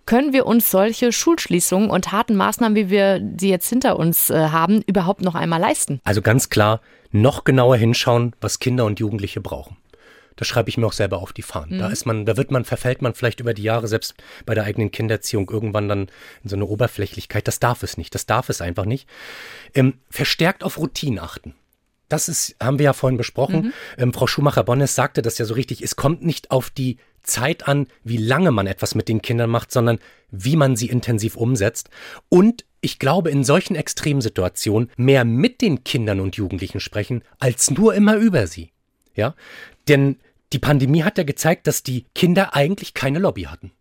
Können 0.06 0.32
wir 0.32 0.46
uns 0.46 0.70
solche 0.70 1.10
Schulschließungen 1.10 1.90
und 1.90 2.12
harten 2.12 2.36
Maßnahmen, 2.36 2.76
wie 2.76 2.90
wir 2.90 3.20
sie 3.38 3.50
jetzt 3.50 3.68
hinter 3.68 3.98
uns 3.98 4.30
äh, 4.30 4.50
haben, 4.50 4.82
überhaupt 4.86 5.22
noch 5.22 5.34
einmal 5.34 5.60
leisten? 5.60 6.00
Also 6.04 6.22
ganz 6.22 6.48
klar, 6.48 6.80
noch 7.10 7.44
genauer 7.44 7.76
hinschauen, 7.76 8.32
was 8.40 8.60
Kinder 8.60 8.84
und 8.84 9.00
Jugendliche 9.00 9.40
brauchen. 9.40 9.76
Das 10.36 10.46
schreibe 10.46 10.68
ich 10.68 10.76
mir 10.76 10.86
auch 10.86 10.92
selber 10.92 11.18
auf 11.18 11.32
die 11.32 11.42
Fahnen. 11.42 11.76
Mhm. 11.76 11.78
Da 11.78 11.88
ist 11.88 12.06
man, 12.06 12.26
da 12.26 12.36
wird 12.36 12.50
man, 12.50 12.64
verfällt 12.64 13.02
man 13.02 13.14
vielleicht 13.14 13.40
über 13.40 13.54
die 13.54 13.62
Jahre, 13.62 13.88
selbst 13.88 14.14
bei 14.44 14.54
der 14.54 14.64
eigenen 14.64 14.90
Kindererziehung, 14.90 15.50
irgendwann 15.50 15.88
dann 15.88 16.00
in 16.42 16.48
so 16.48 16.56
eine 16.56 16.66
Oberflächlichkeit. 16.66 17.48
Das 17.48 17.58
darf 17.58 17.82
es 17.82 17.96
nicht. 17.96 18.14
Das 18.14 18.26
darf 18.26 18.48
es 18.48 18.60
einfach 18.60 18.84
nicht. 18.84 19.08
Ähm, 19.74 19.94
verstärkt 20.10 20.62
auf 20.62 20.78
Routinen 20.78 21.18
achten. 21.18 21.54
Das 22.08 22.28
ist, 22.28 22.54
haben 22.62 22.78
wir 22.78 22.84
ja 22.84 22.92
vorhin 22.92 23.16
besprochen. 23.16 23.56
Mhm. 23.66 23.72
Ähm, 23.98 24.12
Frau 24.12 24.26
Schumacher-Bonnes 24.26 24.94
sagte 24.94 25.22
das 25.22 25.38
ja 25.38 25.44
so 25.44 25.54
richtig. 25.54 25.82
Es 25.82 25.96
kommt 25.96 26.24
nicht 26.24 26.50
auf 26.50 26.70
die 26.70 26.98
Zeit 27.22 27.66
an, 27.66 27.88
wie 28.04 28.16
lange 28.16 28.52
man 28.52 28.66
etwas 28.66 28.94
mit 28.94 29.08
den 29.08 29.20
Kindern 29.22 29.50
macht, 29.50 29.72
sondern 29.72 29.98
wie 30.30 30.56
man 30.56 30.76
sie 30.76 30.88
intensiv 30.88 31.36
umsetzt. 31.36 31.90
Und 32.28 32.64
ich 32.80 32.98
glaube, 32.98 33.30
in 33.30 33.42
solchen 33.42 33.74
Extremsituationen 33.74 34.90
mehr 34.96 35.24
mit 35.24 35.60
den 35.60 35.82
Kindern 35.82 36.20
und 36.20 36.36
Jugendlichen 36.36 36.78
sprechen, 36.78 37.22
als 37.38 37.70
nur 37.70 37.94
immer 37.94 38.16
über 38.16 38.46
sie. 38.46 38.70
Ja, 39.14 39.34
denn 39.88 40.16
die 40.52 40.58
Pandemie 40.58 41.02
hat 41.02 41.18
ja 41.18 41.24
gezeigt, 41.24 41.66
dass 41.66 41.82
die 41.82 42.06
Kinder 42.14 42.54
eigentlich 42.54 42.94
keine 42.94 43.18
Lobby 43.18 43.42
hatten. 43.42 43.72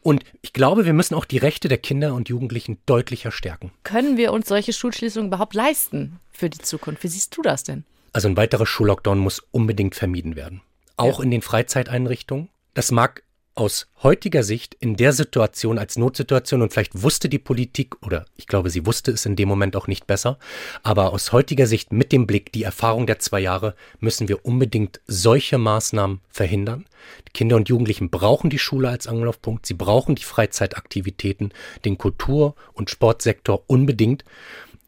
Und 0.00 0.24
ich 0.42 0.52
glaube, 0.52 0.84
wir 0.86 0.92
müssen 0.92 1.14
auch 1.14 1.24
die 1.24 1.38
Rechte 1.38 1.68
der 1.68 1.78
Kinder 1.78 2.14
und 2.14 2.28
Jugendlichen 2.28 2.78
deutlicher 2.86 3.32
stärken. 3.32 3.72
Können 3.82 4.16
wir 4.16 4.32
uns 4.32 4.48
solche 4.48 4.72
Schulschließungen 4.72 5.28
überhaupt 5.28 5.54
leisten 5.54 6.20
für 6.30 6.48
die 6.48 6.58
Zukunft? 6.58 7.02
Wie 7.02 7.08
siehst 7.08 7.36
du 7.36 7.42
das 7.42 7.64
denn? 7.64 7.84
Also 8.12 8.28
ein 8.28 8.36
weiterer 8.36 8.66
Schullockdown 8.66 9.18
muss 9.18 9.40
unbedingt 9.50 9.94
vermieden 9.94 10.36
werden. 10.36 10.62
Auch 10.96 11.18
ja. 11.18 11.24
in 11.24 11.30
den 11.30 11.42
Freizeiteinrichtungen. 11.42 12.48
Das 12.74 12.90
mag 12.92 13.22
aus 13.58 13.88
heutiger 14.04 14.44
Sicht 14.44 14.76
in 14.78 14.94
der 14.94 15.12
Situation 15.12 15.78
als 15.78 15.98
Notsituation 15.98 16.62
und 16.62 16.72
vielleicht 16.72 17.02
wusste 17.02 17.28
die 17.28 17.40
Politik 17.40 17.96
oder 18.06 18.24
ich 18.36 18.46
glaube, 18.46 18.70
sie 18.70 18.86
wusste 18.86 19.10
es 19.10 19.26
in 19.26 19.34
dem 19.34 19.48
Moment 19.48 19.74
auch 19.74 19.88
nicht 19.88 20.06
besser, 20.06 20.38
aber 20.84 21.12
aus 21.12 21.32
heutiger 21.32 21.66
Sicht 21.66 21.92
mit 21.92 22.12
dem 22.12 22.28
Blick, 22.28 22.52
die 22.52 22.62
Erfahrung 22.62 23.08
der 23.08 23.18
zwei 23.18 23.40
Jahre, 23.40 23.74
müssen 23.98 24.28
wir 24.28 24.44
unbedingt 24.44 25.00
solche 25.08 25.58
Maßnahmen 25.58 26.20
verhindern. 26.30 26.86
Die 27.26 27.32
Kinder 27.32 27.56
und 27.56 27.68
Jugendlichen 27.68 28.10
brauchen 28.10 28.48
die 28.48 28.60
Schule 28.60 28.90
als 28.90 29.08
Anlaufpunkt, 29.08 29.66
sie 29.66 29.74
brauchen 29.74 30.14
die 30.14 30.22
Freizeitaktivitäten, 30.22 31.52
den 31.84 31.98
Kultur- 31.98 32.54
und 32.74 32.90
Sportsektor 32.90 33.64
unbedingt. 33.66 34.24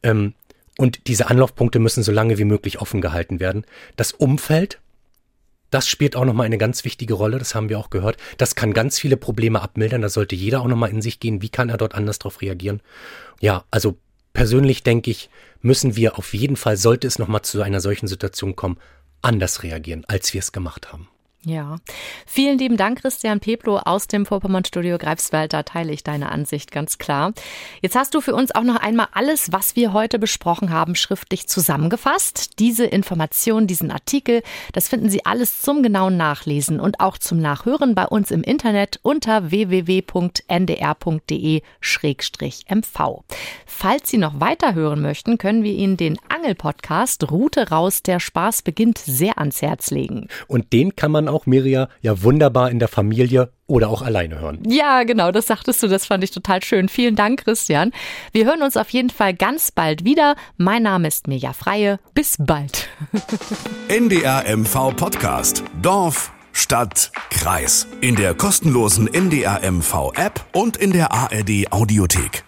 Ähm, 0.04 0.34
und 0.78 1.08
diese 1.08 1.28
Anlaufpunkte 1.28 1.80
müssen 1.80 2.04
so 2.04 2.12
lange 2.12 2.38
wie 2.38 2.44
möglich 2.44 2.80
offen 2.80 3.00
gehalten 3.00 3.40
werden. 3.40 3.66
Das 3.96 4.12
Umfeld 4.12 4.78
das 5.70 5.88
spielt 5.88 6.16
auch 6.16 6.24
nochmal 6.24 6.46
eine 6.46 6.58
ganz 6.58 6.84
wichtige 6.84 7.14
Rolle, 7.14 7.38
das 7.38 7.54
haben 7.54 7.68
wir 7.68 7.78
auch 7.78 7.90
gehört. 7.90 8.16
Das 8.38 8.54
kann 8.54 8.72
ganz 8.72 8.98
viele 8.98 9.16
Probleme 9.16 9.62
abmildern, 9.62 10.02
da 10.02 10.08
sollte 10.08 10.34
jeder 10.34 10.60
auch 10.60 10.68
nochmal 10.68 10.90
in 10.90 11.02
sich 11.02 11.20
gehen, 11.20 11.42
wie 11.42 11.48
kann 11.48 11.68
er 11.68 11.76
dort 11.76 11.94
anders 11.94 12.18
darauf 12.18 12.40
reagieren. 12.40 12.80
Ja, 13.40 13.64
also 13.70 13.96
persönlich 14.32 14.82
denke 14.82 15.10
ich, 15.10 15.30
müssen 15.62 15.96
wir 15.96 16.18
auf 16.18 16.34
jeden 16.34 16.56
Fall, 16.56 16.76
sollte 16.76 17.06
es 17.06 17.18
nochmal 17.18 17.42
zu 17.42 17.62
einer 17.62 17.80
solchen 17.80 18.06
Situation 18.06 18.56
kommen, 18.56 18.78
anders 19.22 19.62
reagieren, 19.62 20.04
als 20.06 20.32
wir 20.32 20.40
es 20.40 20.52
gemacht 20.52 20.92
haben. 20.92 21.08
Ja, 21.46 21.76
vielen 22.26 22.58
lieben 22.58 22.76
Dank, 22.76 23.00
Christian 23.00 23.40
Peplo 23.40 23.78
aus 23.78 24.06
dem 24.06 24.26
Vorpommern-Studio 24.26 24.98
Greifswald. 24.98 25.54
Da 25.54 25.62
teile 25.62 25.90
ich 25.90 26.04
deine 26.04 26.30
Ansicht 26.30 26.70
ganz 26.70 26.98
klar. 26.98 27.32
Jetzt 27.80 27.96
hast 27.96 28.12
du 28.12 28.20
für 28.20 28.34
uns 28.34 28.54
auch 28.54 28.62
noch 28.62 28.76
einmal 28.76 29.08
alles, 29.12 29.50
was 29.50 29.74
wir 29.74 29.94
heute 29.94 30.18
besprochen 30.18 30.68
haben, 30.68 30.94
schriftlich 30.96 31.48
zusammengefasst. 31.48 32.58
Diese 32.58 32.84
Information, 32.84 33.66
diesen 33.66 33.90
Artikel, 33.90 34.42
das 34.74 34.88
finden 34.90 35.08
Sie 35.08 35.24
alles 35.24 35.62
zum 35.62 35.82
genauen 35.82 36.18
Nachlesen 36.18 36.78
und 36.78 37.00
auch 37.00 37.16
zum 37.16 37.40
Nachhören 37.40 37.94
bei 37.94 38.04
uns 38.04 38.30
im 38.30 38.42
Internet 38.42 39.00
unter 39.00 39.50
www.ndr.de-mv. 39.50 40.10
Falls 43.64 44.10
Sie 44.10 44.18
noch 44.18 44.40
weiterhören 44.40 45.00
möchten, 45.00 45.38
können 45.38 45.64
wir 45.64 45.72
Ihnen 45.72 45.96
den 45.96 46.18
Angel-Podcast 46.28 47.30
Route 47.30 47.70
raus, 47.70 48.02
der 48.02 48.20
Spaß 48.20 48.60
beginnt, 48.60 48.98
sehr 48.98 49.38
ans 49.38 49.62
Herz 49.62 49.90
legen. 49.90 50.28
Und 50.46 50.74
den 50.74 50.96
kann 50.96 51.10
man 51.10 51.29
auch 51.32 51.46
Miria 51.46 51.88
ja 52.02 52.22
wunderbar 52.22 52.70
in 52.70 52.78
der 52.78 52.88
Familie 52.88 53.50
oder 53.66 53.88
auch 53.88 54.02
alleine 54.02 54.40
hören. 54.40 54.60
Ja, 54.66 55.04
genau, 55.04 55.30
das 55.30 55.46
sagtest 55.46 55.82
du, 55.82 55.88
das 55.88 56.06
fand 56.06 56.24
ich 56.24 56.30
total 56.30 56.62
schön. 56.62 56.88
Vielen 56.88 57.16
Dank, 57.16 57.44
Christian. 57.44 57.92
Wir 58.32 58.44
hören 58.44 58.62
uns 58.62 58.76
auf 58.76 58.90
jeden 58.90 59.10
Fall 59.10 59.34
ganz 59.34 59.70
bald 59.70 60.04
wieder. 60.04 60.34
Mein 60.56 60.82
Name 60.82 61.08
ist 61.08 61.28
Mirja 61.28 61.52
Freie. 61.52 61.98
Bis 62.14 62.36
bald. 62.38 62.88
NDR 63.88 64.44
MV 64.56 64.96
Podcast. 64.96 65.62
Dorf, 65.80 66.32
Stadt, 66.52 67.12
Kreis. 67.30 67.86
In 68.00 68.16
der 68.16 68.34
kostenlosen 68.34 69.06
NDR 69.12 69.60
MV 69.70 70.12
App 70.16 70.44
und 70.52 70.76
in 70.76 70.92
der 70.92 71.12
ARD 71.12 71.70
Audiothek. 71.70 72.44